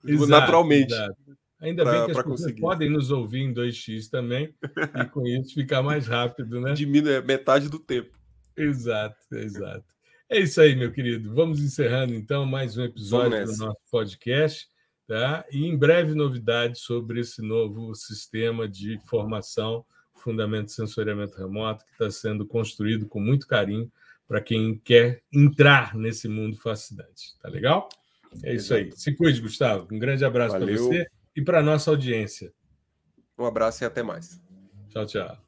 Exato, 0.07 0.31
Naturalmente. 0.31 0.93
Exato. 0.93 1.16
Ainda 1.65 1.83
pra, 1.83 1.93
bem 1.93 2.05
que 2.05 2.11
as 2.11 2.17
pessoas 2.19 2.41
conseguir. 2.41 2.61
podem 2.61 2.91
nos 2.91 3.11
ouvir 3.11 3.41
em 3.41 3.55
2x 3.55 4.11
também, 4.11 4.55
e 5.01 5.05
com 5.07 5.25
isso 5.27 5.55
ficar 5.55 5.83
mais 5.83 6.07
rápido, 6.07 6.61
né? 6.61 6.75
Diminui 6.75 7.23
metade 7.23 7.71
do 7.71 7.79
tempo. 7.79 8.19
Exato, 8.55 9.17
exato. 9.33 9.87
É 10.29 10.41
isso 10.41 10.61
aí, 10.61 10.77
meu 10.77 10.93
querido. 10.93 11.35
Vamos 11.35 11.61
encerrando 11.61 12.12
então 12.12 12.45
mais 12.45 12.77
um 12.77 12.85
episódio 12.85 13.47
do 13.47 13.57
nosso 13.57 13.81
podcast. 13.91 14.69
Tá? 15.07 15.45
E 15.51 15.67
em 15.67 15.77
breve 15.77 16.15
novidades 16.15 16.83
sobre 16.83 17.21
esse 17.21 17.41
novo 17.41 17.95
sistema 17.95 18.69
de 18.69 18.99
formação, 19.07 19.85
fundamento 20.17 20.67
de 20.67 20.73
sensoriamento 20.73 21.39
remoto, 21.39 21.85
que 21.87 21.93
está 21.93 22.11
sendo 22.11 22.47
construído 22.47 23.07
com 23.07 23.21
muito 23.21 23.47
carinho 23.47 23.91
para 24.29 24.41
quem 24.41 24.79
quer 24.79 25.23
entrar 25.33 25.95
nesse 25.95 26.29
mundo 26.29 26.59
fascinante. 26.59 27.39
Tá 27.41 27.49
legal? 27.49 27.89
É 28.43 28.55
isso 28.55 28.75
aí. 28.75 28.91
Se 28.93 29.15
cuide, 29.15 29.41
Gustavo. 29.41 29.89
Um 29.91 29.99
grande 29.99 30.25
abraço 30.25 30.57
para 30.57 30.67
você 30.67 31.07
e 31.37 31.43
para 31.43 31.62
nossa 31.62 31.91
audiência. 31.91 32.53
Um 33.39 33.45
abraço 33.45 33.82
e 33.82 33.87
até 33.87 34.03
mais. 34.03 34.41
Tchau, 34.89 35.07
tchau. 35.07 35.45